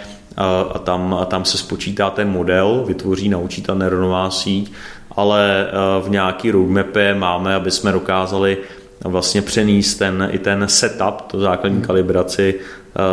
a 0.75 0.79
tam, 0.79 1.14
a 1.14 1.25
tam 1.25 1.44
se 1.44 1.59
spočítá 1.59 2.11
ten 2.11 2.29
model, 2.29 2.85
vytvoří, 2.87 3.29
naučí 3.29 3.62
ta 3.62 3.75
neuronová 3.75 4.31
síť 4.31 4.72
ale 5.16 5.66
eh, 5.68 6.02
v 6.07 6.11
nějaký 6.11 6.50
roadmapě 6.50 7.14
máme, 7.14 7.55
aby 7.55 7.70
jsme 7.70 7.92
dokázali 7.92 8.59
vlastně 9.05 9.42
přenést 9.42 9.94
ten, 9.94 10.29
i 10.33 10.38
ten 10.38 10.64
setup, 10.68 11.20
to 11.26 11.40
základní 11.40 11.79
hmm. 11.79 11.87
kalibraci 11.87 12.55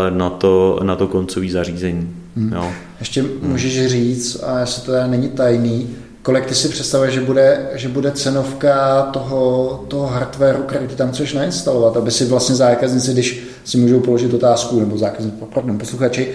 na 0.10 0.30
to, 0.30 0.80
na 0.84 0.96
to 0.96 1.08
koncové 1.08 1.48
zařízení. 1.48 2.16
Hmm. 2.36 2.54
Jo. 2.54 2.72
Ještě 3.00 3.22
hmm. 3.22 3.40
můžeš 3.42 3.88
říct, 3.88 4.44
a 4.44 4.60
jestli 4.60 4.82
to 4.82 4.92
teda 4.92 5.08
není 5.08 5.30
tajný, 5.30 5.96
kolik 6.24 6.46
ty 6.46 6.56
si 6.56 6.70
představuješ, 6.70 7.14
že 7.14 7.22
bude, 7.22 7.70
že 7.74 7.90
bude 7.90 8.12
cenovka 8.12 9.02
toho, 9.02 9.86
toho 9.88 10.08
hardwareu, 10.08 10.64
který 10.64 10.88
ty 10.88 10.96
tam 10.96 11.12
chceš 11.12 11.34
nainstalovat, 11.34 11.98
aby 11.98 12.12
si 12.12 12.26
vlastně 12.26 12.56
zákazníci, 12.56 13.14
když 13.14 13.44
si 13.64 13.78
můžou 13.78 14.00
položit 14.00 14.34
otázku, 14.34 14.80
nebo 14.80 14.98
zákazníci, 14.98 15.38
pardon, 15.54 15.78
posluchači, 15.78 16.32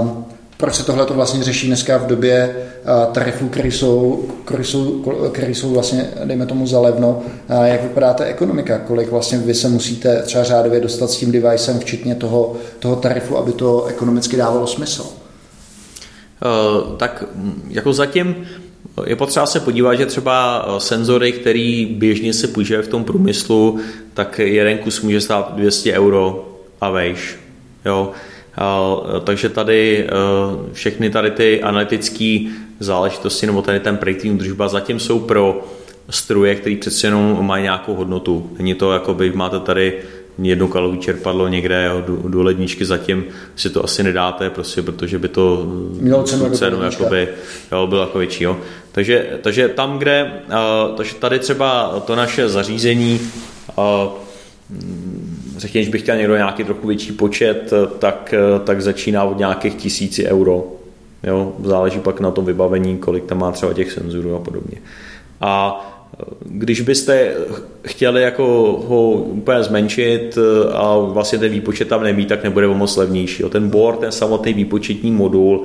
um, 0.00 0.24
proč 0.56 0.74
se 0.74 0.84
tohle 0.84 1.06
to 1.06 1.14
vlastně 1.14 1.42
řeší 1.42 1.66
dneska 1.66 1.98
v 1.98 2.06
době 2.06 2.56
tarifů, 3.12 3.48
které 3.48 3.68
jsou, 3.68 4.24
které 4.44 4.64
jsou, 4.64 5.04
které 5.32 5.54
jsou 5.54 5.70
vlastně, 5.70 6.10
dejme 6.24 6.46
tomu, 6.46 6.66
za 6.66 6.80
levno. 6.80 7.22
Jak 7.64 7.82
vypadá 7.82 8.14
ta 8.14 8.24
ekonomika? 8.24 8.78
Kolik 8.78 9.10
vlastně 9.10 9.38
vy 9.38 9.54
se 9.54 9.68
musíte 9.68 10.22
třeba 10.22 10.44
řádově 10.44 10.80
dostat 10.80 11.10
s 11.10 11.16
tím 11.16 11.32
devicem, 11.32 11.78
včetně 11.78 12.14
toho, 12.14 12.56
toho 12.78 12.96
tarifu, 12.96 13.36
aby 13.36 13.52
to 13.52 13.84
ekonomicky 13.84 14.36
dávalo 14.36 14.66
smysl? 14.66 15.02
Uh, 15.02 16.96
tak 16.96 17.24
jako 17.68 17.92
zatím 17.92 18.46
je 19.06 19.16
potřeba 19.16 19.46
se 19.46 19.60
podívat, 19.60 19.94
že 19.94 20.06
třeba 20.06 20.66
senzory, 20.78 21.32
který 21.32 21.86
běžně 21.86 22.32
se 22.32 22.48
používají 22.48 22.86
v 22.86 22.88
tom 22.88 23.04
průmyslu, 23.04 23.78
tak 24.14 24.38
jeden 24.38 24.78
kus 24.78 25.00
může 25.00 25.20
stát 25.20 25.54
200 25.56 25.92
euro 25.92 26.48
a 26.80 26.90
vejš. 26.90 27.36
Jo. 27.84 28.10
Takže 29.24 29.48
tady 29.48 30.06
všechny 30.72 31.10
tady 31.10 31.30
ty 31.30 31.62
analytické 31.62 32.38
záležitosti 32.80 33.46
nebo 33.46 33.62
tady 33.62 33.80
ten 33.80 33.96
prediktivní 33.96 34.38
držba 34.38 34.68
zatím 34.68 35.00
jsou 35.00 35.20
pro 35.20 35.64
struje, 36.10 36.54
které 36.54 36.76
přece 36.76 37.06
jenom 37.06 37.46
mají 37.46 37.62
nějakou 37.62 37.94
hodnotu. 37.94 38.50
Není 38.58 38.74
to, 38.74 38.92
jako 38.92 39.14
by 39.14 39.32
máte 39.32 39.60
tady 39.60 39.92
jedno 40.42 40.68
kalový 40.68 40.98
čerpadlo 40.98 41.48
někde 41.48 41.84
jo, 41.84 42.04
do, 42.06 42.28
do 42.28 42.42
ledničky 42.42 42.84
zatím 42.84 43.24
si 43.56 43.70
to 43.70 43.84
asi 43.84 44.02
nedáte, 44.02 44.50
prostě, 44.50 44.82
protože 44.82 45.18
by 45.18 45.28
to 45.28 45.66
mělo 46.00 46.22
cenu, 46.22 46.50
cenu 46.50 46.82
jakoby, 46.82 47.28
jo, 47.72 47.86
bylo 47.86 48.00
jako 48.00 48.18
větší. 48.18 48.44
Jo. 48.44 48.56
Takže, 48.92 49.26
takže 49.42 49.68
tam, 49.68 49.98
kde, 49.98 50.32
uh, 50.48 50.96
takže 50.96 51.14
tady 51.14 51.38
třeba 51.38 52.00
to 52.06 52.16
naše 52.16 52.48
zařízení 52.48 53.20
uh, 53.76 53.84
řekněme, 55.56 55.84
že 55.84 55.90
bych 55.90 56.02
chtěl 56.02 56.16
někdo 56.16 56.36
nějaký 56.36 56.64
trochu 56.64 56.86
větší 56.86 57.12
počet, 57.12 57.72
tak, 57.98 58.34
tak 58.64 58.82
začíná 58.82 59.24
od 59.24 59.38
nějakých 59.38 59.74
tisíci 59.74 60.26
euro. 60.26 60.64
Jo, 61.22 61.52
záleží 61.64 62.00
pak 62.00 62.20
na 62.20 62.30
tom 62.30 62.44
vybavení, 62.44 62.96
kolik 62.96 63.24
tam 63.24 63.38
má 63.38 63.52
třeba 63.52 63.72
těch 63.72 63.92
senzorů 63.92 64.34
a 64.34 64.38
podobně. 64.38 64.76
A 65.40 65.82
když 66.40 66.80
byste 66.80 67.34
chtěli 67.86 68.22
jako 68.22 68.44
ho 68.88 69.10
úplně 69.12 69.62
zmenšit 69.62 70.38
a 70.72 70.98
vlastně 70.98 71.38
ten 71.38 71.50
výpočet 71.50 71.88
tam 71.88 72.02
nemít, 72.02 72.28
tak 72.28 72.44
nebude 72.44 72.66
moc 72.66 72.96
levnější. 72.96 73.42
Ten 73.50 73.68
board, 73.68 74.00
ten 74.00 74.12
samotný 74.12 74.52
výpočetní 74.52 75.10
modul 75.10 75.62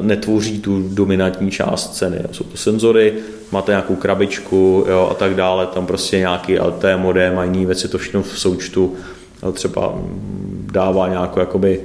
netvoří 0.00 0.60
tu 0.60 0.88
dominantní 0.88 1.50
část 1.50 1.96
ceny. 1.96 2.18
Jsou 2.32 2.44
to 2.44 2.56
senzory, 2.56 3.14
máte 3.52 3.72
nějakou 3.72 3.96
krabičku 3.96 4.84
jo, 4.88 5.08
a 5.10 5.14
tak 5.14 5.34
dále, 5.34 5.66
tam 5.66 5.86
prostě 5.86 6.18
nějaký 6.18 6.58
LT 6.58 6.84
modem 6.96 7.38
a 7.38 7.44
jiné 7.44 7.66
věci, 7.66 7.88
to 7.88 7.98
všechno 7.98 8.22
v 8.22 8.38
součtu 8.38 8.96
třeba 9.52 9.94
dává 10.72 11.08
nějakou 11.08 11.40
jakoby 11.40 11.80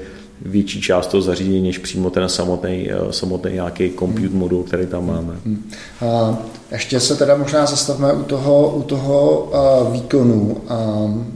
větší 0.45 0.81
část 0.81 1.07
toho 1.07 1.21
zařízení, 1.21 1.61
než 1.61 1.77
přímo 1.77 2.09
ten 2.09 2.29
samotný, 2.29 2.91
eh, 2.91 3.13
samotný 3.13 3.53
nějaký 3.53 3.91
compute 3.99 4.35
modul, 4.35 4.63
který 4.63 4.87
tam 4.87 5.07
máme. 5.07 5.33
Hmm. 5.45 5.71
A 6.01 6.37
ještě 6.71 6.99
se 6.99 7.15
teda 7.15 7.37
možná 7.37 7.65
zastavme 7.65 8.13
u 8.13 8.23
toho, 8.23 8.69
u 8.69 8.81
toho 8.81 9.39
uh, 9.39 9.93
výkonu. 9.93 10.57
Um, 11.05 11.33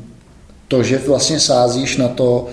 to, 0.67 0.83
že 0.83 1.01
vlastně 1.07 1.39
sázíš 1.39 1.97
na 1.97 2.07
to, 2.07 2.45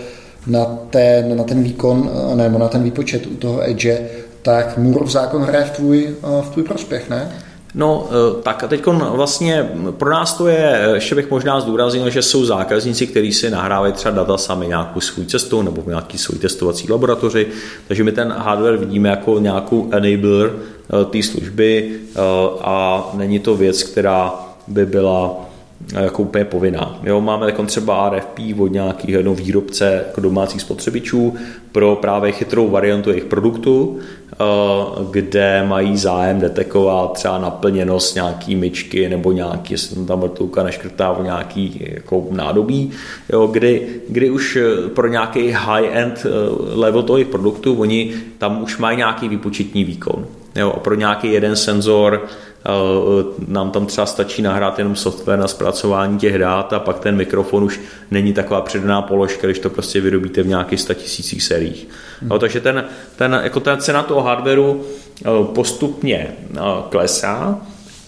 na 0.46 0.64
ten, 0.64 1.36
na 1.36 1.44
ten 1.44 1.62
výkon 1.62 2.10
eh, 2.32 2.36
nebo 2.36 2.58
na 2.58 2.68
ten 2.68 2.82
výpočet 2.82 3.26
u 3.26 3.34
toho 3.34 3.70
Edge, 3.70 4.08
tak 4.42 4.78
Moorov 4.78 5.10
zákon 5.10 5.42
hraje 5.42 5.64
v 5.64 5.70
tvůj, 5.70 6.14
v 6.42 6.50
tvůj 6.50 6.64
prospěch, 6.64 7.10
ne? 7.10 7.32
No, 7.74 8.08
eh, 8.10 8.42
tak 8.42 8.64
a 8.64 8.68
teď 8.68 8.86
vlastně 8.86 9.70
pro 9.90 10.10
nás 10.10 10.34
to 10.34 10.48
je, 10.48 10.90
ještě 10.94 11.14
bych 11.14 11.30
možná 11.30 11.60
zdůraznil, 11.60 12.10
že 12.10 12.22
jsou 12.22 12.44
zákazníci, 12.44 13.06
kteří 13.06 13.32
si 13.32 13.50
nahrávají 13.50 13.92
třeba 13.92 14.14
data 14.14 14.38
sami 14.38 14.66
nějakou 14.66 15.00
svou 15.00 15.24
cestou 15.24 15.62
nebo 15.62 15.82
v 15.82 15.86
nějaký 15.86 16.18
svůj 16.18 16.38
testovací 16.38 16.92
laboratoři, 16.92 17.46
takže 17.88 18.04
my 18.04 18.12
ten 18.12 18.34
hardware 18.38 18.76
vidíme 18.76 19.08
jako 19.08 19.38
nějakou 19.38 19.88
enabler 19.90 20.52
eh, 20.52 21.04
té 21.04 21.22
služby 21.22 22.00
a 22.60 23.10
není 23.14 23.38
to 23.38 23.56
věc, 23.56 23.82
která 23.82 24.32
by 24.66 24.86
byla 24.86 25.44
jako 26.00 26.22
úplně 26.22 26.44
povinná. 26.44 26.98
Jo, 27.02 27.20
máme 27.20 27.46
jako 27.46 27.62
třeba 27.62 28.10
RFP 28.10 28.38
od 28.58 28.72
nějakého 28.72 29.22
no, 29.22 29.34
výrobce 29.34 30.04
jako 30.06 30.20
domácích 30.20 30.60
spotřebičů 30.60 31.34
pro 31.72 31.96
právě 31.96 32.32
chytrou 32.32 32.68
variantu 32.68 33.10
jejich 33.10 33.24
produktu, 33.24 33.98
kde 35.10 35.64
mají 35.68 35.96
zájem 35.96 36.40
detekovat 36.40 37.12
třeba 37.12 37.38
naplněnost 37.38 38.14
nějaký 38.14 38.56
myčky 38.56 39.08
nebo 39.08 39.32
nějaký, 39.32 39.74
jestli 39.74 40.06
tam 40.06 40.20
vrtulka 40.20 40.62
neškrtá 40.62 41.10
o 41.10 41.22
nějaký 41.22 41.90
jako 41.94 42.26
nádobí, 42.30 42.90
jo, 43.32 43.46
kdy, 43.46 43.86
kdy 44.08 44.30
už 44.30 44.58
pro 44.94 45.08
nějaký 45.08 45.50
high-end 45.50 46.26
eh, 46.26 46.28
level 46.74 47.02
toho 47.02 47.16
jejich 47.16 47.30
produktu, 47.30 47.74
oni 47.74 48.14
tam 48.38 48.62
už 48.62 48.78
mají 48.78 48.96
nějaký 48.96 49.28
výpočetní 49.28 49.84
výkon. 49.84 50.26
Jo, 50.56 50.72
a 50.76 50.80
pro 50.80 50.94
nějaký 50.94 51.32
jeden 51.32 51.56
senzor 51.56 52.22
Eh, 52.66 53.44
nám 53.48 53.70
tam 53.70 53.86
třeba 53.86 54.06
stačí 54.06 54.42
nahrát 54.42 54.78
jenom 54.78 54.96
software 54.96 55.38
na 55.38 55.48
zpracování 55.48 56.18
těch 56.18 56.38
dát 56.38 56.72
a 56.72 56.78
pak 56.78 56.98
ten 56.98 57.16
mikrofon 57.16 57.64
už 57.64 57.80
není 58.10 58.32
taková 58.32 58.60
přidaná 58.60 59.02
položka, 59.02 59.46
když 59.46 59.58
to 59.58 59.70
prostě 59.70 60.00
vyrobíte 60.00 60.42
v 60.42 60.46
nějakých 60.46 60.80
100 60.80 60.94
tisících 60.94 61.42
seriích. 61.42 61.88
No, 62.22 62.38
takže 62.38 62.60
ten, 62.60 62.84
ten, 63.16 63.40
jako 63.42 63.60
ta 63.60 63.76
cena 63.76 64.02
toho 64.02 64.22
hardwareu 64.22 64.82
eh, 65.20 65.28
postupně 65.54 66.28
eh, 66.54 66.60
klesá, 66.88 67.60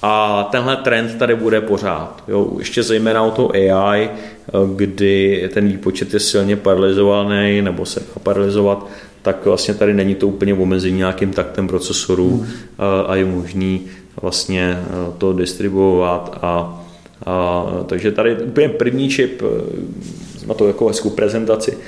a 0.02 0.48
tenhle 0.50 0.76
trend 0.76 1.18
tady 1.18 1.34
bude 1.34 1.60
pořád. 1.60 2.24
Jo, 2.28 2.52
ještě 2.58 2.82
zejména 2.82 3.22
o 3.22 3.30
to 3.30 3.50
AI, 3.52 4.10
kdy 4.76 5.48
ten 5.54 5.68
výpočet 5.68 6.14
je 6.14 6.20
silně 6.20 6.56
paralizovaný 6.56 7.62
nebo 7.62 7.86
se 7.86 8.02
paralizovat, 8.22 8.86
tak 9.22 9.46
vlastně 9.46 9.74
tady 9.74 9.94
není 9.94 10.14
to 10.14 10.28
úplně 10.28 10.54
omezení 10.54 10.98
nějakým 10.98 11.32
taktem 11.32 11.68
procesoru 11.68 12.30
hmm. 12.30 12.46
a 13.06 13.16
je 13.16 13.24
možný 13.24 13.80
vlastně 14.22 14.78
eh, 14.80 15.12
to 15.18 15.32
distribuovat 15.32 16.38
a, 16.42 16.84
a 17.26 17.64
takže 17.86 18.12
tady 18.12 18.36
úplně 18.36 18.68
první 18.68 19.08
čip 19.08 19.42
na 20.46 20.54
to 20.54 20.66
jako 20.66 20.88
hezkou 20.88 21.10
prezentaci, 21.10 21.78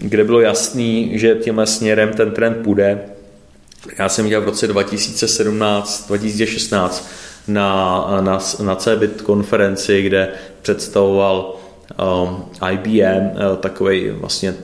kde 0.00 0.24
bylo 0.24 0.40
jasný, 0.40 1.10
že 1.18 1.34
tímhle 1.34 1.66
směrem 1.66 2.12
ten 2.12 2.30
trend 2.30 2.54
půjde. 2.54 3.00
Já 3.98 4.08
jsem 4.08 4.28
dělal 4.28 4.42
v 4.42 4.48
roce 4.48 4.66
2017, 4.66 6.06
2016 6.06 7.10
na, 7.48 8.06
na, 8.20 8.38
na 8.64 8.76
CBIT 8.76 9.22
konferenci, 9.22 10.02
kde 10.02 10.28
představoval 10.62 11.56
um, 12.24 12.44
IBM, 12.72 13.30
uh, 13.30 13.56
takový 13.56 14.10
vlastně 14.10 14.54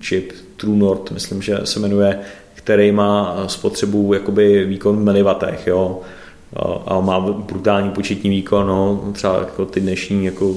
čip 0.00 0.32
True 0.56 0.76
North, 0.76 1.10
myslím, 1.10 1.42
že 1.42 1.58
se 1.64 1.80
jmenuje, 1.80 2.18
který 2.54 2.92
má 2.92 3.44
spotřebu 3.46 4.14
jakoby 4.14 4.64
výkon 4.64 4.96
v 4.96 5.04
milivatech, 5.04 5.66
jo, 5.66 6.00
a 6.86 7.00
má 7.00 7.20
brutální 7.20 7.90
početní 7.90 8.30
výkon, 8.30 8.66
no, 8.66 9.12
třeba 9.12 9.38
jako 9.38 9.66
ty 9.66 9.80
dnešní 9.80 10.24
jako 10.24 10.54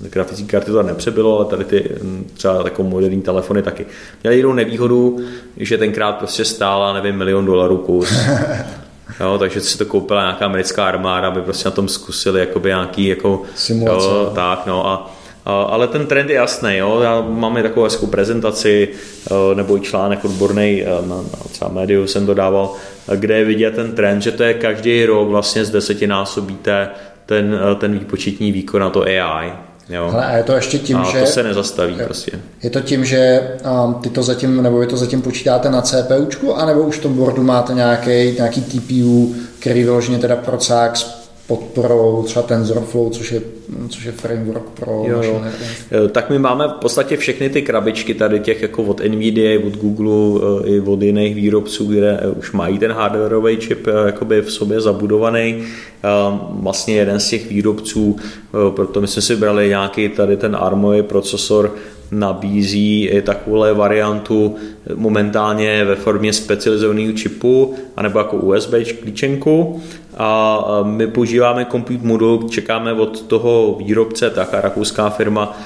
grafické 0.00 0.44
karty 0.44 0.70
to 0.70 0.82
nepřebylo, 0.82 1.36
ale 1.36 1.44
tady 1.44 1.64
ty 1.64 1.90
mm, 2.02 2.30
třeba 2.34 2.62
jako 2.64 2.82
moderní 2.82 3.22
telefony 3.22 3.62
taky. 3.62 3.86
Měli 4.22 4.36
jinou 4.36 4.52
nevýhodu, 4.52 5.18
že 5.56 5.78
tenkrát 5.78 6.12
prostě 6.12 6.44
stála, 6.44 6.92
nevím, 6.92 7.16
milion 7.16 7.46
dolarů 7.46 7.76
kus. 7.78 8.12
Jo, 9.20 9.38
takže 9.38 9.60
si 9.60 9.78
to 9.78 9.84
koupila 9.84 10.22
nějaká 10.22 10.44
americká 10.44 10.86
armáda, 10.86 11.28
aby 11.28 11.42
prostě 11.42 11.68
na 11.68 11.70
tom 11.70 11.88
zkusili 11.88 12.40
jakoby 12.40 12.68
nějaký 12.68 13.06
jako, 13.06 13.42
Simulace. 13.54 14.06
Jo, 14.06 14.32
tak, 14.34 14.66
no 14.66 14.86
a 14.86 15.16
ale 15.46 15.88
ten 15.88 16.06
trend 16.06 16.30
je 16.30 16.36
jasný. 16.36 16.76
Jo? 16.76 17.00
Já 17.00 17.20
máme 17.28 17.62
takovou 17.62 17.84
hezkou 17.84 18.06
prezentaci 18.06 18.88
nebo 19.54 19.76
i 19.76 19.80
článek 19.80 20.24
odborný 20.24 20.82
e, 20.82 21.06
na, 21.06 21.16
na 21.16 21.38
třeba 21.52 21.70
médiu 21.70 22.06
jsem 22.06 22.26
dodával, 22.26 22.74
kde 23.16 23.38
je 23.38 23.44
vidět 23.44 23.74
ten 23.74 23.92
trend, 23.92 24.22
že 24.22 24.32
to 24.32 24.42
je 24.42 24.54
každý 24.54 25.04
rok 25.04 25.28
vlastně 25.28 25.64
z 25.64 25.70
desetinásobíte 25.70 26.88
ten, 27.26 27.60
e, 27.72 27.74
ten 27.74 27.98
výpočetní 27.98 28.52
výkon 28.52 28.80
na 28.80 28.90
to 28.90 29.02
AI. 29.02 29.52
Jo. 29.88 30.08
Hele, 30.10 30.26
a 30.26 30.36
je 30.36 30.42
to 30.42 30.52
ještě 30.52 30.78
tím, 30.78 30.96
a 30.96 31.10
že... 31.12 31.20
to 31.20 31.26
se 31.26 31.42
nezastaví 31.42 31.98
je, 31.98 32.04
prostě. 32.04 32.32
Je 32.62 32.70
to 32.70 32.80
tím, 32.80 33.04
že 33.04 33.50
um, 33.84 33.94
ty 33.94 34.10
to 34.10 34.22
zatím, 34.22 34.62
nebo 34.62 34.78
vy 34.78 34.86
to 34.86 34.96
zatím 34.96 35.22
počítáte 35.22 35.70
na 35.70 35.82
CPUčku, 35.82 36.54
anebo 36.54 36.80
už 36.80 36.98
v 36.98 37.02
tom 37.02 37.14
boardu 37.14 37.42
máte 37.42 37.74
nějaký, 37.74 38.32
nějaký 38.32 38.62
TPU, 38.62 39.34
který 39.58 39.82
vyloženě 39.82 40.18
teda 40.18 40.36
procák 40.36 40.96
podporou 41.46 42.22
třeba 42.22 42.42
TensorFlow, 42.42 43.10
což 43.10 43.32
je, 43.32 43.42
což 43.88 44.04
je 44.04 44.12
framework 44.12 44.62
pro 44.62 45.04
jo, 45.06 45.22
jo. 45.22 45.42
Tak 46.12 46.30
my 46.30 46.38
máme 46.38 46.68
v 46.68 46.72
podstatě 46.72 47.16
všechny 47.16 47.50
ty 47.50 47.62
krabičky 47.62 48.14
tady 48.14 48.40
těch 48.40 48.62
jako 48.62 48.82
od 48.82 49.00
Nvidia, 49.08 49.60
od 49.66 49.76
Google 49.76 50.40
eh, 50.64 50.68
i 50.68 50.80
od 50.80 51.02
jiných 51.02 51.34
výrobců, 51.34 51.88
které 51.88 52.18
eh, 52.22 52.28
už 52.28 52.52
mají 52.52 52.78
ten 52.78 52.92
hardwareový 52.92 53.56
čip 53.56 53.86
eh, 53.86 54.06
jakoby 54.06 54.42
v 54.42 54.52
sobě 54.52 54.80
zabudovaný. 54.80 55.62
Vlastně 56.50 56.94
jeden 56.94 57.20
z 57.20 57.28
těch 57.28 57.48
výrobců, 57.48 58.16
proto 58.70 59.00
my 59.00 59.08
jsme 59.08 59.22
si 59.22 59.36
brali 59.36 59.68
nějaký 59.68 60.08
tady 60.08 60.36
ten 60.36 60.56
ARMový 60.60 61.02
procesor, 61.02 61.74
nabízí 62.10 63.04
i 63.04 63.22
takovou 63.22 63.74
variantu 63.74 64.54
momentálně 64.94 65.84
ve 65.84 65.96
formě 65.96 66.32
specializovaného 66.32 67.12
čipu 67.12 67.74
anebo 67.96 68.18
jako 68.18 68.36
USB 68.36 68.74
klíčenku 69.02 69.82
a 70.16 70.64
my 70.82 71.06
používáme 71.06 71.66
compute 71.70 72.06
modul, 72.06 72.48
čekáme 72.50 72.92
od 72.92 73.22
toho 73.22 73.76
výrobce, 73.78 74.30
taká 74.30 74.60
rakouská 74.60 75.10
firma, 75.10 75.56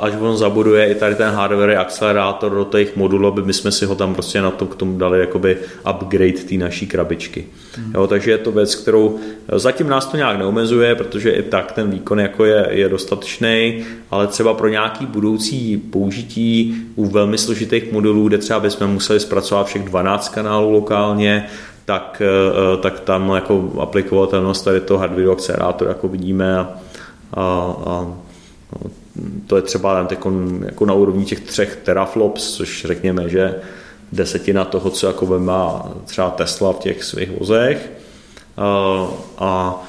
až 0.00 0.12
on 0.20 0.36
zabuduje 0.36 0.86
i 0.90 0.94
tady 0.94 1.14
ten 1.14 1.30
hardware 1.30 1.78
akcelerátor 1.78 2.54
do 2.54 2.64
těch 2.64 2.96
modulů, 2.96 3.28
aby 3.28 3.42
my 3.42 3.52
jsme 3.52 3.72
si 3.72 3.86
ho 3.86 3.94
tam 3.94 4.14
prostě 4.14 4.42
na 4.42 4.50
to 4.50 4.66
k 4.66 4.74
tomu 4.74 4.98
dali 4.98 5.20
jakoby 5.20 5.58
upgrade 5.90 6.44
té 6.48 6.54
naší 6.54 6.86
krabičky. 6.86 7.46
Hmm. 7.76 7.92
Jo, 7.94 8.06
takže 8.06 8.30
je 8.30 8.38
to 8.38 8.52
věc, 8.52 8.74
kterou 8.74 9.18
zatím 9.56 9.88
nás 9.88 10.06
to 10.06 10.16
nějak 10.16 10.38
neomezuje, 10.38 10.94
protože 10.94 11.30
i 11.30 11.42
tak 11.42 11.72
ten 11.72 11.90
výkon 11.90 12.20
jako 12.20 12.44
je, 12.44 12.66
je 12.70 12.88
dostatečný, 12.88 13.84
ale 14.10 14.26
třeba 14.26 14.54
pro 14.54 14.68
nějaký 14.68 15.06
budoucí 15.06 15.76
použití 15.76 16.76
u 16.94 17.06
velmi 17.06 17.38
složitých 17.38 17.92
modulů, 17.92 18.28
kde 18.28 18.38
třeba 18.38 18.60
bychom 18.60 18.86
museli 18.86 19.20
zpracovat 19.20 19.66
všech 19.66 19.84
12 19.84 20.28
kanálů 20.28 20.70
lokálně, 20.70 21.46
tak, 21.86 22.22
eh, 22.24 22.76
tak 22.76 23.00
tam 23.00 23.30
jako 23.30 23.72
aplikovatelnost 23.80 24.64
tady 24.64 24.80
toho 24.80 25.00
hardware 25.00 25.30
akcelerátoru 25.30 25.90
jako 25.90 26.08
vidíme 26.08 26.58
a, 26.58 26.66
a, 27.34 27.44
a 27.86 28.06
to 29.46 29.56
je 29.56 29.62
třeba 29.62 30.04
teď 30.04 30.18
jako 30.64 30.86
na 30.86 30.94
úrovni 30.94 31.24
těch 31.24 31.40
třech 31.40 31.76
teraflops, 31.76 32.56
což 32.56 32.84
řekněme, 32.84 33.28
že 33.28 33.54
desetina 34.12 34.64
toho, 34.64 34.90
co 34.90 35.06
jako 35.06 35.38
má 35.38 35.88
třeba 36.04 36.30
Tesla 36.30 36.72
v 36.72 36.78
těch 36.78 37.04
svých 37.04 37.38
vozech. 37.38 37.92
A, 38.56 38.64
a, 38.64 39.48
a 39.48 39.84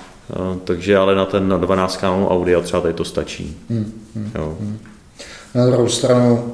takže 0.63 0.97
ale 0.97 1.15
na 1.15 1.25
ten 1.25 1.47
na 1.47 1.57
12 1.57 1.97
kanálů 1.97 2.27
audio 2.27 2.61
třeba 2.61 2.81
tady 2.81 2.93
to 2.93 3.05
stačí. 3.05 3.57
Hmm, 3.69 3.93
hmm, 4.15 4.31
jo. 4.35 4.57
Hmm. 4.59 4.79
Na 5.55 5.65
druhou 5.65 5.89
stranu 5.89 6.53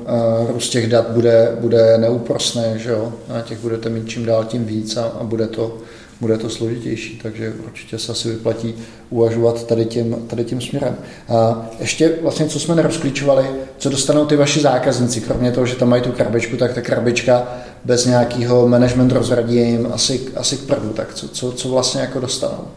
růst 0.53 0.69
těch 0.69 0.89
dat 0.89 1.09
bude, 1.09 1.57
bude 1.59 1.97
neúprosný, 1.97 2.63
že 2.75 2.89
jo? 2.89 3.13
Na 3.29 3.41
těch 3.41 3.59
budete 3.59 3.89
mít 3.89 4.09
čím 4.09 4.25
dál 4.25 4.45
tím 4.45 4.65
víc 4.65 4.97
a, 4.97 5.03
a 5.03 5.23
bude, 5.23 5.47
to, 5.47 5.77
bude 6.21 6.37
to 6.37 6.49
složitější, 6.49 7.19
takže 7.23 7.53
určitě 7.65 7.99
se 7.99 8.11
asi 8.11 8.29
vyplatí 8.29 8.75
uvažovat 9.09 9.67
tady 9.67 9.85
tím, 9.85 10.15
tady 10.27 10.43
tím 10.43 10.61
směrem. 10.61 10.95
A 11.29 11.69
ještě 11.79 12.13
vlastně, 12.21 12.47
co 12.47 12.59
jsme 12.59 12.75
nerozklíčovali, 12.75 13.45
co 13.77 13.89
dostanou 13.89 14.25
ty 14.25 14.35
vaši 14.35 14.59
zákazníci, 14.59 15.21
kromě 15.21 15.51
toho, 15.51 15.65
že 15.65 15.75
tam 15.75 15.89
mají 15.89 16.01
tu 16.01 16.11
krabičku, 16.11 16.57
tak 16.57 16.73
ta 16.73 16.81
krabička 16.81 17.47
bez 17.85 18.05
nějakého 18.05 18.67
management 18.67 19.11
rozradí 19.11 19.55
jim 19.55 19.87
asi, 19.93 20.21
asi 20.35 20.57
k 20.57 20.61
prdu, 20.61 20.89
tak 20.89 21.13
co, 21.13 21.27
co, 21.27 21.51
co 21.51 21.69
vlastně 21.69 22.01
jako 22.01 22.19
dostanou? 22.19 22.67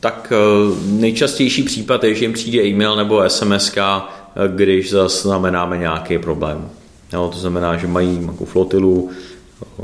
Tak 0.00 0.32
eh, 0.32 0.74
nejčastější 0.86 1.62
případ 1.62 2.04
je, 2.04 2.14
že 2.14 2.24
jim 2.24 2.32
přijde 2.32 2.62
e-mail 2.62 2.96
nebo 2.96 3.30
SMS, 3.30 3.72
když 4.48 4.90
zaznamenáme 4.90 5.78
nějaký 5.78 6.18
problém. 6.18 6.68
Jo, 7.12 7.30
to 7.32 7.38
znamená, 7.38 7.76
že 7.76 7.86
mají 7.86 8.26
jako 8.26 8.44
flotilu 8.44 9.10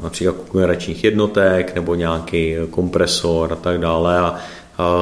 například 0.02 0.36
generačních 0.52 1.04
jednotek 1.04 1.74
nebo 1.74 1.94
nějaký 1.94 2.54
kompresor 2.70 3.52
a 3.52 3.56
tak 3.56 3.80
dále 3.80 4.18
a, 4.18 4.34
a 4.78 5.00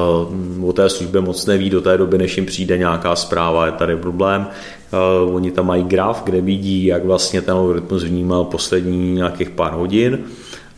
o 0.63 0.73
té 0.73 0.89
službě 0.89 1.21
moc 1.21 1.45
neví 1.45 1.69
do 1.69 1.81
té 1.81 1.97
doby, 1.97 2.17
než 2.17 2.37
jim 2.37 2.45
přijde 2.45 2.77
nějaká 2.77 3.15
zpráva, 3.15 3.65
je 3.65 3.71
tady 3.71 3.95
problém. 3.95 4.47
A, 4.91 4.97
oni 5.31 5.51
tam 5.51 5.65
mají 5.65 5.83
graf, 5.83 6.21
kde 6.23 6.41
vidí, 6.41 6.85
jak 6.85 7.05
vlastně 7.05 7.41
ten 7.41 7.53
algoritmus 7.53 8.03
vnímal 8.03 8.43
poslední 8.43 9.13
nějakých 9.13 9.49
pár 9.49 9.73
hodin 9.73 10.19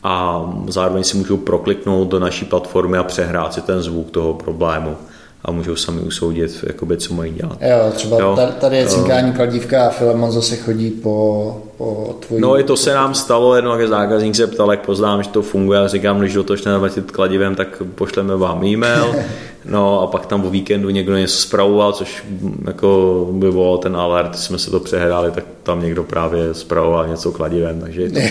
a 0.03 0.45
zároveň 0.67 1.03
si 1.03 1.17
můžou 1.17 1.37
prokliknout 1.37 2.07
do 2.07 2.19
naší 2.19 2.45
platformy 2.45 2.97
a 2.97 3.03
přehrát 3.03 3.53
si 3.53 3.61
ten 3.61 3.81
zvuk 3.81 4.11
toho 4.11 4.33
problému 4.33 4.97
a 5.45 5.51
můžou 5.51 5.75
sami 5.75 6.01
usoudit, 6.01 6.63
jakoby, 6.67 6.97
co 6.97 7.13
mají 7.13 7.33
dělat. 7.33 7.57
Jo, 7.61 7.91
třeba 7.91 8.19
jo. 8.19 8.37
tady 8.59 8.77
je 8.77 8.87
cinkání 8.87 9.33
kladívka 9.33 9.85
a 9.85 9.89
Filemon 9.89 10.31
zase 10.31 10.55
chodí 10.55 10.89
po, 10.89 11.57
po 11.77 12.15
tvojí... 12.19 12.41
No 12.41 12.59
i 12.59 12.63
to 12.63 12.77
se 12.77 12.93
nám 12.93 13.15
stalo, 13.15 13.55
jedno, 13.55 13.79
jak 13.79 13.89
zákazník 13.89 14.35
se 14.35 14.47
ptal, 14.47 14.71
jak 14.71 14.85
poznám, 14.85 15.23
že 15.23 15.29
to 15.29 15.41
funguje 15.41 15.79
a 15.79 15.87
říkám, 15.87 16.19
když 16.19 16.33
dotočne 16.33 16.71
navrtit 16.71 17.11
kladivem, 17.11 17.55
tak 17.55 17.81
pošleme 17.95 18.35
vám 18.35 18.63
e-mail. 18.63 19.15
No 19.69 20.01
a 20.01 20.07
pak 20.07 20.25
tam 20.25 20.45
o 20.45 20.49
víkendu 20.49 20.89
někdo 20.89 21.17
něco 21.17 21.37
spravoval, 21.37 21.93
což 21.93 22.23
jako 22.67 23.27
vyvolal 23.39 23.77
ten 23.77 23.95
alert, 23.95 24.35
jsme 24.35 24.59
se 24.59 24.71
to 24.71 24.79
přehráli, 24.79 25.31
tak 25.31 25.43
tam 25.63 25.81
někdo 25.81 26.03
právě 26.03 26.53
spravoval 26.53 27.07
něco 27.07 27.31
kladivem, 27.31 27.81
takže 27.81 28.01
je 28.01 28.11
to 28.11 28.19
jo, 28.19 28.29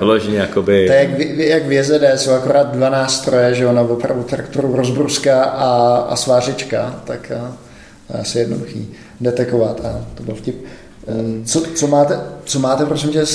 jo, 0.00 0.14
jo. 0.14 0.32
jakoby... 0.32 0.86
To 0.86 0.92
je 0.92 0.98
jak, 0.98 1.18
jak 1.38 1.66
v 1.66 1.72
JZD, 1.72 2.02
jsou 2.16 2.30
akorát 2.30 2.72
dva 2.72 2.88
nástroje, 2.90 3.54
že 3.54 3.66
ono 3.66 3.88
opravdu 3.88 4.22
traktoru 4.22 4.76
rozbruska 4.76 5.44
a, 5.44 5.96
a 5.96 6.16
svářička, 6.16 7.00
tak 7.04 7.32
a, 7.32 7.56
a 8.14 8.20
asi 8.20 8.38
jednoduchý 8.38 8.94
detekovat 9.20 9.80
a 9.84 10.04
to 10.14 10.22
byl 10.22 10.34
vtip. 10.34 10.64
Co, 11.44 11.60
co, 11.74 11.86
máte, 11.86 12.20
co 12.44 12.58
máte, 12.58 12.86
prosím 12.86 13.10
tě, 13.10 13.26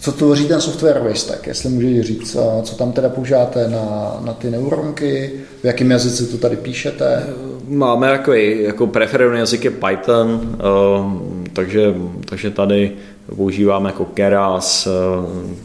co 0.00 0.12
tvoří 0.12 0.48
ten 0.48 0.60
software 0.60 1.10
stack, 1.14 1.46
jestli 1.46 1.68
můžeš 1.68 2.06
říct, 2.06 2.36
co, 2.62 2.76
tam 2.78 2.92
teda 2.92 3.08
používáte 3.08 3.68
na, 3.68 4.16
na 4.24 4.32
ty 4.32 4.50
neuronky, 4.50 5.32
v 5.62 5.64
jakém 5.64 5.90
jazyce 5.90 6.26
to 6.26 6.38
tady 6.38 6.56
píšete? 6.56 7.26
Máme 7.68 8.08
takový, 8.08 8.62
jako 8.62 8.86
preferovaný 8.86 9.38
jazyk 9.38 9.64
je 9.64 9.70
Python, 9.70 10.58
eh, 10.58 11.50
takže, 11.52 11.94
takže 12.24 12.50
tady 12.50 12.92
používáme 13.36 13.88
jako 13.88 14.04
Keras, 14.04 14.86
eh, 14.86 14.90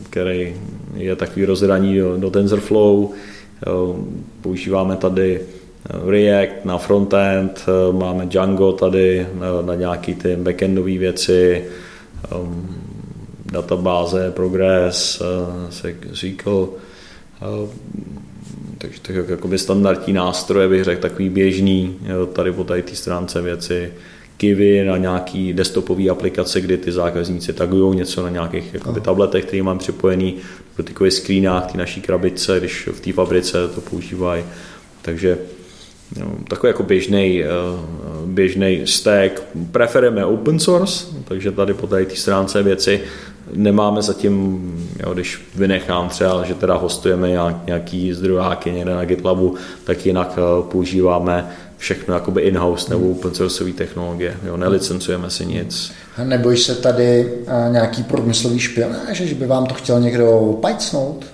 který 0.09 0.55
je 0.95 1.15
takový 1.15 1.45
rozhraní 1.45 1.97
do, 1.97 2.17
do 2.17 2.29
TensorFlow, 2.29 3.07
eh, 3.07 3.69
používáme 4.41 4.95
tady 4.95 5.41
React 5.89 6.65
na 6.65 6.77
frontend, 6.77 7.65
máme 7.91 8.25
Django 8.25 8.71
tady 8.71 9.27
na, 9.33 9.61
na 9.61 9.75
nějaký 9.75 10.15
ty 10.15 10.35
backendové 10.35 10.97
věci, 10.97 11.65
um, 12.41 12.75
databáze, 13.51 14.31
Progress, 14.31 15.21
uh, 15.21 15.69
SQL, 16.13 16.69
takže 18.77 18.99
tak 19.01 19.15
jakoby 19.29 19.57
standardní 19.57 20.13
nástroje 20.13 20.67
bych 20.67 20.83
řekl, 20.83 21.01
takový 21.01 21.29
běžný, 21.29 21.95
tady 22.33 22.51
po 22.51 22.63
tady 22.63 22.81
té 22.81 22.95
stránce 22.95 23.41
věci, 23.41 23.93
Kivy 24.37 24.85
na 24.85 24.97
nějaký 24.97 25.53
desktopové 25.53 26.09
aplikace, 26.09 26.61
kdy 26.61 26.77
ty 26.77 26.91
zákazníci 26.91 27.53
tagují 27.53 27.97
něco 27.97 28.23
na 28.23 28.29
nějakých 28.29 28.73
jakoby, 28.73 29.01
tabletech, 29.01 29.45
které 29.45 29.63
mám 29.63 29.77
připojený, 29.77 30.35
do 30.77 30.83
takových 30.83 31.13
screenách, 31.13 31.71
ty 31.71 31.77
naší 31.77 32.01
krabice, 32.01 32.59
když 32.59 32.87
v 32.87 32.99
té 32.99 33.13
fabrice 33.13 33.67
to 33.67 33.81
používají. 33.81 34.43
Takže 35.01 35.37
takový 36.47 36.69
jako 36.69 36.83
běžný, 36.83 37.43
eh, 37.43 37.47
běžný 38.25 38.81
stack. 38.85 39.41
Preferujeme 39.71 40.25
open 40.25 40.59
source, 40.59 41.05
takže 41.27 41.51
tady 41.51 41.73
po 41.73 41.87
té 41.87 42.05
stránce 42.13 42.63
věci 42.63 43.01
nemáme 43.53 44.01
zatím, 44.01 44.59
jo, 44.99 45.13
když 45.13 45.41
vynechám 45.55 46.09
třeba, 46.09 46.43
že 46.43 46.53
teda 46.53 46.75
hostujeme 46.75 47.29
nějaký 47.65 48.13
zdrojáky 48.13 48.71
někde 48.71 48.95
na 48.95 49.05
GitLabu, 49.05 49.55
tak 49.83 50.05
jinak 50.05 50.33
eh, 50.37 50.63
používáme 50.71 51.49
všechno 51.77 52.13
jakoby 52.13 52.41
in-house 52.41 52.89
nebo 52.89 53.11
open 53.11 53.33
source 53.33 53.63
technologie. 53.63 54.37
Jo, 54.45 54.57
nelicencujeme 54.57 55.29
si 55.29 55.45
nic. 55.45 55.91
Nebojíš 56.23 56.63
se 56.63 56.75
tady 56.75 57.33
eh, 57.47 57.69
nějaký 57.71 58.03
průmyslový 58.03 58.59
špionáž, 58.59 59.17
že 59.21 59.35
by 59.35 59.45
vám 59.45 59.65
to 59.65 59.73
chtěl 59.73 59.99
někdo 59.99 60.57
pajcnout? 60.61 61.25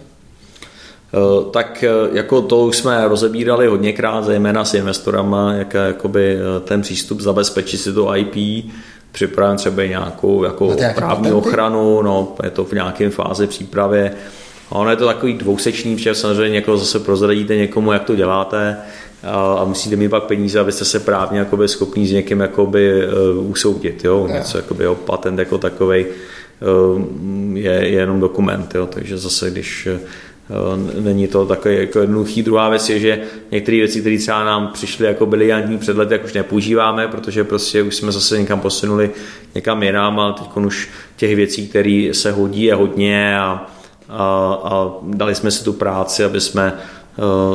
Eh, 1.16 1.52
tak 1.52 1.84
eh, 1.84 1.90
jako 2.12 2.42
to 2.42 2.60
už 2.66 2.78
jsme 2.78 3.08
rozebírali 3.08 3.68
hodněkrát, 3.68 4.24
zejména 4.24 4.66
s 4.66 4.74
investorama, 4.74 5.54
jak 5.54 5.74
jakoby 5.74 6.38
eh, 6.38 6.60
ten 6.60 6.82
přístup 6.82 7.22
zabezpečit 7.22 7.78
si 7.78 7.94
to 7.94 8.16
IP, 8.16 8.66
připravím 9.12 9.58
třeba 9.58 9.84
nějakou 9.84 10.44
jako 10.44 10.76
právní 10.96 11.32
ochranu, 11.32 12.02
no, 12.02 12.36
je 12.44 12.50
to 12.50 12.66
v 12.66 12.72
nějaké 12.72 13.10
fázi 13.10 13.48
přípravy. 13.48 14.12
A 14.70 14.76
ono 14.76 14.90
je 14.90 14.96
to 14.96 15.06
takový 15.06 15.34
dvousečný, 15.34 15.96
protože 15.96 16.16
samozřejmě 16.16 16.54
někoho 16.54 16.78
zase 16.78 17.00
prozradíte 17.00 17.56
někomu, 17.56 17.92
jak 17.92 18.04
to 18.04 18.16
děláte 18.16 18.78
a, 19.24 19.54
a 19.54 19.66
musíte 19.66 19.96
mít 19.96 20.10
pak 20.10 20.24
peníze, 20.24 20.60
abyste 20.60 20.86
se 20.86 21.00
právně 21.00 21.40
jakoby 21.40 21.68
schopní 21.68 22.08
s 22.08 22.12
někým 22.12 22.40
jakoby, 22.40 23.08
uh, 23.38 23.52
usoudit. 23.52 24.06
Jo? 24.06 24.28
Něco, 24.28 24.58
jakoby, 24.58 24.84
jo, 24.84 24.96
patent 24.96 25.40
jako 25.40 25.58
takový 25.58 26.06
uh, 26.06 27.02
je, 27.58 27.72
je 27.72 27.90
jenom 27.90 28.20
dokument. 28.20 28.76
Jo? 28.76 28.86
Takže 28.86 29.18
zase, 29.18 29.52
když 29.52 29.88
Není 31.00 31.28
to 31.28 31.46
takový 31.46 31.76
jako 31.76 32.00
jednoduchý. 32.00 32.44
Druhá 32.44 32.70
věc 32.70 32.90
je, 32.90 33.00
že 33.00 33.22
některé 33.52 33.78
věci, 33.78 34.02
které 34.02 34.18
třeba 34.18 34.44
nám 34.44 34.68
přišly 34.74 35.06
jako 35.06 35.26
briliantní 35.26 35.78
před 35.78 35.98
lety, 35.98 36.14
jak 36.14 36.26
už 36.26 36.34
nepoužíváme, 36.34 37.08
protože 37.08 37.44
prostě 37.44 37.82
už 37.82 37.96
jsme 37.96 38.12
zase 38.12 38.40
někam 38.40 38.60
posunuli 38.60 39.12
někam 39.56 39.84
jinam, 39.84 40.20
ale 40.20 40.34
teď 40.34 40.48
už 40.66 40.90
těch 41.16 41.36
věcí, 41.36 41.68
které 41.68 42.10
se 42.12 42.32
hodí, 42.32 42.64
je 42.64 42.76
hodně 42.76 43.40
a, 43.40 43.66
a, 44.10 44.60
a 44.64 44.92
dali 45.02 45.36
jsme 45.36 45.52
si 45.52 45.64
tu 45.64 45.74
práci, 45.74 46.24
aby 46.24 46.42
jsme 46.42 46.74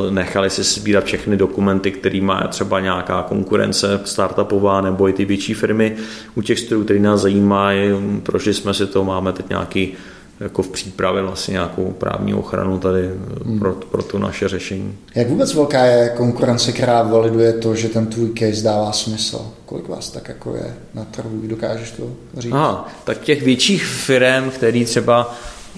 nechali 0.09 0.49
si 0.49 0.63
sbírat 0.63 1.03
všechny 1.03 1.37
dokumenty, 1.37 1.91
který 1.91 2.21
má 2.21 2.47
třeba 2.47 2.79
nějaká 2.79 3.23
konkurence 3.23 4.01
startupová 4.05 4.81
nebo 4.81 5.09
i 5.09 5.13
ty 5.13 5.25
větší 5.25 5.53
firmy. 5.53 5.95
U 6.35 6.41
těch 6.41 6.61
které 6.83 6.99
nás 6.99 7.21
zajímají, 7.21 7.91
prošli 8.23 8.53
jsme 8.53 8.73
si 8.73 8.87
to, 8.87 9.03
máme 9.03 9.33
teď 9.33 9.49
nějaký 9.49 9.93
jako 10.41 10.61
v 10.61 10.69
přípravě 10.69 11.21
vlastně 11.21 11.51
nějakou 11.51 11.91
právní 11.97 12.33
ochranu 12.33 12.79
tady 12.79 13.09
hmm. 13.45 13.59
pro, 13.59 13.73
pro 13.73 14.03
to 14.03 14.19
naše 14.19 14.47
řešení. 14.47 14.97
Jak 15.15 15.29
vůbec 15.29 15.53
velká 15.53 15.85
je 15.85 16.09
konkurence, 16.17 16.71
která 16.71 17.03
validuje 17.03 17.53
to, 17.53 17.75
že 17.75 17.89
ten 17.89 18.07
tvůj 18.07 18.29
case 18.39 18.63
dává 18.63 18.91
smysl? 18.91 19.41
Kolik 19.65 19.87
vás 19.87 20.09
tak 20.09 20.27
jako 20.27 20.55
je 20.55 20.73
na 20.93 21.05
trhu? 21.05 21.41
Dokážeš 21.43 21.91
to 21.91 22.03
říct? 22.37 22.51
Aha, 22.53 22.89
tak 23.03 23.19
těch 23.19 23.43
větších 23.43 23.85
firm, 23.85 24.49
který 24.49 24.85
třeba 24.85 25.35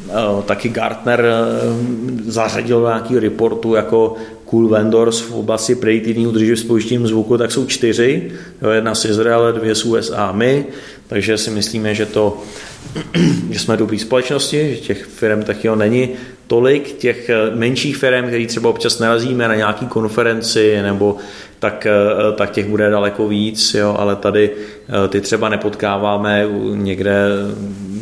uh, 0.07 0.43
taky 0.43 0.69
Gartner 0.69 1.25
uh, 1.25 2.21
zařadil 2.27 2.81
do 2.81 2.87
nějakého 2.87 3.19
reportu 3.19 3.75
jako 3.75 4.15
cool 4.45 4.67
vendors 4.67 5.19
v 5.19 5.33
oblasti 5.33 5.75
prediktivního 5.75 6.29
udržení 6.29 6.57
s 6.57 6.63
použitím 6.63 7.07
zvuku, 7.07 7.37
tak 7.37 7.51
jsou 7.51 7.65
čtyři. 7.65 8.31
Jedna 8.73 8.95
z 8.95 9.05
Izraele, 9.05 9.53
dvě 9.53 9.75
z 9.75 9.85
USA, 9.85 10.31
my. 10.31 10.65
Takže 11.07 11.37
si 11.37 11.51
myslíme, 11.51 11.95
že 11.95 12.05
to 12.05 12.37
že 13.49 13.59
jsme 13.59 13.77
dobrý 13.77 13.99
společnosti, 13.99 14.75
že 14.75 14.81
těch 14.81 15.05
firm 15.05 15.43
taky 15.43 15.69
není 15.75 16.09
tolik, 16.47 16.97
těch 16.97 17.29
eh, 17.29 17.55
menších 17.55 17.97
firm, 17.97 18.27
který 18.27 18.47
třeba 18.47 18.69
občas 18.69 18.99
narazíme 18.99 19.47
na 19.47 19.55
nějaký 19.55 19.87
konferenci 19.87 20.81
nebo 20.81 21.17
tak, 21.59 21.85
eh, 21.85 22.31
tak 22.35 22.51
těch 22.51 22.65
bude 22.65 22.89
daleko 22.89 23.27
víc, 23.27 23.73
jo, 23.73 23.95
ale 23.99 24.15
tady 24.15 24.51
eh, 24.51 25.07
ty 25.07 25.21
třeba 25.21 25.49
nepotkáváme 25.49 26.47
někde 26.73 27.25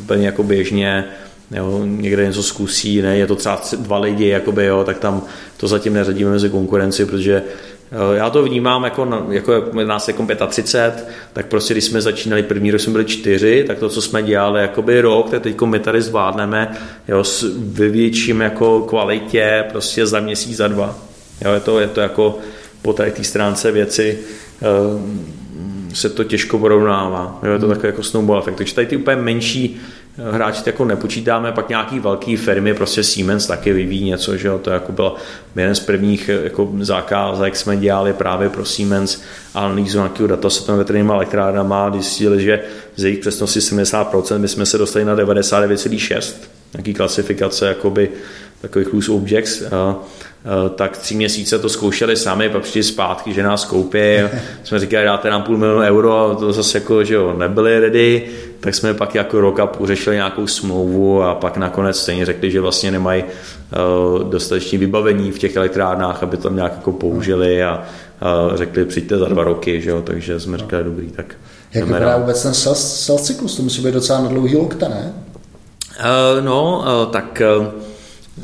úplně 0.04 0.26
jako 0.26 0.44
běžně, 0.44 1.06
jo, 1.52 1.82
někde 1.86 2.26
něco 2.26 2.44
zkusí, 2.44 3.02
ne, 3.02 3.18
je 3.18 3.28
to 3.28 3.36
třeba 3.36 3.62
dva 3.78 3.98
lidi, 3.98 4.28
jakoby, 4.28 4.66
jo, 4.66 4.84
tak 4.84 5.00
tam 5.00 5.22
to 5.58 5.68
zatím 5.68 5.94
neřadíme 5.94 6.32
mezi 6.32 6.50
konkurenci, 6.50 7.06
protože 7.06 7.44
Eh, 7.44 7.71
já 8.14 8.30
to 8.30 8.44
vnímám 8.44 8.84
jako, 8.84 9.08
jako 9.32 9.54
nás 9.86 10.08
jako 10.08 10.28
35, 10.48 11.08
tak 11.34 11.46
prostě 11.46 11.74
když 11.74 11.84
jsme 11.84 12.02
začínali 12.02 12.44
první 12.44 12.72
rok, 12.72 12.82
jsme 12.82 12.92
byli 12.92 13.06
čtyři, 13.06 13.64
tak 13.68 13.80
to, 13.80 13.89
co 13.89 14.02
jsme 14.02 14.24
dělali 14.24 14.62
jakoby 14.62 15.02
rok, 15.02 15.30
tak 15.30 15.42
teď 15.42 15.62
my 15.62 15.80
tady 15.80 16.02
zvládneme 16.02 16.78
jo, 17.08 17.24
s 17.24 17.56
vyvětším 17.58 18.42
jako 18.42 18.80
kvalitě 18.80 19.66
prostě 19.72 20.06
za 20.06 20.20
měsíc, 20.20 20.58
za 20.58 20.68
dva. 20.68 20.98
Jo, 21.46 21.54
je, 21.54 21.60
to, 21.60 21.80
je 21.80 21.88
to 21.88 22.02
jako 22.02 22.39
po 22.82 22.94
té 22.94 23.14
stránce 23.22 23.72
věci 23.72 24.20
eh, 24.62 25.96
se 25.96 26.10
to 26.10 26.24
těžko 26.24 26.60
porovnává. 26.60 27.39
Jo, 27.44 27.52
je 27.52 27.60
to 27.60 27.66
hmm. 27.66 27.76
takový 27.76 27.88
jako 27.88 28.04
snowball 28.04 28.39
efekt. 28.39 28.56
Takže 28.56 28.76
tady 28.76 28.88
ty 28.88 28.98
úplně 28.98 29.18
menší 29.18 29.82
hráči 30.18 30.64
jako 30.66 30.86
nepočítáme, 30.86 31.51
pak 31.51 31.70
nějaký 31.70 31.99
velký 31.99 32.36
firmy, 32.36 32.74
prostě 32.74 33.03
Siemens 33.03 33.47
taky 33.47 33.74
vyvíjí 33.74 34.05
něco, 34.05 34.38
že 34.38 34.47
jo, 34.47 34.59
to 34.59 34.70
jako 34.70 34.91
byl 34.91 35.14
jeden 35.55 35.76
z 35.76 35.80
prvních 35.80 36.30
jako 36.43 36.72
zakázek 36.80 37.55
jsme 37.55 37.78
dělali 37.78 38.14
právě 38.14 38.49
pro 38.49 38.66
Siemens 38.66 39.22
analýzu 39.53 39.97
nějakého 39.97 40.28
datasetu 40.28 40.78
veterinárníma 40.78 41.14
elektrárnama, 41.14 41.91
zjistili, 41.91 42.43
že 42.43 42.64
z 42.95 43.03
jejich 43.03 43.20
přesnosti 43.20 43.59
70% 43.59 44.39
my 44.39 44.47
jsme 44.47 44.66
se 44.66 44.78
dostali 44.78 45.05
na 45.05 45.16
99,6 45.16 46.34
nějaký 46.74 46.93
klasifikace 46.93 47.68
jakoby 47.68 48.09
takových 48.62 48.93
loose 48.93 49.12
objects, 49.12 49.64
tak 50.76 50.98
tři 50.98 51.16
měsíce 51.16 51.60
to 51.60 51.70
zkoušeli 51.70 52.18
sami, 52.18 52.50
pak 52.50 52.62
přišli 52.62 52.84
zpátky, 52.84 53.34
že 53.34 53.44
nás 53.44 53.66
koupí. 53.66 54.00
jsme 54.64 54.80
říkali, 54.80 55.06
dáte 55.06 55.30
nám 55.30 55.44
půl 55.44 55.58
milionu 55.58 55.82
euro 55.82 56.32
a 56.32 56.36
to 56.36 56.54
zase 56.54 56.78
jako, 56.78 57.04
že 57.04 57.14
jo, 57.14 57.34
nebyli 57.38 57.80
ready, 57.80 58.30
tak 58.60 58.76
jsme 58.76 58.94
pak 58.94 59.16
jako 59.16 59.42
rok 59.42 59.60
a 59.60 59.68
půl 59.68 59.88
řešili 59.88 60.16
nějakou 60.16 60.48
smlouvu 60.48 61.24
a 61.24 61.36
pak 61.36 61.58
nakonec 61.58 62.00
stejně 62.00 62.26
řekli, 62.26 62.52
že 62.52 62.62
vlastně 62.62 62.92
nemají 62.92 63.24
uh, 63.24 64.30
dostatečné 64.30 64.78
vybavení 64.78 65.32
v 65.32 65.39
těch 65.39 65.56
elektrárnách, 65.56 66.24
aby 66.24 66.38
to 66.38 66.50
nějak 66.50 66.74
jako 66.76 66.92
použili 66.92 67.64
a 67.64 67.84
uh, 68.50 68.58
řekli, 68.58 68.86
přijďte 68.86 69.18
za 69.18 69.26
dva 69.26 69.44
roky, 69.44 69.82
že 69.82 69.89
jo, 69.89 70.02
takže 70.02 70.39
jsme 70.39 70.58
říkali, 70.58 70.84
dobrý, 70.84 71.08
tak 71.08 71.36
Jak 71.74 71.86
vypadá 71.86 72.18
vůbec 72.18 72.44
ten 72.44 72.54
sales, 72.54 73.06
sales 73.06 73.22
cyklus? 73.22 73.58
To 73.58 73.64
musí 73.64 73.82
být 73.82 73.94
docela 73.94 74.22
na 74.22 74.28
dlouhý 74.28 74.58
lokta, 74.58 74.88
ne? 74.88 75.14
Uh, 76.00 76.46
no, 76.46 76.86
uh, 77.06 77.12
tak 77.12 77.42
uh, 77.60 77.68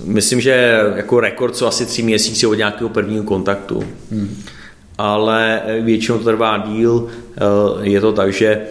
myslím, 0.03 0.41
že 0.41 0.79
jako 0.95 1.19
rekord 1.19 1.55
jsou 1.55 1.65
asi 1.65 1.85
tři 1.85 2.03
měsíce 2.03 2.47
od 2.47 2.53
nějakého 2.53 2.89
prvního 2.89 3.23
kontaktu. 3.23 3.83
Hmm. 4.11 4.43
Ale 4.97 5.61
většinou 5.81 6.17
to 6.17 6.23
trvá 6.23 6.57
díl. 6.57 6.93
Uh, 6.93 7.07
je 7.81 8.01
to 8.01 8.13
tak, 8.13 8.33
že 8.33 8.61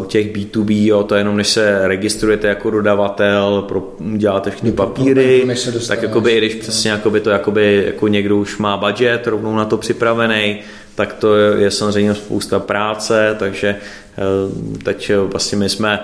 u 0.00 0.04
těch 0.04 0.32
B2B, 0.32 0.86
jo, 0.86 1.02
to 1.02 1.14
jenom 1.14 1.36
než 1.36 1.48
se 1.48 1.88
registrujete 1.88 2.48
jako 2.48 2.70
dodavatel, 2.70 3.64
pro, 3.68 3.94
děláte 4.16 4.50
všechny 4.50 4.72
papíry, 4.72 5.58
tak 5.88 6.02
jakoby, 6.02 6.32
i 6.32 6.38
když 6.38 6.54
přesně 6.54 6.90
jakoby 6.90 7.20
to 7.20 7.30
jakoby, 7.30 7.82
jako 7.86 8.08
někdo 8.08 8.36
už 8.36 8.58
má 8.58 8.76
budget 8.76 9.26
rovnou 9.26 9.56
na 9.56 9.64
to 9.64 9.76
připravený, 9.76 10.58
tak 10.94 11.12
to 11.12 11.36
je 11.36 11.70
samozřejmě 11.70 12.14
spousta 12.14 12.58
práce, 12.58 13.36
takže 13.38 13.68
eh, 13.68 14.22
teď 14.82 15.12
vlastně 15.24 15.58
my 15.58 15.68
jsme 15.68 16.00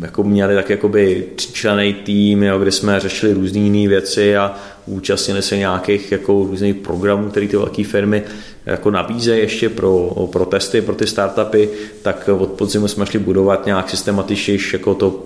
jako 0.00 0.24
měli 0.24 0.54
tak 0.54 0.70
jakoby 0.70 1.26
členej 1.36 1.94
tým, 1.94 2.42
jo, 2.42 2.58
kde 2.58 2.70
jsme 2.70 3.00
řešili 3.00 3.32
různé 3.32 3.58
jiné 3.58 3.88
věci 3.88 4.36
a 4.36 4.54
účastnili 4.86 5.42
se 5.42 5.56
nějakých 5.56 6.12
jako 6.12 6.32
různých 6.32 6.74
programů, 6.74 7.30
které 7.30 7.48
ty 7.48 7.56
velké 7.56 7.84
firmy 7.84 8.22
jako 8.66 8.90
nabízejí 8.90 9.40
ještě 9.40 9.68
pro, 9.68 10.10
pro 10.32 10.46
testy, 10.46 10.82
pro 10.82 10.94
ty 10.94 11.06
startupy, 11.06 11.68
tak 12.02 12.30
od 12.38 12.48
podzimu 12.48 12.88
jsme 12.88 13.06
šli 13.06 13.18
budovat 13.18 13.66
nějak 13.66 13.90
systematičnější 13.90 14.70
jako 14.72 14.94
to, 14.94 15.24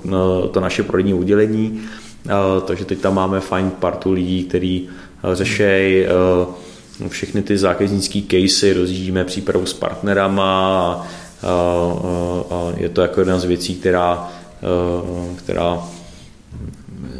to 0.50 0.60
naše 0.60 0.82
prodejní 0.82 1.14
udělení, 1.14 1.82
takže 2.66 2.84
teď 2.84 2.98
tam 2.98 3.14
máme 3.14 3.40
fajn 3.40 3.70
partu 3.70 4.12
lidí, 4.12 4.44
kteří 4.44 4.88
řešejí 5.32 6.06
všechny 7.08 7.42
ty 7.42 7.58
zákaznické 7.58 8.20
casey, 8.30 8.72
rozjíždíme 8.72 9.24
přípravu 9.24 9.66
s 9.66 9.72
partnerama 9.72 10.76
a, 10.76 11.06
a, 11.42 12.54
a 12.54 12.72
je 12.76 12.88
to 12.88 13.02
jako 13.02 13.20
jedna 13.20 13.38
z 13.38 13.44
věcí, 13.44 13.74
která, 13.74 14.28
která 15.36 15.82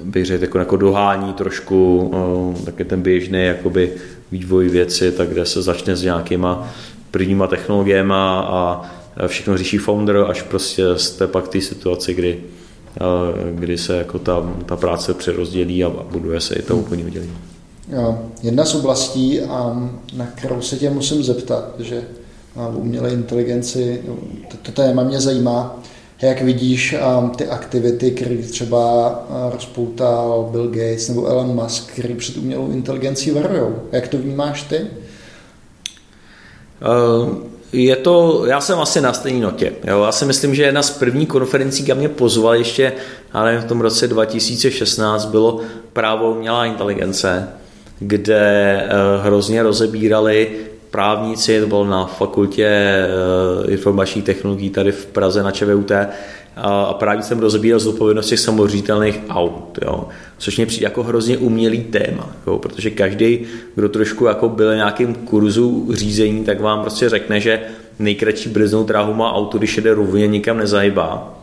bych 0.05 0.27
řekl, 0.27 0.45
jako, 0.45 0.59
jako 0.59 0.77
dohání 0.77 1.33
trošku 1.33 2.11
taky 2.65 2.85
ten 2.85 3.03
běžný 3.03 3.45
jakoby 3.45 3.93
vývoj 4.33 4.69
věci, 4.69 5.13
tak 5.13 5.29
kde 5.29 5.47
se 5.47 5.63
začne 5.63 5.97
s 5.97 6.03
nějakýma 6.03 6.69
prvníma 7.11 7.47
technologiemi 7.47 8.15
a 8.15 8.83
všechno 9.27 9.59
řeší 9.59 9.79
founder, 9.79 10.17
až 10.17 10.43
prostě 10.43 10.85
jste 10.97 11.27
pak 11.27 11.49
té 11.49 11.61
situaci, 11.61 12.15
kdy, 12.15 12.41
kdy 13.55 13.79
se 13.79 13.97
jako 13.97 14.19
ta, 14.19 14.53
ta 14.67 14.77
práce 14.77 15.15
přerozdělí 15.15 15.85
a 15.85 15.89
buduje 15.89 16.41
se 16.41 16.55
i 16.55 16.63
to 16.63 16.77
úplně 16.77 17.05
udělení. 17.05 17.52
Jedna 18.43 18.65
z 18.65 18.75
oblastí, 18.75 19.41
na 20.15 20.27
kterou 20.35 20.61
se 20.61 20.77
tě 20.77 20.91
musím 20.91 21.23
zeptat, 21.23 21.75
že 21.79 22.03
v 22.57 22.77
umělé 22.77 23.11
inteligenci, 23.11 24.03
no, 24.09 24.17
to 24.63 24.73
téma 24.73 25.03
mě 25.03 25.21
zajímá, 25.21 25.83
jak 26.23 26.43
vidíš 26.43 26.97
ty 27.37 27.47
aktivity, 27.47 28.11
které 28.11 28.37
třeba 28.37 29.19
rozpoutal 29.53 30.49
Bill 30.53 30.69
Gates 30.69 31.09
nebo 31.09 31.27
Elon 31.27 31.63
Musk, 31.63 31.93
který 31.93 32.15
před 32.15 32.37
umělou 32.37 32.71
inteligencí 32.71 33.31
varují. 33.31 33.75
Jak 33.93 34.09
to 34.09 34.19
vnímáš 34.19 34.63
ty? 34.63 34.81
Uh, 37.21 37.35
je 37.73 37.97
to, 37.97 38.45
já 38.47 38.61
jsem 38.61 38.79
asi 38.79 39.01
na 39.01 39.13
stejné 39.13 39.41
notě. 39.41 39.73
Jo? 39.85 40.03
Já 40.03 40.13
si 40.13 40.25
myslím, 40.25 40.55
že 40.55 40.63
jedna 40.63 40.83
z 40.83 40.91
prvních 40.91 41.29
konferencí, 41.29 41.85
kam 41.85 41.99
mě 41.99 42.09
pozval 42.09 42.55
ještě, 42.55 42.93
ale 43.33 43.59
v 43.59 43.65
tom 43.65 43.81
roce 43.81 44.09
2016 44.09 45.25
bylo 45.25 45.61
právo 45.93 46.31
umělá 46.31 46.67
inteligence, 46.67 47.49
kde 47.99 48.83
uh, 48.85 49.25
hrozně 49.25 49.63
rozebírali 49.63 50.51
právníci, 50.93 51.61
to 51.61 51.67
bylo 51.67 51.85
na 51.85 52.07
fakultě 52.07 52.67
eh, 52.67 53.71
informačních 53.71 54.25
technologií 54.25 54.71
tady 54.71 54.93
v 54.93 55.07
Praze 55.07 55.43
na 55.43 55.51
ČVUT, 55.51 55.93
a 56.57 56.95
právě 56.95 57.23
jsem 57.23 57.39
rozebíral 57.39 57.81
zodpovědnost 57.81 58.29
těch 58.29 58.41
samořítelných 58.41 59.21
aut, 59.29 59.79
jo. 59.83 60.09
což 60.39 60.57
mě 60.57 60.67
přijde 60.67 60.85
jako 60.85 61.03
hrozně 61.03 61.39
umělý 61.39 61.81
téma, 61.85 62.37
jo. 62.47 62.59
protože 62.59 62.91
každý, 62.91 63.41
kdo 63.75 63.89
trošku 63.89 64.25
jako 64.25 64.49
byl 64.49 64.69
na 64.69 64.75
nějakým 64.75 65.15
kurzu 65.15 65.89
řízení, 65.93 66.45
tak 66.45 66.61
vám 66.61 66.81
prostě 66.81 67.09
řekne, 67.09 67.41
že 67.41 67.61
nejkratší 67.99 68.49
brznou 68.49 68.85
dráhu 68.85 69.15
má 69.15 69.33
auto, 69.33 69.59
když 69.59 69.77
jede 69.77 69.95
rovně, 69.95 70.27
nikam 70.27 70.57
nezahybá. 70.57 71.35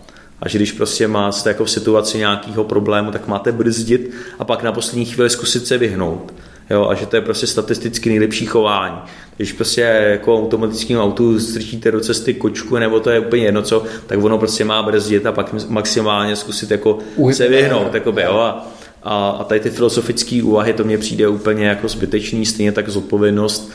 A 0.41 0.49
že 0.49 0.57
když 0.57 0.71
prostě 0.71 1.07
máte 1.07 1.49
jako 1.49 1.65
v 1.65 1.71
situaci 1.71 2.17
nějakého 2.17 2.63
problému, 2.63 3.11
tak 3.11 3.27
máte 3.27 3.51
brzdit 3.51 4.11
a 4.39 4.45
pak 4.45 4.63
na 4.63 4.71
poslední 4.71 5.05
chvíli 5.05 5.29
zkusit 5.29 5.67
se 5.67 5.77
vyhnout 5.77 6.33
jo, 6.69 6.87
a 6.89 6.95
že 6.95 7.05
to 7.05 7.15
je 7.15 7.21
prostě 7.21 7.47
statisticky 7.47 8.09
nejlepší 8.09 8.45
chování. 8.45 8.97
Když 9.37 9.53
prostě 9.53 9.81
jako 9.81 10.37
automatickým 10.37 10.99
autu 10.99 11.39
strčíte 11.39 11.91
do 11.91 11.99
cesty 11.99 12.33
kočku, 12.33 12.77
nebo 12.77 12.99
to 12.99 13.09
je 13.09 13.19
úplně 13.19 13.45
jedno 13.45 13.61
co, 13.61 13.83
tak 14.07 14.23
ono 14.23 14.37
prostě 14.37 14.65
má 14.65 14.83
brzdit 14.83 15.25
a 15.25 15.31
pak 15.31 15.69
maximálně 15.69 16.35
zkusit 16.35 16.71
jako 16.71 16.99
Uhyb, 17.15 17.37
se 17.37 17.47
vyhnout. 17.47 17.93
Jakoby, 17.93 18.21
jo, 18.21 18.37
a, 18.37 18.67
a, 19.03 19.29
a 19.29 19.43
tady 19.43 19.59
ty 19.59 19.69
filozofické 19.69 20.43
úvahy, 20.43 20.73
to 20.73 20.83
mně 20.83 20.97
přijde 20.97 21.27
úplně 21.27 21.67
jako 21.67 21.87
zbytečný, 21.87 22.45
stejně 22.45 22.71
tak 22.71 22.89
zodpovědnost, 22.89 23.71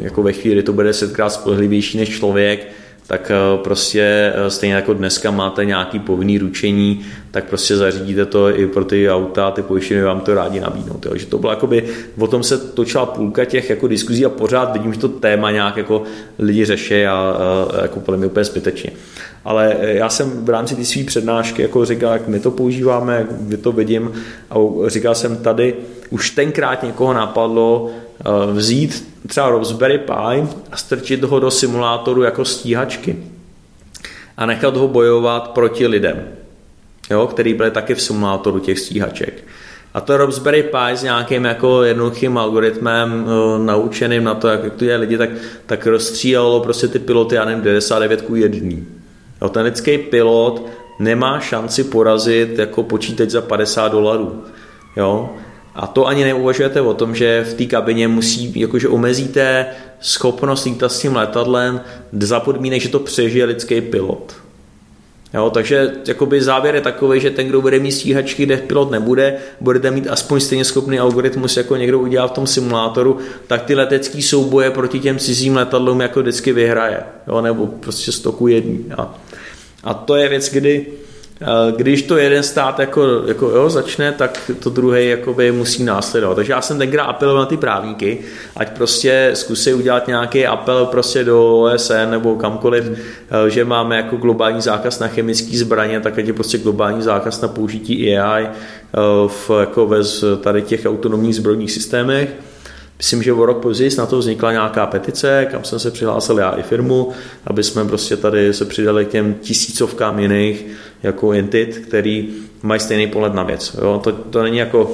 jako 0.00 0.22
ve 0.22 0.32
chvíli 0.32 0.62
to 0.62 0.72
bude 0.72 0.92
setkrát 0.92 1.32
spolehlivější 1.32 1.98
než 1.98 2.08
člověk, 2.08 2.68
tak 3.08 3.30
eh, 3.30 3.58
prostě 3.64 4.32
eh, 4.34 4.50
stejně 4.50 4.74
jako 4.74 4.94
dneska 4.94 5.30
máte 5.30 5.64
nějaký 5.64 5.98
povinný 5.98 6.38
ručení, 6.38 7.00
tak 7.30 7.44
prostě 7.44 7.76
zařídíte 7.76 8.26
to 8.26 8.58
i 8.58 8.66
pro 8.66 8.84
ty 8.84 9.10
auta, 9.10 9.50
ty 9.50 9.62
pojištěny 9.62 10.02
vám 10.02 10.20
to 10.20 10.34
rádi 10.34 10.60
nabídnou. 10.60 10.94
Takže 10.94 11.26
to 11.26 11.38
bylo 11.38 11.52
jakoby, 11.52 11.84
o 12.18 12.26
tom 12.26 12.42
se 12.42 12.58
točila 12.58 13.06
půlka 13.06 13.44
těch 13.44 13.70
jako 13.70 13.88
diskuzí 13.88 14.26
a 14.26 14.28
pořád 14.28 14.72
vidím, 14.72 14.94
že 14.94 15.00
to 15.00 15.08
téma 15.08 15.50
nějak 15.50 15.76
jako 15.76 16.02
lidi 16.38 16.64
řeší 16.64 17.06
a, 17.06 17.36
a 17.72 17.82
jako 17.82 18.00
podle 18.00 18.18
mě 18.18 18.26
úplně 18.26 18.44
zbytečně. 18.44 18.90
Ale 19.44 19.76
eh, 19.80 19.94
já 19.94 20.08
jsem 20.08 20.44
v 20.44 20.48
rámci 20.48 20.76
té 20.76 20.84
své 20.84 21.04
přednášky 21.04 21.62
jako 21.62 21.84
říkal, 21.84 22.12
jak 22.12 22.28
my 22.28 22.40
to 22.40 22.50
používáme, 22.50 23.16
jak 23.16 23.40
my 23.40 23.56
to 23.56 23.72
vidím 23.72 24.12
a 24.50 24.54
říkal 24.86 25.14
jsem 25.14 25.36
tady, 25.36 25.74
už 26.10 26.30
tenkrát 26.30 26.82
někoho 26.82 27.12
napadlo 27.12 27.90
vzít 28.52 29.08
třeba 29.26 29.50
Raspberry 29.50 29.98
Pi 29.98 30.48
a 30.72 30.76
strčit 30.76 31.24
ho 31.24 31.40
do 31.40 31.50
simulátoru 31.50 32.22
jako 32.22 32.44
stíhačky 32.44 33.16
a 34.36 34.46
nechat 34.46 34.76
ho 34.76 34.88
bojovat 34.88 35.48
proti 35.48 35.86
lidem, 35.86 36.28
jo, 37.10 37.26
který 37.26 37.54
byli 37.54 37.70
taky 37.70 37.94
v 37.94 38.02
simulátoru 38.02 38.58
těch 38.58 38.78
stíhaček. 38.78 39.44
A 39.94 40.00
to 40.00 40.16
Raspberry 40.16 40.62
Pi 40.62 40.96
s 40.96 41.02
nějakým 41.02 41.44
jako 41.44 41.82
jednoduchým 41.82 42.38
algoritmem 42.38 43.24
uh, 43.24 43.64
naučeným 43.64 44.24
na 44.24 44.34
to, 44.34 44.48
jak 44.48 44.72
to 44.72 44.84
je 44.84 44.96
lidi, 44.96 45.18
tak, 45.18 45.30
tak 45.66 45.86
rozstřílelo 45.86 46.60
prostě 46.60 46.88
ty 46.88 46.98
piloty, 46.98 47.34
já 47.34 47.44
nevím, 47.44 47.64
99 47.64 48.22
k 48.22 48.30
1. 48.34 48.76
Jo, 49.42 49.48
ten 49.48 49.62
lidský 49.62 49.98
pilot 49.98 50.66
nemá 50.98 51.40
šanci 51.40 51.84
porazit 51.84 52.58
jako 52.58 52.82
počítač 52.82 53.30
za 53.30 53.40
50 53.40 53.92
dolarů. 53.92 54.44
Jo? 54.96 55.30
A 55.78 55.86
to 55.86 56.06
ani 56.06 56.24
neuvažujete 56.24 56.80
o 56.80 56.94
tom, 56.94 57.14
že 57.14 57.44
v 57.50 57.54
té 57.54 57.64
kabině 57.64 58.08
musí, 58.08 58.60
jakože 58.60 58.88
omezíte 58.88 59.66
schopnost 60.00 60.64
lítat 60.64 60.92
s 60.92 61.00
tím 61.00 61.16
letadlem 61.16 61.80
za 62.20 62.40
podmínek, 62.40 62.82
že 62.82 62.88
to 62.88 62.98
přežije 62.98 63.44
lidský 63.44 63.80
pilot. 63.80 64.34
Jo, 65.34 65.50
takže 65.50 65.92
jakoby 66.06 66.42
závěr 66.42 66.74
je 66.74 66.80
takový, 66.80 67.20
že 67.20 67.30
ten, 67.30 67.46
kdo 67.46 67.60
bude 67.60 67.78
mít 67.78 67.92
stíhačky, 67.92 68.42
kde 68.42 68.56
pilot 68.56 68.90
nebude, 68.90 69.36
budete 69.60 69.90
mít 69.90 70.06
aspoň 70.06 70.40
stejně 70.40 70.64
schopný 70.64 70.98
algoritmus, 70.98 71.56
jako 71.56 71.76
někdo 71.76 71.98
udělal 71.98 72.28
v 72.28 72.32
tom 72.32 72.46
simulátoru, 72.46 73.18
tak 73.46 73.62
ty 73.62 73.74
letecký 73.74 74.22
souboje 74.22 74.70
proti 74.70 75.00
těm 75.00 75.18
cizím 75.18 75.56
letadlům 75.56 76.00
jako 76.00 76.20
vždycky 76.20 76.52
vyhraje. 76.52 77.00
Jo, 77.28 77.40
nebo 77.40 77.66
prostě 77.66 78.12
stoku 78.12 78.48
jedný. 78.48 78.84
A, 78.96 79.14
a 79.84 79.94
to 79.94 80.16
je 80.16 80.28
věc, 80.28 80.52
kdy 80.52 80.86
když 81.76 82.02
to 82.02 82.16
jeden 82.16 82.42
stát 82.42 82.78
jako, 82.78 83.22
jako 83.26 83.46
jo, 83.50 83.70
začne, 83.70 84.12
tak 84.12 84.50
to 84.60 84.70
druhý 84.70 85.08
jakoby 85.08 85.52
musí 85.52 85.84
následovat. 85.84 86.34
Takže 86.34 86.52
já 86.52 86.62
jsem 86.62 86.78
tenkrát 86.78 87.04
apeloval 87.04 87.42
na 87.42 87.46
ty 87.46 87.56
právníky, 87.56 88.18
ať 88.56 88.70
prostě 88.76 89.30
zkusí 89.34 89.74
udělat 89.74 90.06
nějaký 90.06 90.46
apel 90.46 90.86
prostě 90.86 91.24
do 91.24 91.58
OSN 91.58 92.10
nebo 92.10 92.36
kamkoliv, 92.36 92.84
eh, 92.90 93.50
že 93.50 93.64
máme 93.64 93.96
jako 93.96 94.16
globální 94.16 94.60
zákaz 94.60 94.98
na 94.98 95.08
chemické 95.08 95.58
zbraně, 95.58 96.00
tak 96.00 96.18
je 96.18 96.32
prostě 96.32 96.58
globální 96.58 97.02
zákaz 97.02 97.40
na 97.40 97.48
použití 97.48 98.18
AI 98.18 98.44
eh, 98.44 98.50
v, 99.26 99.50
jako 99.60 99.86
ve 99.86 100.00
tady 100.40 100.62
těch 100.62 100.86
autonomních 100.86 101.36
zbrojních 101.36 101.72
systémech. 101.72 102.28
Myslím, 102.98 103.22
že 103.22 103.32
o 103.32 103.46
rok 103.46 103.58
později 103.58 103.90
na 103.98 104.06
to 104.06 104.18
vznikla 104.18 104.52
nějaká 104.52 104.86
petice, 104.86 105.46
kam 105.50 105.64
jsem 105.64 105.78
se 105.78 105.90
přihlásil 105.90 106.38
já 106.38 106.50
i 106.50 106.62
firmu, 106.62 107.10
aby 107.46 107.62
jsme 107.62 107.84
prostě 107.84 108.16
tady 108.16 108.54
se 108.54 108.64
přidali 108.64 109.04
k 109.04 109.08
těm 109.08 109.34
tisícovkám 109.34 110.18
jiných 110.18 110.66
jako 111.02 111.32
entit, 111.32 111.78
který 111.78 112.28
mají 112.62 112.80
stejný 112.80 113.06
pohled 113.06 113.34
na 113.34 113.42
věc. 113.42 113.76
Jo? 113.82 114.00
To, 114.04 114.12
to 114.12 114.42
není 114.42 114.58
jako, 114.58 114.90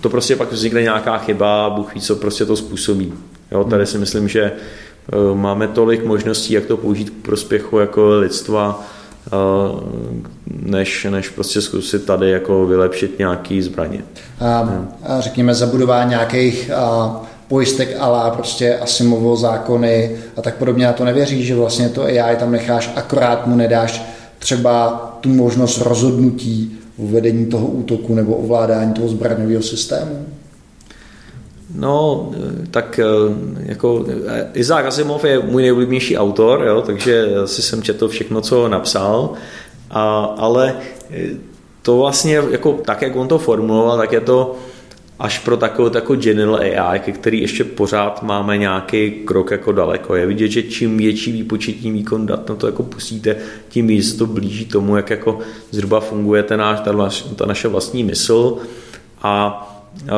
to 0.00 0.10
prostě 0.10 0.36
pak 0.36 0.52
vznikne 0.52 0.82
nějaká 0.82 1.18
chyba, 1.18 1.70
Bůh 1.70 1.94
ví, 1.94 2.00
co 2.00 2.16
prostě 2.16 2.44
to 2.44 2.56
způsobí. 2.56 3.12
Jo? 3.52 3.64
Tady 3.64 3.86
si 3.86 3.98
myslím, 3.98 4.28
že 4.28 4.42
eh, 4.42 5.34
máme 5.34 5.68
tolik 5.68 6.04
možností, 6.04 6.54
jak 6.54 6.66
to 6.66 6.76
použít 6.76 7.10
k 7.10 7.22
prospěchu 7.22 7.78
jako 7.78 8.08
lidstva, 8.08 8.86
než, 10.62 11.06
než 11.10 11.28
prostě 11.28 11.60
zkusit 11.60 12.04
tady 12.04 12.30
jako 12.30 12.66
vylepšit 12.66 13.18
nějaký 13.18 13.62
zbraně. 13.62 14.04
A, 14.40 14.68
a 15.02 15.20
řekněme 15.20 15.54
zabudování 15.54 16.10
nějakých 16.10 16.70
a, 16.70 17.20
pojistek 17.48 17.96
ala 17.98 18.30
prostě 18.30 18.78
Asimovo 18.78 19.36
zákony 19.36 20.16
a 20.36 20.42
tak 20.42 20.56
podobně. 20.56 20.88
A 20.88 20.92
to 20.92 21.04
nevěří, 21.04 21.44
že 21.44 21.54
vlastně 21.54 21.88
to 21.88 22.02
AI 22.02 22.36
tam 22.36 22.50
necháš, 22.50 22.92
akorát 22.96 23.46
mu 23.46 23.56
nedáš 23.56 24.02
třeba 24.38 25.15
tu 25.26 25.34
možnost 25.34 25.80
rozhodnutí 25.80 26.78
o 26.98 27.06
vedení 27.06 27.46
toho 27.46 27.66
útoku 27.66 28.14
nebo 28.14 28.34
ovládání 28.34 28.92
toho 28.92 29.08
zbraňového 29.08 29.62
systému? 29.62 30.26
No, 31.74 32.30
tak 32.70 33.00
jako 33.58 34.06
Izák 34.54 34.86
Asimov 34.86 35.24
je 35.24 35.38
můj 35.38 35.62
nejoblíbenější 35.62 36.16
autor, 36.16 36.64
jo, 36.66 36.82
takže 36.82 37.26
si 37.44 37.62
jsem 37.62 37.82
četl 37.82 38.08
všechno, 38.08 38.40
co 38.40 38.68
napsal, 38.68 39.32
a, 39.90 40.24
ale 40.38 40.74
to 41.82 41.96
vlastně, 41.96 42.42
jako, 42.50 42.72
tak 42.72 43.02
jak 43.02 43.16
on 43.16 43.28
to 43.28 43.38
formuloval, 43.38 43.98
tak 43.98 44.12
je 44.12 44.20
to 44.20 44.56
až 45.18 45.38
pro 45.38 45.56
takovou 45.56 45.90
jako 45.94 46.16
general 46.16 46.56
AI, 46.56 46.98
ke 46.98 47.12
který 47.12 47.40
ještě 47.40 47.64
pořád 47.64 48.22
máme 48.22 48.58
nějaký 48.58 49.10
krok 49.10 49.50
jako 49.50 49.72
daleko. 49.72 50.14
Je 50.14 50.26
vidět, 50.26 50.48
že 50.48 50.62
čím 50.62 50.98
větší 50.98 51.32
výpočetní 51.32 51.92
výkon 51.92 52.26
dat 52.26 52.48
na 52.48 52.54
to 52.54 52.66
jako 52.66 52.82
pustíte, 52.82 53.36
tím 53.68 53.86
víc 53.86 54.14
to 54.14 54.26
blíží 54.26 54.64
tomu, 54.64 54.96
jak 54.96 55.10
jako 55.10 55.38
zhruba 55.70 56.00
funguje 56.00 56.42
ten 56.42 56.60
náš, 56.60 56.80
ta, 56.80 57.10
ta 57.36 57.46
naše 57.46 57.68
vlastní 57.68 58.04
mysl 58.04 58.58
a 59.22 59.62
Eh, 60.04 60.12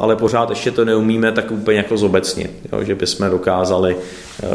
ale 0.00 0.16
pořád 0.16 0.50
ještě 0.50 0.70
to 0.70 0.84
neumíme 0.84 1.32
tak 1.32 1.50
úplně 1.50 1.78
jako 1.78 1.96
zobecnit, 1.96 2.50
jo, 2.72 2.84
že 2.84 2.94
bychom 2.94 3.30
dokázali 3.30 3.96
eh, 4.42 4.46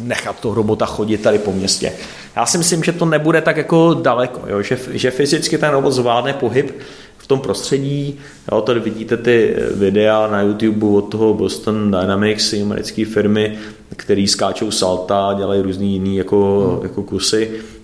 nechat 0.00 0.40
toho 0.40 0.54
robota 0.54 0.86
chodit 0.86 1.18
tady 1.18 1.38
po 1.38 1.52
městě. 1.52 1.92
Já 2.36 2.46
si 2.46 2.58
myslím, 2.58 2.84
že 2.84 2.92
to 2.92 3.04
nebude 3.04 3.40
tak 3.40 3.56
jako 3.56 3.94
daleko, 3.94 4.40
jo, 4.46 4.62
že, 4.62 4.78
že 4.90 5.10
fyzicky 5.10 5.58
ten 5.58 5.70
robot 5.70 5.92
zvládne 5.92 6.32
pohyb 6.32 6.80
v 7.24 7.26
tom 7.26 7.40
prostředí. 7.40 8.18
Jo, 8.52 8.60
tady 8.60 8.80
vidíte 8.80 9.16
ty 9.16 9.56
videa 9.74 10.26
na 10.26 10.42
YouTube 10.42 10.86
od 10.86 11.00
toho 11.00 11.34
Boston 11.34 11.90
Dynamics, 11.90 12.52
americké 12.52 13.04
firmy, 13.04 13.58
který 13.96 14.28
skáčou 14.28 14.70
salta, 14.70 15.34
dělají 15.36 15.62
různý 15.62 15.92
jiný 15.92 16.16
jako, 16.16 16.70
hmm. 16.74 16.82
jako 16.82 17.02
kusy 17.02 17.50
Eh, 17.50 17.83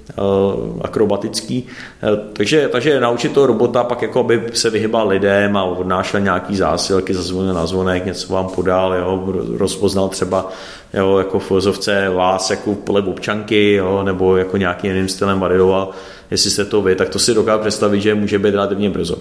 akrobatický. 0.81 1.67
Eh, 2.03 2.21
takže, 2.33 2.69
takže 2.69 3.01
naučit 3.01 3.33
toho 3.33 3.47
robota 3.47 3.85
pak 3.85 4.03
jako 4.03 4.23
by 4.23 4.43
se 4.53 4.71
vyhybal 4.71 5.09
lidem 5.09 5.57
a 5.57 5.65
odnášel 5.65 6.21
nějaký 6.21 6.57
zásilky, 6.57 7.15
zazvonil 7.15 7.55
na 7.55 7.67
zvonek, 7.67 8.05
něco 8.05 8.33
vám 8.33 8.49
podal, 8.49 8.95
jo, 8.95 9.35
rozpoznal 9.57 10.09
třeba 10.09 10.51
jo, 10.95 11.19
jako 11.19 11.39
v 11.39 11.47
filozofce 11.47 12.09
vás 12.09 12.51
jako 12.51 12.75
pole 12.75 13.03
občanky, 13.03 13.73
jo, 13.73 14.03
nebo 14.03 14.37
jako 14.37 14.57
nějakým 14.57 14.91
jiným 14.91 15.09
stylem 15.09 15.41
varidoval, 15.41 15.91
jestli 16.31 16.51
jste 16.51 16.65
to 16.65 16.83
vy, 16.83 16.97
tak 16.97 17.09
to 17.09 17.19
si 17.19 17.35
dokážu 17.35 17.61
představit, 17.61 18.01
že 18.01 18.15
může 18.15 18.39
být 18.39 18.51
relativně 18.51 18.91
brzo 18.91 19.17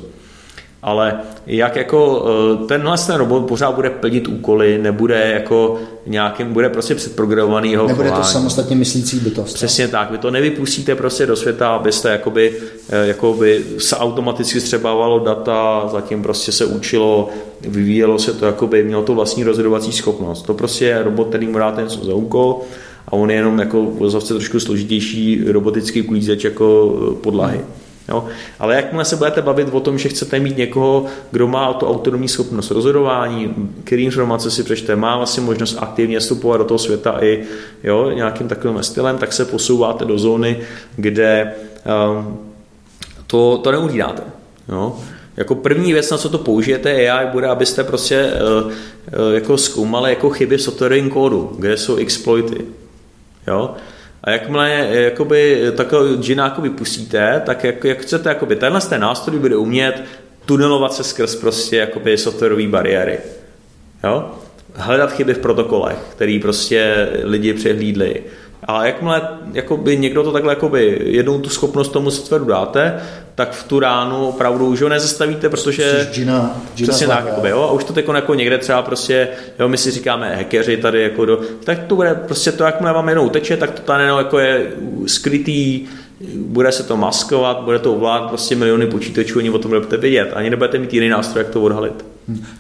ale 0.84 1.20
jak 1.48 1.76
jako 1.76 2.26
eh, 2.64 2.68
tenhle 2.68 2.98
ten 2.98 3.16
robot 3.16 3.46
pořád 3.48 3.76
bude 3.76 3.90
plnit 3.90 4.28
úkoly, 4.28 4.78
nebude 4.78 5.32
jako 5.34 5.80
nějakým, 6.08 6.54
bude 6.54 6.70
prostě 6.70 6.96
předprogramovaný 6.96 7.72
jeho 7.72 7.88
Nebude 7.88 8.08
chování. 8.10 8.26
to 8.26 8.32
samostatně 8.32 8.76
myslící 8.76 9.20
bytost. 9.20 9.56
Přesně 9.56 9.86
no? 9.86 9.92
tak, 9.92 10.12
vy 10.12 10.18
to 10.18 10.32
nevypustíte 10.32 10.96
prostě 10.96 11.26
do 11.26 11.36
světa, 11.36 11.76
abyste 11.76 12.10
jakoby, 12.10 12.54
eh, 12.90 13.08
jakoby 13.08 13.66
se 13.78 13.96
automaticky 13.96 14.62
střebávalo 14.62 15.20
data, 15.20 15.90
zatím 15.92 16.24
prostě 16.24 16.52
se 16.52 16.66
učilo, 16.66 17.30
vyvíjelo 17.62 18.20
se 18.20 18.34
to, 18.34 18.46
jakoby 18.46 18.84
mělo 18.84 19.04
to 19.04 19.16
vlastní 19.16 19.44
rozhodovací 19.44 19.92
schopnost. 19.92 20.42
To 20.42 20.54
prostě 20.54 20.86
je 20.86 21.04
robot, 21.04 21.28
který 21.28 21.48
mu 21.48 21.58
dáte 21.58 21.82
něco 21.82 22.06
za 22.06 22.14
úkol 22.14 22.62
a 23.08 23.14
on 23.14 23.32
je 23.32 23.36
jenom 23.36 23.60
jako 23.60 23.86
v 23.86 24.28
trošku 24.28 24.60
složitější 24.60 25.44
robotický 25.48 26.04
klízeč 26.04 26.44
jako 26.44 26.98
eh, 27.12 27.16
podlahy. 27.16 27.58
Hmm. 27.58 27.89
Jo? 28.10 28.26
Ale 28.60 28.76
jakmile 28.76 29.06
se 29.06 29.16
budete 29.16 29.42
bavit 29.42 29.68
o 29.72 29.80
tom, 29.80 29.98
že 29.98 30.10
chcete 30.10 30.40
mít 30.40 30.58
někoho, 30.58 31.06
kdo 31.32 31.48
má 31.48 31.74
tu 31.74 31.88
autonomní 31.88 32.28
schopnost 32.28 32.72
rozhodování, 32.72 33.56
který 33.84 34.04
informace 34.04 34.52
si 34.52 34.64
přečte, 34.64 34.96
má 34.96 35.18
vlastně 35.18 35.44
možnost 35.44 35.78
aktivně 35.80 36.20
vstupovat 36.20 36.58
do 36.58 36.64
toho 36.64 36.78
světa 36.78 37.18
i 37.22 37.44
jo, 37.84 38.12
nějakým 38.12 38.48
takovým 38.48 38.84
stylem, 38.84 39.18
tak 39.18 39.34
se 39.34 39.46
posouváte 39.46 40.06
do 40.06 40.20
zóny, 40.20 40.60
kde 40.96 41.54
um, 42.16 42.40
to, 43.28 43.58
to 43.58 43.72
neuhlídáte. 43.72 44.24
Jo? 44.70 44.96
Jako 45.38 45.56
první 45.56 45.94
věc, 45.94 46.12
na 46.12 46.18
co 46.18 46.30
to 46.30 46.38
použijete 46.38 47.10
AI, 47.10 47.28
bude, 47.28 47.48
abyste 47.48 47.84
prostě 47.84 48.32
uh, 48.64 48.68
uh, 48.68 48.74
jako 49.34 49.58
zkoumali 49.58 50.10
jako 50.10 50.30
chyby 50.30 50.58
v 50.58 50.62
softwarovém 50.62 51.10
kódu, 51.10 51.56
kde 51.60 51.78
jsou 51.78 51.96
exploity. 51.96 52.66
Jo? 53.48 53.76
A 54.24 54.32
jakmile 54.32 54.70
jakoby, 54.92 55.72
takového 55.78 56.16
džina 56.16 56.44
jakoby 56.44 56.70
pustíte, 56.70 57.42
tak 57.46 57.64
jak, 57.64 57.84
jak 57.84 58.00
chcete, 58.00 58.30
jakoby, 58.30 58.56
tenhle 58.56 58.82
ten 58.82 59.02
nástroj 59.02 59.40
bude 59.40 59.56
umět 59.56 60.04
tunelovat 60.46 60.94
se 60.94 61.04
skrz 61.04 61.36
prostě 61.36 61.78
jakoby 61.78 62.18
softwarové 62.18 62.68
bariéry. 62.68 63.20
Jo? 64.04 64.32
Hledat 64.74 65.14
chyby 65.14 65.34
v 65.34 65.40
protokolech, 65.40 65.98
který 66.12 66.40
prostě 66.40 67.10
lidi 67.24 67.54
přehlídli. 67.54 68.24
A 68.70 68.86
jakmile 68.86 69.22
jakoby, 69.54 69.98
někdo 69.98 70.24
to 70.24 70.32
takhle 70.32 70.52
jakoby, 70.52 71.02
jednou 71.06 71.40
tu 71.40 71.50
schopnost 71.50 71.90
tomu 71.90 72.12
softwaru 72.12 72.46
dáte, 72.46 73.02
tak 73.36 73.52
v 73.52 73.64
tu 73.64 73.80
ránu 73.80 74.28
opravdu 74.28 74.68
už 74.68 74.82
ho 74.82 74.90
nezastavíte, 74.90 75.50
protože 75.50 76.10
Gina, 76.14 76.62
Gina 76.76 76.88
přesně 76.88 77.08
tak, 77.08 77.26
jakoby, 77.26 77.50
jo, 77.50 77.62
a 77.62 77.72
už 77.72 77.84
to 77.84 77.94
teď 77.94 78.08
jako 78.16 78.34
někde 78.34 78.58
třeba 78.58 78.82
prostě, 78.82 79.28
jo, 79.60 79.68
my 79.68 79.78
si 79.78 79.92
říkáme 79.92 80.36
hackeři 80.36 80.78
tady 80.78 81.02
jako 81.02 81.26
do, 81.26 81.42
tak 81.64 81.80
to 81.80 81.96
bude 81.96 82.16
prostě 82.16 82.52
to, 82.52 82.64
jakmile 82.64 82.94
vám 82.94 83.10
jenom 83.10 83.30
teče, 83.30 83.58
tak 83.58 83.72
to 83.72 83.82
tady 83.82 84.04
jako 84.04 84.40
je 84.40 84.72
skrytý, 85.08 85.88
bude 86.36 86.72
se 86.72 86.84
to 86.84 86.98
maskovat, 86.98 87.62
bude 87.62 87.80
to 87.80 87.94
ovládat 87.94 88.28
prostě 88.28 88.56
miliony 88.56 88.88
počítačů, 88.88 89.40
ani 89.40 89.50
o 89.50 89.58
tom 89.58 89.72
nebudete 89.72 89.98
vědět, 89.98 90.32
ani 90.34 90.50
nebudete 90.50 90.78
mít 90.78 90.94
jiný 90.94 91.10
nástroj, 91.10 91.44
jak 91.44 91.54
to 91.54 91.62
odhalit. 91.62 92.06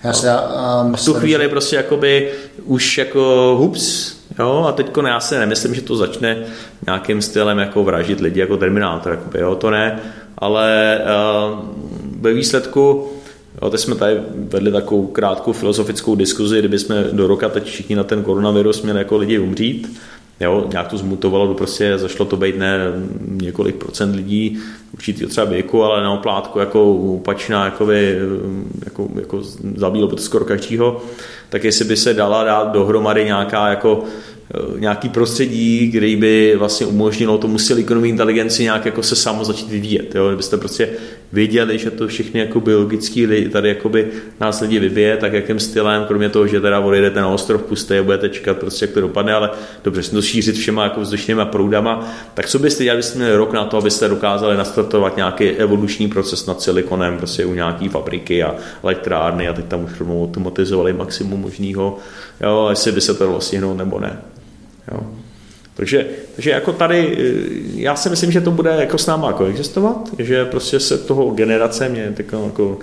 Já 0.03 0.13
se, 0.13 0.27
já, 0.27 0.41
um, 0.85 0.95
v 0.95 1.05
tu 1.05 1.13
chvíli 1.13 1.43
že... 1.43 1.49
prostě 1.49 1.75
jakoby 1.75 2.31
už 2.63 2.97
jako 2.97 3.55
hups, 3.59 4.18
jo, 4.39 4.65
a 4.67 4.71
teď 4.71 4.97
já 5.07 5.19
si 5.19 5.37
nemyslím, 5.37 5.75
že 5.75 5.81
to 5.81 5.95
začne 5.95 6.37
nějakým 6.85 7.21
stylem 7.21 7.57
jako 7.57 7.83
vražit 7.83 8.19
lidi 8.19 8.39
jako 8.39 8.57
Terminátor, 8.57 9.11
jakoby, 9.11 9.39
jo, 9.39 9.55
to 9.55 9.69
ne, 9.69 9.99
ale 10.37 10.99
uh, 11.51 11.59
ve 12.21 12.33
výsledku 12.33 13.09
Jo, 13.61 13.69
teď 13.69 13.79
jsme 13.79 13.95
tady 13.95 14.21
vedli 14.33 14.71
takovou 14.71 15.07
krátkou 15.07 15.53
filozofickou 15.53 16.15
diskuzi, 16.15 16.59
kdyby 16.59 16.79
jsme 16.79 17.03
do 17.11 17.27
roka 17.27 17.49
teď 17.49 17.63
všichni 17.65 17.95
na 17.95 18.03
ten 18.03 18.23
koronavirus 18.23 18.81
měli 18.81 18.99
jako 18.99 19.17
lidi 19.17 19.39
umřít, 19.39 19.99
Jo, 20.39 20.65
nějak 20.71 20.87
to 20.87 20.97
zmutovalo, 20.97 21.47
to 21.47 21.53
prostě 21.53 21.97
zašlo 21.97 22.25
to 22.25 22.37
být 22.37 22.57
ne 22.57 22.77
několik 23.27 23.75
procent 23.75 24.15
lidí 24.15 24.59
určitý 24.93 25.25
třeba 25.25 25.45
věku, 25.45 25.83
ale 25.83 26.03
na 26.03 26.11
oplátku 26.11 26.59
jako 26.59 26.93
opačná, 26.93 27.65
jako, 27.65 27.85
by, 27.85 28.17
jako, 28.85 29.07
jako 29.15 29.41
zabílo 29.75 30.07
by 30.07 30.15
to 30.15 30.21
skoro 30.21 30.45
každýho, 30.45 31.01
tak 31.49 31.63
jestli 31.63 31.85
by 31.85 31.97
se 31.97 32.13
dala 32.13 32.43
dát 32.43 32.71
dohromady 32.71 33.25
nějaká 33.25 33.69
jako 33.69 34.03
nějaký 34.77 35.09
prostředí, 35.09 35.87
kde 35.87 36.15
by 36.15 36.55
vlastně 36.57 36.85
umožnilo 36.85 37.37
tomu 37.37 37.59
silikonové 37.59 38.07
inteligenci 38.07 38.63
nějak 38.63 38.85
jako 38.85 39.03
se 39.03 39.15
samo 39.15 39.45
začít 39.45 39.69
vyvíjet. 39.69 40.15
Jo? 40.15 40.27
Kdybyste 40.27 40.57
prostě 40.57 40.89
věděli, 41.33 41.77
že 41.77 41.91
to 41.91 42.07
všechny 42.07 42.39
jako 42.39 42.59
biologický 42.59 43.25
lidi, 43.25 43.49
tady 43.49 43.69
jakoby 43.69 44.07
nás 44.39 44.61
lidi 44.61 44.79
vybije, 44.79 45.17
tak 45.17 45.33
jakým 45.33 45.59
stylem, 45.59 46.05
kromě 46.05 46.29
toho, 46.29 46.47
že 46.47 46.61
teda 46.61 46.79
odejdete 46.79 47.21
na 47.21 47.27
ostrov 47.27 47.61
pusté 47.61 47.99
a 47.99 48.03
budete 48.03 48.29
čekat 48.29 48.57
prostě, 48.57 48.85
jak 48.85 48.91
to 48.91 49.01
dopadne, 49.01 49.33
ale 49.33 49.49
dobře, 49.83 50.11
to 50.11 50.21
šířit 50.21 50.55
všema 50.55 50.83
jako 50.83 51.01
vzdušnýma 51.01 51.45
proudama, 51.45 52.11
tak 52.33 52.47
co 52.47 52.59
byste 52.59 52.83
dělali, 52.83 52.97
byste 52.97 53.19
měli 53.19 53.35
rok 53.35 53.53
na 53.53 53.65
to, 53.65 53.77
abyste 53.77 54.07
dokázali 54.07 54.57
nastartovat 54.57 55.17
nějaký 55.17 55.49
evoluční 55.49 56.07
proces 56.07 56.45
nad 56.45 56.61
silikonem, 56.61 57.17
prostě 57.17 57.45
u 57.45 57.53
nějaký 57.53 57.89
fabriky 57.89 58.43
a 58.43 58.55
elektrárny 58.83 59.47
a 59.47 59.53
teď 59.53 59.65
tam 59.65 59.83
už 59.83 59.91
automatizovali 60.01 60.93
maximum 60.93 61.41
možného, 61.41 61.97
jo, 62.41 62.67
jestli 62.69 62.91
by 62.91 63.01
se 63.01 63.13
to 63.13 63.23
dalo 63.23 63.41
stihnout 63.41 63.77
nebo 63.77 63.99
ne. 63.99 64.21
Jo. 64.91 64.99
Takže, 65.75 66.05
takže 66.35 66.49
jako 66.49 66.73
tady, 66.73 67.17
eh, 67.17 67.81
já 67.81 67.95
si 67.95 68.09
myslím, 68.09 68.31
že 68.31 68.41
to 68.41 68.51
bude 68.51 68.69
jako 68.79 68.97
s 68.97 69.07
náma 69.07 69.27
jako 69.27 69.45
existovat, 69.45 70.09
že 70.19 70.45
prostě 70.45 70.79
se 70.79 70.97
toho 70.97 71.31
generace, 71.31 71.89
mě 71.89 72.13
jako, 72.17 72.43
jako 72.45 72.77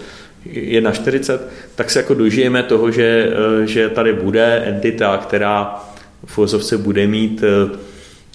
1,40, 0.45 1.41
tak 1.75 1.91
se 1.91 1.99
jako 1.99 2.15
dožijeme 2.15 2.63
toho, 2.63 2.91
že, 2.91 3.33
eh, 3.63 3.67
že 3.67 3.89
tady 3.89 4.13
bude 4.13 4.63
entita, 4.67 5.17
která 5.17 5.85
v 6.25 6.35
filozofce 6.35 6.79
bude 6.79 7.07
mít 7.07 7.45
eh, 7.45 7.77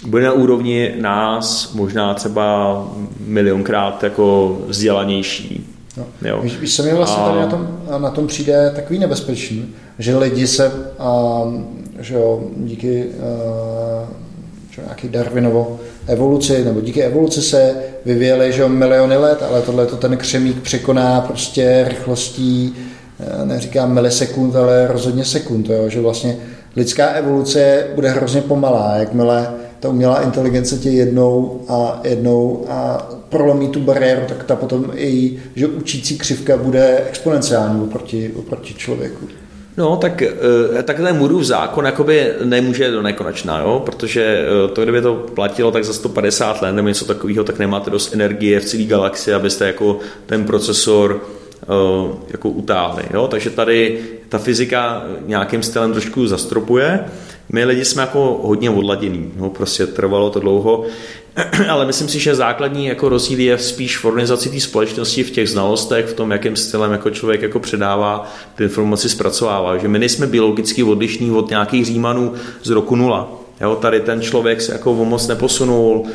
bude 0.05 0.23
na 0.23 0.31
úrovni 0.31 0.93
nás 1.01 1.73
možná 1.73 2.13
třeba 2.13 2.87
milionkrát 3.19 4.03
jako 4.03 4.57
vzdělanější. 4.67 5.67
No. 5.97 6.05
Jo. 6.29 6.39
Víš, 6.43 6.57
víš, 6.57 6.75
co 6.75 6.83
mi 6.83 6.93
vlastně 6.93 7.23
a... 7.23 7.27
tady 7.27 7.39
na 7.39 7.47
tom, 7.47 7.67
na 7.97 8.09
tom 8.09 8.27
přijde 8.27 8.71
takový 8.75 8.99
nebezpečný, 8.99 9.65
že 9.99 10.17
lidi 10.17 10.47
se 10.47 10.71
um, 11.43 11.80
že 12.01 12.13
jo, 12.13 12.43
díky 12.57 13.05
uh, 13.05 14.09
že 14.71 14.81
nějaký 14.81 15.09
Darwinovo 15.09 15.79
evoluci, 16.07 16.65
nebo 16.65 16.81
díky 16.81 17.01
evoluci 17.01 17.41
se 17.41 17.75
vyvíjely 18.05 18.53
že 18.53 18.61
jo, 18.61 18.69
miliony 18.69 19.17
let, 19.17 19.43
ale 19.49 19.61
tohle 19.61 19.85
to 19.85 19.97
ten 19.97 20.17
křemík 20.17 20.61
překoná 20.61 21.21
prostě 21.21 21.85
rychlostí, 21.87 22.75
eh, 23.19 23.45
neříkám 23.45 23.93
milisekund, 23.93 24.55
ale 24.55 24.87
rozhodně 24.87 25.25
sekund, 25.25 25.69
jo, 25.69 25.89
že 25.89 26.01
vlastně 26.01 26.37
lidská 26.75 27.07
evoluce 27.07 27.87
bude 27.95 28.09
hrozně 28.09 28.41
pomalá, 28.41 28.95
jakmile 28.95 29.53
ta 29.79 29.89
umělá 29.89 30.21
inteligence 30.21 30.77
tě 30.77 30.89
jednou 30.89 31.61
a 31.67 32.01
jednou 32.03 32.65
a 32.69 33.09
prolomí 33.29 33.67
tu 33.67 33.79
bariéru, 33.79 34.21
tak 34.27 34.43
ta 34.43 34.55
potom 34.55 34.85
i 34.95 35.37
že 35.55 35.67
učící 35.67 36.17
křivka 36.17 36.57
bude 36.57 37.03
exponenciální 37.09 37.81
oproti, 37.81 38.31
oproti 38.35 38.73
člověku. 38.73 39.40
No, 39.77 39.97
tak, 39.97 40.21
eh, 40.21 40.83
tak 40.83 40.97
ten 40.97 41.17
Moodův 41.17 41.43
zákon 41.43 41.85
jakoby 41.85 42.33
nemůže 42.43 42.91
do 42.91 43.01
nekonečna, 43.01 43.59
jo? 43.59 43.81
protože 43.85 44.45
eh, 44.45 44.67
to, 44.67 44.83
kdyby 44.83 45.01
to 45.01 45.15
platilo 45.15 45.71
tak 45.71 45.85
za 45.85 45.93
150 45.93 46.61
let 46.61 46.71
nebo 46.71 46.87
něco 46.87 47.05
takového, 47.05 47.43
tak 47.43 47.59
nemáte 47.59 47.89
dost 47.89 48.13
energie 48.13 48.59
v 48.59 48.65
celé 48.65 48.83
galaxii, 48.83 49.33
abyste 49.33 49.67
jako 49.67 49.99
ten 50.25 50.43
procesor 50.45 51.23
eh, 51.63 52.15
jako 52.31 52.49
utáhli. 52.49 53.03
Jo? 53.13 53.27
Takže 53.27 53.49
tady 53.49 53.99
ta 54.29 54.37
fyzika 54.37 55.03
nějakým 55.25 55.63
stylem 55.63 55.91
trošku 55.91 56.27
zastropuje. 56.27 56.99
My 57.49 57.65
lidi 57.65 57.85
jsme 57.85 58.01
jako 58.01 58.39
hodně 58.43 58.69
odladění, 58.69 59.31
no, 59.35 59.49
prostě 59.49 59.87
trvalo 59.87 60.29
to 60.29 60.39
dlouho. 60.39 60.85
ale 61.69 61.85
myslím 61.85 62.07
si, 62.07 62.19
že 62.19 62.35
základní 62.35 62.85
jako 62.85 63.09
rozdíl 63.09 63.39
je 63.39 63.57
spíš 63.57 63.97
v 63.97 64.05
organizaci 64.05 64.49
té 64.49 64.59
společnosti, 64.59 65.23
v 65.23 65.31
těch 65.31 65.49
znalostech, 65.49 66.05
v 66.05 66.13
tom, 66.13 66.31
jakým 66.31 66.55
stylem 66.55 66.91
jako 66.91 67.09
člověk 67.09 67.41
jako 67.41 67.59
předává 67.59 68.31
ty 68.55 68.63
informaci, 68.63 69.09
zpracovává. 69.09 69.77
Že 69.77 69.87
my 69.87 69.99
nejsme 69.99 70.27
biologicky 70.27 70.83
odlišní 70.83 71.31
od 71.31 71.49
nějakých 71.49 71.85
římanů 71.85 72.33
z 72.63 72.69
roku 72.69 72.95
nula. 72.95 73.31
Jo, 73.61 73.75
tady 73.75 73.99
ten 73.99 74.21
člověk 74.21 74.61
se 74.61 74.71
jako 74.71 74.93
moc 74.93 75.27
neposunul, 75.27 76.05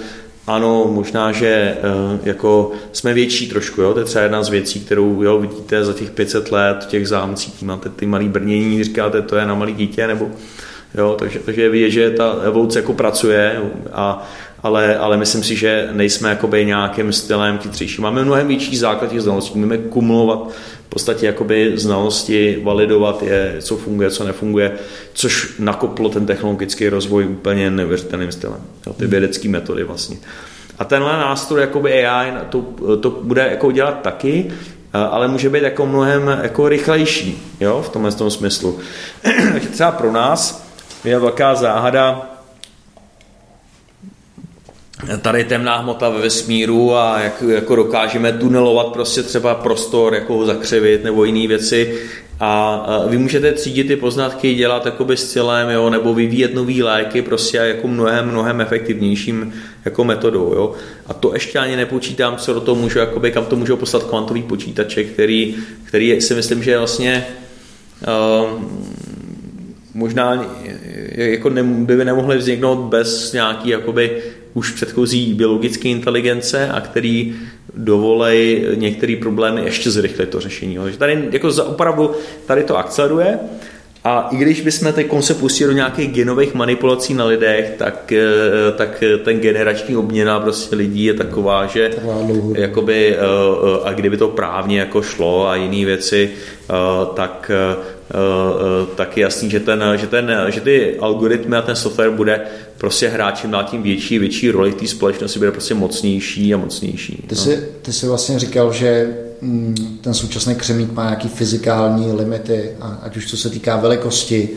ano, 0.47 0.91
možná, 0.91 1.33
že 1.33 1.47
eh, 1.47 1.79
jako 2.23 2.73
jsme 2.93 3.15
větší 3.15 3.49
trošku, 3.49 3.83
jo? 3.83 3.93
to 3.93 3.99
je 3.99 4.05
třeba 4.05 4.23
jedna 4.23 4.43
z 4.43 4.49
věcí, 4.49 4.81
kterou 4.81 5.23
jo, 5.23 5.39
vidíte 5.39 5.85
za 5.85 5.93
těch 5.93 6.11
500 6.11 6.53
let 6.53 6.77
v 6.85 6.87
těch 6.87 7.09
zámcích, 7.09 7.63
máte 7.63 7.89
ty 7.89 8.07
malý 8.07 8.29
brnění, 8.29 8.85
říkáte, 8.85 9.23
to 9.23 9.37
je 9.37 9.47
na 9.47 9.55
malý 9.55 9.75
dítě, 9.75 10.07
nebo 10.07 10.31
jo, 10.95 11.17
takže, 11.19 11.39
takže 11.39 11.63
je 11.63 11.69
vidět, 11.69 11.91
že 11.91 12.11
ta 12.11 12.37
evoluce 12.43 12.79
jako 12.79 12.93
pracuje 12.93 13.61
a 13.93 14.29
ale, 14.67 14.97
ale 14.97 15.17
myslím 15.17 15.43
si, 15.43 15.57
že 15.57 15.89
nejsme 15.93 16.29
jakoby 16.29 16.65
nějakým 16.65 17.13
stylem 17.13 17.59
chytřejší. 17.59 18.03
Máme 18.03 18.25
mnohem 18.25 18.49
větší 18.49 18.77
základ 18.77 19.11
těch 19.11 19.21
znalostí, 19.21 19.59
můžeme 19.59 19.79
kumulovat 19.79 20.51
v 20.87 20.89
podstatě 20.89 21.27
jakoby 21.27 21.73
znalosti, 21.75 22.61
validovat 22.65 23.23
je, 23.23 23.57
co 23.61 23.77
funguje, 23.77 24.11
co 24.11 24.25
nefunguje, 24.25 24.73
což 25.13 25.55
nakoplo 25.59 26.09
ten 26.09 26.27
technologický 26.27 26.89
rozvoj 26.89 27.27
úplně 27.27 27.71
neuvěřitelným 27.71 28.33
stylem. 28.33 28.61
Ty 28.97 29.07
vědecké 29.07 29.49
metody 29.49 29.85
vlastně. 29.85 30.17
A 30.79 30.85
tenhle 30.85 31.13
nástroj 31.13 31.61
jakoby 31.61 32.07
AI 32.07 32.33
to, 32.51 32.65
to 33.01 33.11
bude 33.11 33.49
jako 33.51 33.73
dělat 33.73 34.03
taky, 34.03 34.51
ale 34.93 35.29
může 35.29 35.51
být 35.51 35.63
jako 35.63 35.87
mnohem 35.87 36.39
jako 36.43 36.69
rychlejší 36.69 37.43
jo, 37.61 37.83
v 37.87 37.89
tomhle 37.89 38.13
tom 38.13 38.31
smyslu. 38.31 38.79
Takže 39.53 39.69
třeba 39.73 39.91
pro 39.91 40.13
nás 40.13 40.67
je 41.05 41.19
velká 41.19 41.55
záhada 41.55 42.36
tady 45.23 45.45
temná 45.45 45.77
hmota 45.77 46.09
ve 46.09 46.21
vesmíru 46.21 46.95
a 46.95 47.21
jak 47.21 47.43
jako 47.49 47.77
dokážeme 47.77 48.33
tunelovat 48.33 48.87
prostě 48.87 49.23
třeba 49.23 49.55
prostor, 49.55 50.15
jako 50.15 50.35
ho 50.35 50.47
zakřivit 50.47 51.05
nebo 51.05 51.25
jiné 51.25 51.49
věci. 51.49 51.99
A 52.41 52.87
vy 53.09 53.19
můžete 53.19 53.53
třídit 53.53 53.85
ty 53.85 53.97
poznatky, 53.97 54.55
dělat 54.55 54.87
jakoby 54.87 55.17
s 55.17 55.33
cílem, 55.33 55.71
jo, 55.71 55.91
nebo 55.91 56.15
vyvíjet 56.15 56.55
nový 56.55 56.83
léky 56.83 57.23
prostě 57.23 57.57
jako 57.57 57.89
mnohem, 57.89 58.29
mnohem 58.29 58.61
efektivnějším 58.61 59.53
jako 59.85 60.05
metodou. 60.05 60.53
Jo. 60.55 60.73
A 61.07 61.15
to 61.15 61.35
ještě 61.35 61.59
ani 61.59 61.77
nepočítám, 61.77 62.37
co 62.37 62.55
do 62.55 62.61
toho 62.61 62.81
můžu, 62.81 62.99
jakoby, 62.99 63.31
kam 63.31 63.45
to 63.45 63.57
můžou 63.57 63.77
poslat 63.77 64.03
kvantový 64.03 64.43
počítače, 64.43 65.05
který, 65.05 65.57
který 65.85 66.21
si 66.21 66.35
myslím, 66.35 66.63
že 66.63 66.71
je 66.71 66.79
vlastně 66.79 67.27
um, 68.47 68.89
možná 69.95 70.47
jako 71.17 71.51
ne, 71.51 71.63
by 71.63 72.05
nemohly 72.05 72.37
vzniknout 72.37 72.77
bez 72.77 73.33
nějaký 73.33 73.69
jakoby 73.69 74.23
už 74.57 74.73
předchozí 74.73 75.35
biologické 75.35 75.89
inteligence 75.89 76.69
a 76.69 76.81
který 76.81 77.35
dovolej 77.75 78.67
některé 78.75 79.17
problémy 79.21 79.65
ještě 79.65 79.91
zrychlit 79.91 80.29
to 80.29 80.41
řešení. 80.41 80.77
Takže 80.77 80.99
tady 80.99 81.29
jako 81.31 81.51
za, 81.51 81.65
opravdu 81.65 82.11
tady 82.47 82.63
to 82.65 82.77
akceleruje 82.77 83.39
a 84.05 84.29
i 84.31 84.37
když 84.37 84.61
bychom 84.61 84.93
teď 84.93 85.07
se 85.21 85.35
pustili 85.35 85.69
do 85.69 85.77
nějakých 85.77 86.13
genových 86.13 86.55
manipulací 86.55 87.15
na 87.15 87.25
lidech, 87.25 87.75
tak, 87.79 88.13
eh, 88.13 88.73
tak 88.77 89.05
ten 89.25 89.41
generační 89.41 89.97
obměna 89.97 90.41
prostě 90.41 90.77
lidí 90.77 91.05
je 91.05 91.15
taková, 91.15 91.67
že 91.67 91.91
jakoby, 92.55 93.17
eh, 93.17 93.19
eh, 93.19 93.81
a 93.85 93.93
kdyby 93.93 94.17
to 94.17 94.29
právně 94.29 94.79
jako 94.79 95.03
šlo 95.03 95.49
a 95.49 95.57
jiné 95.57 95.87
věci, 95.87 96.31
tak 97.15 97.51
tak 98.95 99.17
je 99.17 99.23
jasný, 99.23 99.51
že, 99.51 99.61
ten, 99.61 99.85
že, 99.97 100.07
ten, 100.07 100.31
že 100.49 100.61
ty 100.61 100.99
algoritmy 100.99 101.57
a 101.57 101.63
ten 101.63 101.77
software 101.77 102.11
bude 102.11 102.41
prostě 102.79 103.09
hráčem 103.09 103.51
na 103.51 103.63
tím 103.63 103.83
větší, 103.83 104.19
větší 104.19 104.51
roli 104.51 104.71
v 104.71 104.75
té 104.75 104.87
společnosti, 104.87 105.39
bude 105.39 105.53
prostě 105.53 105.75
mocnější 105.75 106.55
a 106.55 106.57
mocnější. 106.57 107.25
Ty, 107.27 107.35
no. 107.35 107.41
jsi, 107.41 107.69
ty 107.83 107.93
jsi 107.93 108.07
vlastně 108.07 108.39
říkal, 108.39 108.73
že 108.73 109.17
mm, 109.41 109.99
ten 110.01 110.15
současný 110.15 110.55
křemík 110.55 110.93
má 110.93 111.05
nějaký 111.05 111.29
fyzikální 111.29 112.13
limity, 112.13 112.71
ať 113.03 113.17
už 113.17 113.31
co 113.31 113.37
se 113.37 113.51
týká 113.51 113.77
velikosti, 113.77 114.49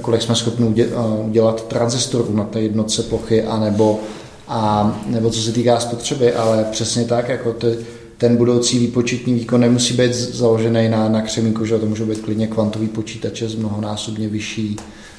kolik 0.00 0.22
jsme 0.22 0.34
schopni 0.34 0.86
udělat 1.24 1.68
tranzistorů 1.68 2.36
na 2.36 2.44
té 2.44 2.60
jednotce 2.60 3.02
plochy, 3.02 3.42
anebo, 3.42 4.00
a, 4.48 5.00
nebo 5.06 5.30
co 5.30 5.40
se 5.40 5.52
týká 5.52 5.80
spotřeby, 5.80 6.34
ale 6.34 6.64
přesně 6.70 7.04
tak, 7.04 7.28
jako 7.28 7.52
ty, 7.52 7.76
ten 8.18 8.36
budoucí 8.36 8.78
výpočetní 8.78 9.34
výkon 9.34 9.60
nemusí 9.60 9.94
být 9.94 10.14
založený 10.14 10.88
na, 10.88 11.08
na 11.08 11.22
křemíku, 11.22 11.64
že 11.64 11.78
to 11.78 11.86
můžou 11.86 12.06
být 12.06 12.20
klidně 12.20 12.46
kvantový 12.46 12.88
počítače 12.88 13.48
s 13.48 13.54
mnohonásobně 13.54 14.28
vyšší 14.28 14.76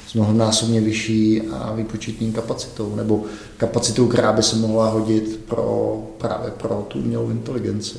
s 0.08 0.14
mnohonásobně 0.14 0.80
vyšší 0.80 1.42
výpočetní 1.74 2.32
kapacitou, 2.32 2.96
nebo 2.96 3.24
kapacitou, 3.56 4.06
která 4.06 4.32
by 4.32 4.42
se 4.42 4.56
mohla 4.56 4.90
hodit 4.90 5.40
pro, 5.48 5.98
právě 6.18 6.50
pro 6.50 6.86
tu 6.88 6.98
umělou 6.98 7.30
inteligenci. 7.30 7.98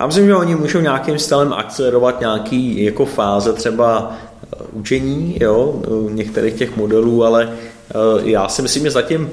Já 0.00 0.06
myslím, 0.06 0.26
že 0.26 0.36
oni 0.36 0.54
můžou 0.54 0.80
nějakým 0.80 1.18
stylem 1.18 1.52
akcelerovat 1.52 2.20
nějaký 2.20 2.84
jako 2.84 3.04
fáze 3.04 3.52
třeba 3.52 4.12
eh, 4.42 4.64
učení 4.72 5.36
jo, 5.40 5.82
některých 6.10 6.54
těch 6.54 6.76
modelů, 6.76 7.24
ale 7.24 7.52
eh, 7.52 7.94
já 8.22 8.48
si 8.48 8.62
myslím, 8.62 8.84
že 8.84 8.90
zatím 8.90 9.30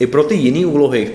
i 0.00 0.06
pro 0.06 0.24
ty 0.24 0.34
jiné 0.34 0.66
úlohy, 0.66 1.06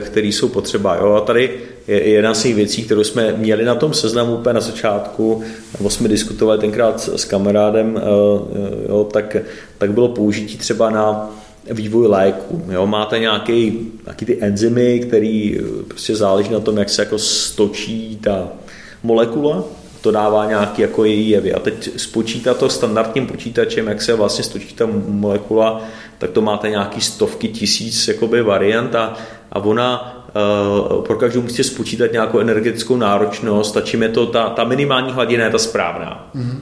které 0.00 0.28
jsou 0.28 0.48
potřeba. 0.48 0.96
Jo? 0.96 1.12
A 1.12 1.20
tady 1.20 1.50
je 1.88 2.08
jedna 2.08 2.34
z 2.34 2.42
těch 2.42 2.54
věcí, 2.54 2.82
kterou 2.82 3.04
jsme 3.04 3.34
měli 3.36 3.64
na 3.64 3.74
tom 3.74 3.94
seznamu 3.94 4.34
úplně 4.34 4.54
na 4.54 4.60
začátku, 4.60 5.42
nebo 5.78 5.90
jsme 5.90 6.08
diskutovali 6.08 6.58
tenkrát 6.58 7.00
s 7.00 7.24
kamarádem, 7.24 7.96
eh, 7.96 8.00
jo, 8.88 9.08
tak, 9.12 9.36
tak 9.78 9.92
bylo 9.92 10.08
použití 10.08 10.56
třeba 10.56 10.90
na 10.90 11.30
vývoj 11.70 12.06
léku. 12.06 12.62
Jo? 12.70 12.86
Máte 12.86 13.18
nějaký 13.18 13.78
ty 14.24 14.38
enzymy, 14.40 15.00
který 15.00 15.58
prostě 15.88 16.16
záleží 16.16 16.52
na 16.52 16.60
tom, 16.60 16.76
jak 16.76 16.90
se 16.90 17.02
jako 17.02 17.18
stočí 17.18 18.18
ta 18.22 18.48
molekula, 19.02 19.64
to 20.00 20.10
dává 20.10 20.46
nějaký 20.46 20.82
jako 20.82 21.04
její 21.04 21.30
jevy. 21.30 21.52
A 21.52 21.58
teď 21.58 21.90
spočítat 21.96 22.58
to 22.58 22.68
standardním 22.68 23.26
počítačem, 23.26 23.86
jak 23.86 24.02
se 24.02 24.14
vlastně 24.14 24.44
stočí 24.44 24.74
ta 24.74 24.88
molekula, 25.08 25.82
tak 26.20 26.30
to 26.30 26.42
máte 26.42 26.70
nějaký 26.70 27.00
stovky 27.00 27.48
tisíc 27.48 28.08
jakoby 28.08 28.42
variant 28.42 28.94
a, 28.94 29.14
a 29.52 29.58
ona 29.58 30.22
uh, 30.92 31.04
pro 31.04 31.16
každou 31.16 31.42
musíte 31.42 31.64
spočítat 31.64 32.12
nějakou 32.12 32.38
energetickou 32.38 32.96
náročnost 32.96 33.76
a 33.76 33.80
čím 33.80 34.02
je 34.02 34.08
to 34.08 34.26
ta, 34.26 34.48
ta 34.48 34.64
minimální 34.64 35.12
hladina 35.12 35.44
je 35.44 35.50
ta 35.50 35.58
správná. 35.58 36.30
Mm-hmm. 36.34 36.60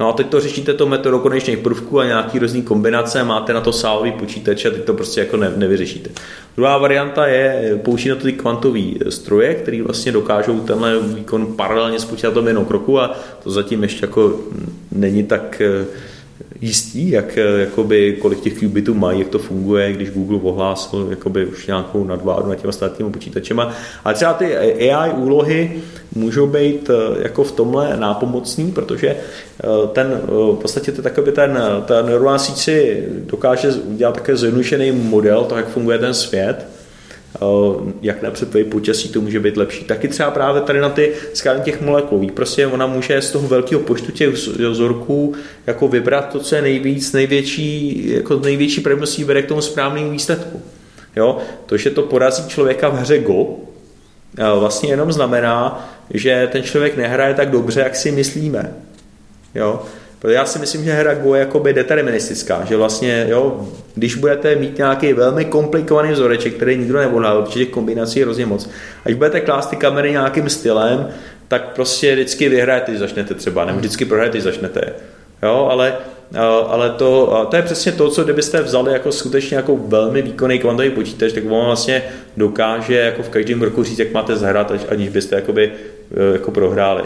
No 0.00 0.08
a 0.08 0.12
teď 0.12 0.26
to 0.26 0.40
řešíte 0.40 0.74
to 0.74 0.86
metodou 0.86 1.18
konečných 1.18 1.58
prvků 1.58 2.00
a 2.00 2.06
nějaký 2.06 2.38
různý 2.38 2.62
kombinace, 2.62 3.24
máte 3.24 3.52
na 3.52 3.60
to 3.60 3.72
sálový 3.72 4.12
počítač 4.12 4.64
a 4.64 4.70
teď 4.70 4.84
to 4.84 4.94
prostě 4.94 5.20
jako 5.20 5.36
ne, 5.36 5.52
nevyřešíte. 5.56 6.10
Druhá 6.56 6.78
varianta 6.78 7.26
je 7.26 7.78
použít 7.84 8.08
na 8.08 8.14
to 8.14 8.22
ty 8.22 8.32
kvantové 8.32 8.80
stroje, 9.08 9.54
které 9.54 9.82
vlastně 9.82 10.12
dokážou 10.12 10.60
tenhle 10.60 10.98
výkon 10.98 11.46
paralelně 11.46 11.98
spočítat 11.98 12.34
tom 12.34 12.46
jednou 12.46 12.64
kroku 12.64 13.00
a 13.00 13.16
to 13.42 13.50
zatím 13.50 13.82
ještě 13.82 14.04
jako 14.04 14.40
není 14.92 15.22
tak 15.22 15.62
eh, 16.40 16.44
jistý, 16.60 17.10
jak, 17.10 17.36
jakoby, 17.36 18.16
kolik 18.20 18.40
těch 18.40 18.58
qubitů 18.58 18.94
mají, 18.94 19.18
jak 19.18 19.28
to 19.28 19.38
funguje, 19.38 19.92
když 19.92 20.10
Google 20.10 20.38
ohlásil 20.42 21.06
jakoby, 21.10 21.46
už 21.46 21.66
nějakou 21.66 22.04
nadvádu 22.04 22.48
nad 22.48 22.54
těma 22.54 22.68
ostatními 22.68 23.10
počítačema. 23.10 23.72
Ale 24.04 24.14
třeba 24.14 24.32
ty 24.32 24.56
AI 24.56 25.10
úlohy 25.10 25.82
můžou 26.14 26.46
být 26.46 26.90
eh, 26.90 27.22
jako 27.22 27.44
v 27.44 27.52
tomhle 27.52 27.96
nápomocný, 27.96 28.72
protože 28.72 29.08
eh, 29.08 29.66
ten, 29.92 30.20
eh, 30.22 30.26
v 30.26 30.58
podstatě 30.62 30.92
to 30.92 31.02
takový 31.02 31.32
ten, 31.32 31.58
ta 31.86 32.02
neuronální 32.02 32.40
síť 32.40 32.56
si 32.56 33.08
dokáže 33.10 33.68
udělat 33.72 34.14
také 34.14 34.36
zjednodušený 34.36 34.92
model 34.92 35.44
toho, 35.44 35.58
jak 35.58 35.68
funguje 35.68 35.98
ten 35.98 36.14
svět, 36.14 36.66
jak 38.02 38.22
například 38.22 38.66
počasí 38.66 39.08
to 39.08 39.20
může 39.20 39.40
být 39.40 39.56
lepší. 39.56 39.84
Taky 39.84 40.08
třeba 40.08 40.30
právě 40.30 40.62
tady 40.62 40.80
na 40.80 40.88
ty 40.88 41.12
skálení 41.34 41.64
těch 41.64 41.80
molekul. 41.80 42.26
Prostě 42.34 42.66
ona 42.66 42.86
může 42.86 43.22
z 43.22 43.30
toho 43.30 43.48
velkého 43.48 43.80
počtu 43.80 44.12
těch 44.12 44.28
vzorků 44.70 45.34
jako 45.66 45.88
vybrat 45.88 46.28
to, 46.32 46.38
co 46.40 46.54
je 46.54 46.62
nejvíc, 46.62 47.12
největší, 47.12 48.02
jako 48.10 48.38
největší 48.38 48.80
pravděpodobností 48.80 49.24
vede 49.24 49.42
k 49.42 49.48
tomu 49.48 49.60
správnému 49.60 50.10
výsledku. 50.10 50.62
Jo? 51.16 51.38
To, 51.66 51.76
že 51.76 51.90
to 51.90 52.02
porazí 52.02 52.48
člověka 52.48 52.88
v 52.88 52.94
hře 52.98 53.18
Go, 53.18 53.46
vlastně 54.58 54.90
jenom 54.90 55.12
znamená, 55.12 55.88
že 56.14 56.48
ten 56.52 56.62
člověk 56.62 56.96
nehraje 56.96 57.34
tak 57.34 57.50
dobře, 57.50 57.80
jak 57.80 57.96
si 57.96 58.12
myslíme. 58.12 58.74
Jo? 59.54 59.82
Protože 60.20 60.34
já 60.34 60.44
si 60.44 60.58
myslím, 60.58 60.84
že 60.84 60.92
hra 60.92 61.14
Go 61.14 61.34
je 61.34 61.40
jakoby 61.40 61.72
deterministická, 61.72 62.64
že 62.64 62.76
vlastně, 62.76 63.26
jo, 63.28 63.68
když 63.94 64.14
budete 64.14 64.56
mít 64.56 64.78
nějaký 64.78 65.12
velmi 65.12 65.44
komplikovaný 65.44 66.12
vzoreček, 66.12 66.54
který 66.54 66.76
nikdo 66.76 66.98
nevolal, 66.98 67.42
protože 67.42 67.58
těch 67.58 67.68
kombinací 67.68 68.18
je 68.18 68.24
hrozně 68.24 68.46
moc, 68.46 68.70
až 69.04 69.14
budete 69.14 69.40
klást 69.40 69.66
ty 69.66 69.76
kamery 69.76 70.10
nějakým 70.10 70.48
stylem, 70.48 71.08
tak 71.48 71.74
prostě 71.74 72.14
vždycky 72.14 72.48
vyhrajete, 72.48 72.98
začnete 72.98 73.34
třeba, 73.34 73.64
nebo 73.64 73.78
vždycky 73.78 74.04
prohrajete, 74.04 74.40
začnete. 74.40 74.92
Jo, 75.42 75.68
ale, 75.70 75.94
ale 76.68 76.90
to, 76.90 77.46
to 77.50 77.56
je 77.56 77.62
přesně 77.62 77.92
to, 77.92 78.10
co 78.10 78.24
kdybyste 78.24 78.62
vzali 78.62 78.92
jako 78.92 79.12
skutečně 79.12 79.56
jako 79.56 79.76
velmi 79.76 80.22
výkonný 80.22 80.58
kvantový 80.58 80.90
počítač, 80.90 81.32
tak 81.32 81.44
on 81.50 81.66
vlastně 81.66 82.02
dokáže 82.36 82.96
jako 82.96 83.22
v 83.22 83.28
každém 83.28 83.62
roku 83.62 83.82
říct, 83.84 83.98
jak 83.98 84.12
máte 84.12 84.36
zahrát, 84.36 84.72
aniž 84.88 85.08
byste 85.08 85.36
jakoby, 85.36 85.72
e, 86.16 86.32
jako 86.32 86.50
prohráli. 86.50 87.04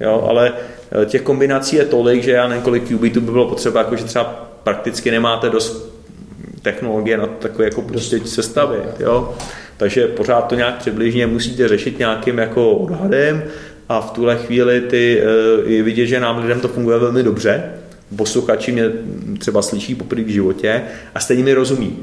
Jo, 0.00 0.26
ale 0.28 0.52
Eh, 0.52 0.77
těch 1.04 1.22
kombinací 1.22 1.76
je 1.76 1.84
tolik, 1.84 2.22
že 2.22 2.30
já 2.30 2.48
nevím, 2.48 2.64
kolik 2.64 2.88
qubitů 2.88 3.20
by 3.20 3.32
bylo 3.32 3.48
potřeba, 3.48 3.80
jako 3.80 3.96
že 3.96 4.04
třeba 4.04 4.24
prakticky 4.62 5.10
nemáte 5.10 5.50
dost 5.50 5.94
technologie 6.62 7.16
na 7.16 7.26
takové 7.26 7.64
jako 7.64 7.82
prostě 7.82 8.20
sestavy, 8.24 8.78
jo. 9.00 9.34
Takže 9.76 10.06
pořád 10.06 10.42
to 10.42 10.54
nějak 10.54 10.76
přibližně 10.76 11.26
musíte 11.26 11.68
řešit 11.68 11.98
nějakým 11.98 12.38
jako 12.38 12.72
odhadem 12.72 13.44
a 13.88 14.00
v 14.00 14.10
tuhle 14.10 14.36
chvíli 14.36 14.80
ty, 14.80 15.22
eh, 15.22 15.70
je 15.70 15.82
vidět, 15.82 16.06
že 16.06 16.20
nám 16.20 16.42
lidem 16.42 16.60
to 16.60 16.68
funguje 16.68 16.98
velmi 16.98 17.22
dobře, 17.22 17.64
posluchači 18.16 18.72
mě 18.72 18.90
třeba 19.38 19.62
slyší 19.62 19.94
poprvé 19.94 20.22
v 20.22 20.28
životě 20.28 20.82
a 21.14 21.20
stejně 21.20 21.44
mi 21.44 21.54
rozumí. 21.54 21.96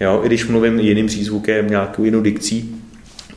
Jo, 0.00 0.20
I 0.24 0.26
když 0.26 0.46
mluvím 0.46 0.80
jiným 0.80 1.06
přízvukem, 1.06 1.70
nějakou 1.70 2.04
jinou 2.04 2.20
dikcí, 2.20 2.73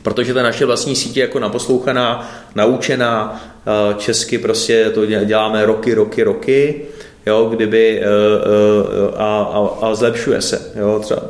protože 0.08 0.34
ta 0.34 0.42
naše 0.42 0.66
vlastní 0.66 0.96
sítě 0.96 1.20
jako 1.20 1.38
naposlouchaná, 1.38 2.30
naučená, 2.54 3.40
eh, 3.66 3.94
česky 3.98 4.38
prostě 4.38 4.90
to 4.90 5.06
děláme 5.06 5.66
roky, 5.66 5.94
roky, 5.94 6.22
roky, 6.22 6.82
jo, 7.26 7.48
kdyby 7.54 8.00
eh, 8.00 8.04
eh, 8.04 9.16
a, 9.16 9.50
a, 9.52 9.86
a 9.86 9.94
zlepšuje 9.94 10.40
se. 10.40 10.72
Jo, 10.76 11.00
třeba 11.02 11.22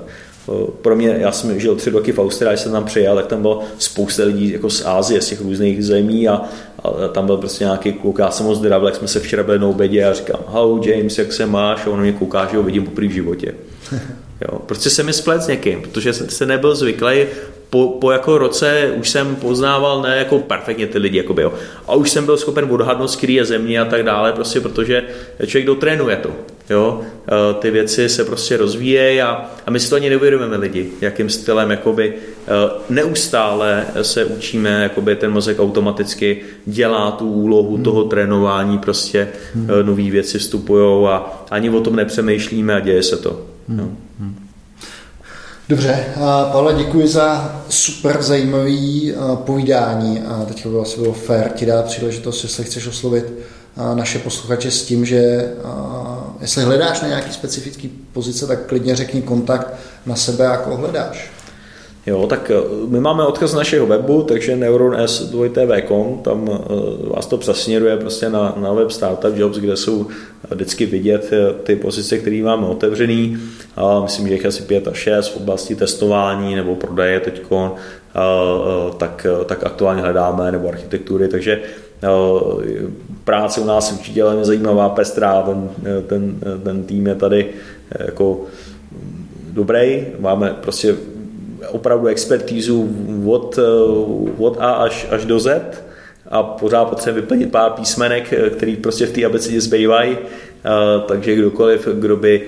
pro 0.82 0.96
mě, 0.96 1.16
já 1.18 1.32
jsem 1.32 1.60
žil 1.60 1.76
tři 1.76 1.90
roky 1.90 2.12
v 2.12 2.18
Austrálii, 2.18 2.58
jsem 2.58 2.72
tam 2.72 2.84
přijel, 2.84 3.16
tak 3.16 3.26
tam 3.26 3.42
bylo 3.42 3.62
spousta 3.78 4.24
lidí 4.24 4.52
jako 4.52 4.70
z 4.70 4.86
Ázie, 4.86 5.20
z 5.20 5.28
těch 5.28 5.40
různých 5.40 5.84
zemí 5.84 6.28
a, 6.28 6.42
a 6.82 7.08
tam 7.12 7.26
byl 7.26 7.36
prostě 7.36 7.64
nějaký 7.64 7.92
kluk, 7.92 8.18
já 8.18 8.30
jsem 8.30 8.46
moc 8.46 8.58
zdravil, 8.58 8.88
jak 8.88 8.96
jsme 8.96 9.08
se 9.08 9.20
včera 9.20 9.42
byli 9.42 9.58
na 9.58 9.66
obědě 9.66 10.04
a 10.04 10.12
říkám, 10.12 10.40
how 10.46 10.82
James, 10.84 11.18
jak 11.18 11.32
se 11.32 11.46
máš? 11.46 11.86
A 11.86 11.90
on 11.90 12.00
mě 12.00 12.12
kouká, 12.12 12.48
že 12.50 12.56
ho 12.56 12.62
vidím 12.62 12.84
poprvé 12.84 13.08
v 13.08 13.12
životě. 13.12 13.54
Jo, 14.40 14.58
prostě 14.66 14.90
se 14.90 15.02
mi 15.02 15.12
splet 15.12 15.42
s 15.42 15.46
někým, 15.46 15.82
protože 15.82 16.12
jsem 16.12 16.28
se 16.28 16.46
nebyl 16.46 16.74
zvyklý 16.74 17.26
po, 17.70 17.88
po 18.00 18.10
jako 18.10 18.38
roce 18.38 18.92
už 18.96 19.08
jsem 19.08 19.36
poznával 19.36 20.02
ne 20.02 20.16
jako 20.16 20.38
perfektně 20.38 20.86
ty 20.86 20.98
lidi, 20.98 21.18
jakoby, 21.18 21.42
jo. 21.42 21.52
a 21.86 21.94
už 21.94 22.10
jsem 22.10 22.26
byl 22.26 22.36
schopen 22.36 22.66
odhadnout, 22.70 23.10
z 23.10 23.24
je 23.28 23.44
země 23.44 23.80
a 23.80 23.84
tak 23.84 24.02
dále, 24.02 24.32
prostě 24.32 24.60
protože 24.60 25.02
člověk 25.46 25.66
dotrénuje 25.66 26.16
to. 26.16 26.30
Jo? 26.70 27.00
E, 27.00 27.54
ty 27.54 27.70
věci 27.70 28.08
se 28.08 28.24
prostě 28.24 28.56
rozvíjejí 28.56 29.22
a, 29.22 29.50
a 29.66 29.70
my 29.70 29.80
si 29.80 29.90
to 29.90 29.96
ani 29.96 30.10
neuvědomíme 30.10 30.56
lidi, 30.56 30.90
jakým 31.00 31.30
stylem 31.30 31.70
jakoby, 31.70 32.14
e, 32.14 32.14
neustále 32.90 33.86
se 34.02 34.24
učíme, 34.24 34.82
jakoby 34.82 35.16
ten 35.16 35.30
mozek 35.30 35.60
automaticky 35.60 36.42
dělá 36.66 37.10
tu 37.10 37.32
úlohu 37.32 37.74
hmm. 37.74 37.84
toho 37.84 38.04
trénování, 38.04 38.78
prostě 38.78 39.28
hmm. 39.54 39.70
E, 39.70 39.82
nové 39.82 40.10
věci 40.10 40.38
vstupují 40.38 41.06
a 41.08 41.44
ani 41.50 41.70
o 41.70 41.80
tom 41.80 41.96
nepřemýšlíme 41.96 42.74
a 42.74 42.80
děje 42.80 43.02
se 43.02 43.16
to. 43.16 43.47
Hmm. 43.68 43.78
Jo? 43.78 43.88
Hmm. 44.18 44.48
Dobře, 45.68 46.04
Pavle, 46.52 46.74
děkuji 46.74 47.08
za 47.08 47.56
super 47.68 48.22
zajímavý 48.22 49.14
povídání 49.34 50.20
a 50.20 50.44
teď 50.44 50.66
by 50.66 50.78
asi 50.80 51.00
bylo 51.00 51.12
fér 51.12 51.52
ti 51.54 51.66
dát 51.66 51.84
příležitost, 51.84 52.42
jestli 52.42 52.64
chceš 52.64 52.86
oslovit 52.86 53.24
naše 53.94 54.18
posluchače 54.18 54.70
s 54.70 54.84
tím, 54.84 55.04
že 55.04 55.52
jestli 56.40 56.62
hledáš 56.62 57.00
na 57.00 57.08
nějaký 57.08 57.32
specifický 57.32 57.88
pozice, 57.88 58.46
tak 58.46 58.66
klidně 58.66 58.96
řekni 58.96 59.22
kontakt 59.22 59.74
na 60.06 60.16
sebe, 60.16 60.44
jako 60.44 60.76
hledáš. 60.76 61.30
Jo, 62.08 62.26
tak 62.26 62.50
eh, 62.50 62.60
my 62.88 63.00
máme 63.00 63.24
odkaz 63.24 63.50
z 63.50 63.54
našeho 63.54 63.86
webu, 63.86 64.22
takže 64.22 64.56
neuron.s2tv.com, 64.56 66.18
tam 66.24 66.48
eh, 66.48 66.56
vás 67.08 67.26
to 67.26 67.36
přesměruje 67.36 67.96
prostě 67.96 68.28
na, 68.28 68.54
na 68.56 68.72
web 68.72 68.90
Startup 68.90 69.36
Jobs, 69.36 69.58
kde 69.58 69.76
jsou 69.76 70.06
vždycky 70.50 70.86
vidět 70.86 71.28
eh, 71.32 71.52
ty 71.62 71.76
pozice, 71.76 72.18
které 72.18 72.42
máme 72.42 72.66
otevřený. 72.66 73.36
A 73.76 74.00
myslím, 74.00 74.28
že 74.28 74.34
jich 74.34 74.46
asi 74.46 74.62
5 74.62 74.88
a 74.88 74.92
6 74.92 75.28
v 75.28 75.36
oblasti 75.36 75.74
testování 75.74 76.54
nebo 76.54 76.74
prodeje 76.74 77.20
teď, 77.20 77.42
tak, 78.96 79.26
tak 79.46 79.64
aktuálně 79.64 80.02
hledáme, 80.02 80.52
nebo 80.52 80.68
architektury, 80.68 81.28
takže 81.28 81.60
práce 83.24 83.60
u 83.60 83.64
nás 83.64 83.90
je 83.90 83.96
určitě 83.98 84.24
velmi 84.24 84.44
zajímavá, 84.44 84.88
pestrá, 84.88 85.42
ten, 85.42 85.70
ten, 86.06 86.38
ten 86.64 86.82
tým 86.82 87.06
je 87.06 87.14
tady 87.14 87.46
jako 88.06 88.40
dobrý, 89.52 90.06
máme 90.18 90.56
prostě 90.60 90.96
opravdu 91.68 92.06
expertízu 92.06 92.88
od, 93.26 93.58
od 94.38 94.56
A 94.60 94.72
až, 94.72 95.06
až 95.10 95.24
do 95.24 95.40
Z 95.40 95.62
a 96.30 96.42
pořád 96.42 96.84
potřebujeme 96.84 97.20
vyplnit 97.20 97.52
pár 97.52 97.70
písmenek, 97.70 98.34
který 98.56 98.76
prostě 98.76 99.06
v 99.06 99.12
té 99.12 99.24
abecedě 99.24 99.60
zbývají, 99.60 100.18
takže 101.06 101.34
kdokoliv, 101.36 101.88
kdo 101.92 102.16
by 102.16 102.42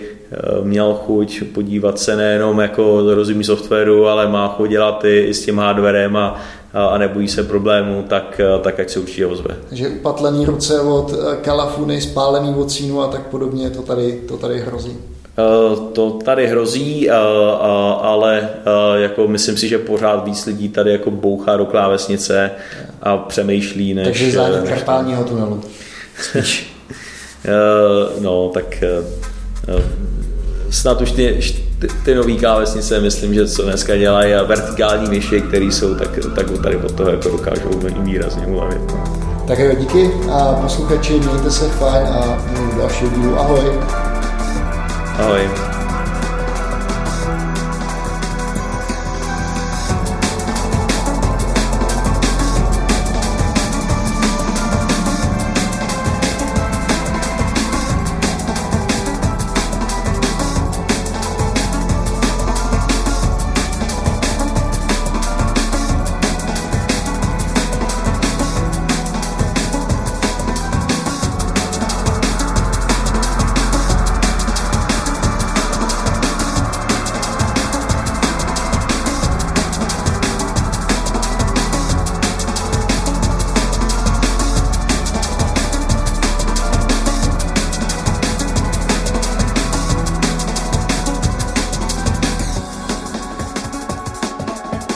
měl 0.63 0.95
chuť 0.95 1.43
podívat 1.55 1.99
se 1.99 2.17
nejenom 2.17 2.61
jako 2.61 3.15
rozumí 3.15 3.45
softwaru, 3.45 4.07
ale 4.07 4.29
má 4.29 4.49
chuť 4.49 4.71
dělat 4.71 5.05
i, 5.05 5.25
i 5.29 5.35
s 5.35 5.45
tím 5.45 5.59
hardwarem 5.59 6.17
a, 6.17 6.41
a 6.75 6.99
nebojí 6.99 7.29
se 7.29 7.43
problémů, 7.43 8.05
tak, 8.09 8.41
tak 8.63 8.81
ať 8.81 8.91
se 8.91 9.01
určitě 9.01 9.27
ozve. 9.27 9.57
Takže 9.69 9.89
upatlený 9.89 10.47
ruce 10.47 10.81
od 10.81 11.15
kalafuny, 11.43 12.01
spálený 12.01 12.55
od 12.55 12.71
sínu 12.71 13.01
a 13.01 13.09
tak 13.09 13.27
podobně, 13.27 13.71
to 13.71 13.83
tady, 13.83 14.13
to 14.29 14.37
tady 14.37 14.59
hrozí. 14.59 14.97
To 15.93 16.11
tady 16.25 16.47
hrozí, 16.47 17.11
ale 18.01 18.49
jako 18.95 19.29
myslím 19.29 19.57
si, 19.57 19.69
že 19.69 19.79
pořád 19.79 20.25
víc 20.25 20.47
lidí 20.47 20.69
tady 20.69 20.93
jako 20.93 21.11
bouchá 21.11 21.57
do 21.57 21.67
klávesnice 21.67 22.51
a 23.03 23.17
přemýšlí 23.17 23.95
než... 23.95 24.07
Takže 24.07 24.33
zánět 24.33 24.69
karpálního 24.69 25.25
tunelu. 25.25 25.61
Spíš. 26.23 26.67
No, 28.21 28.49
tak 28.49 28.85
snad 30.71 31.01
už 31.01 31.13
ty, 31.13 31.41
ty, 32.05 32.15
nový 32.15 32.39
klávesnice, 32.39 33.01
myslím, 33.01 33.35
že 33.35 33.49
co 33.49 33.63
dneska 33.63 33.97
dělají 33.97 34.35
a 34.35 34.43
vertikální 34.43 35.09
myši, 35.09 35.41
které 35.41 35.65
jsou, 35.65 35.95
tak, 35.95 36.19
tak 36.35 36.47
tady 36.63 36.77
od 36.77 36.93
toho 36.93 37.11
jako 37.11 37.29
dokážou 37.29 37.71
výrazně 37.99 38.47
ulevit. 38.47 38.83
No. 38.89 39.05
Tak 39.47 39.59
jo, 39.59 39.75
díky 39.79 40.11
a 40.33 40.59
posluchači, 40.63 41.13
mějte 41.13 41.51
se 41.51 41.69
fajn 41.69 42.07
a 42.07 42.47
další 42.79 43.05
dílu. 43.11 43.39
Ahoj. 43.39 44.00
Ahoj. 45.21 45.80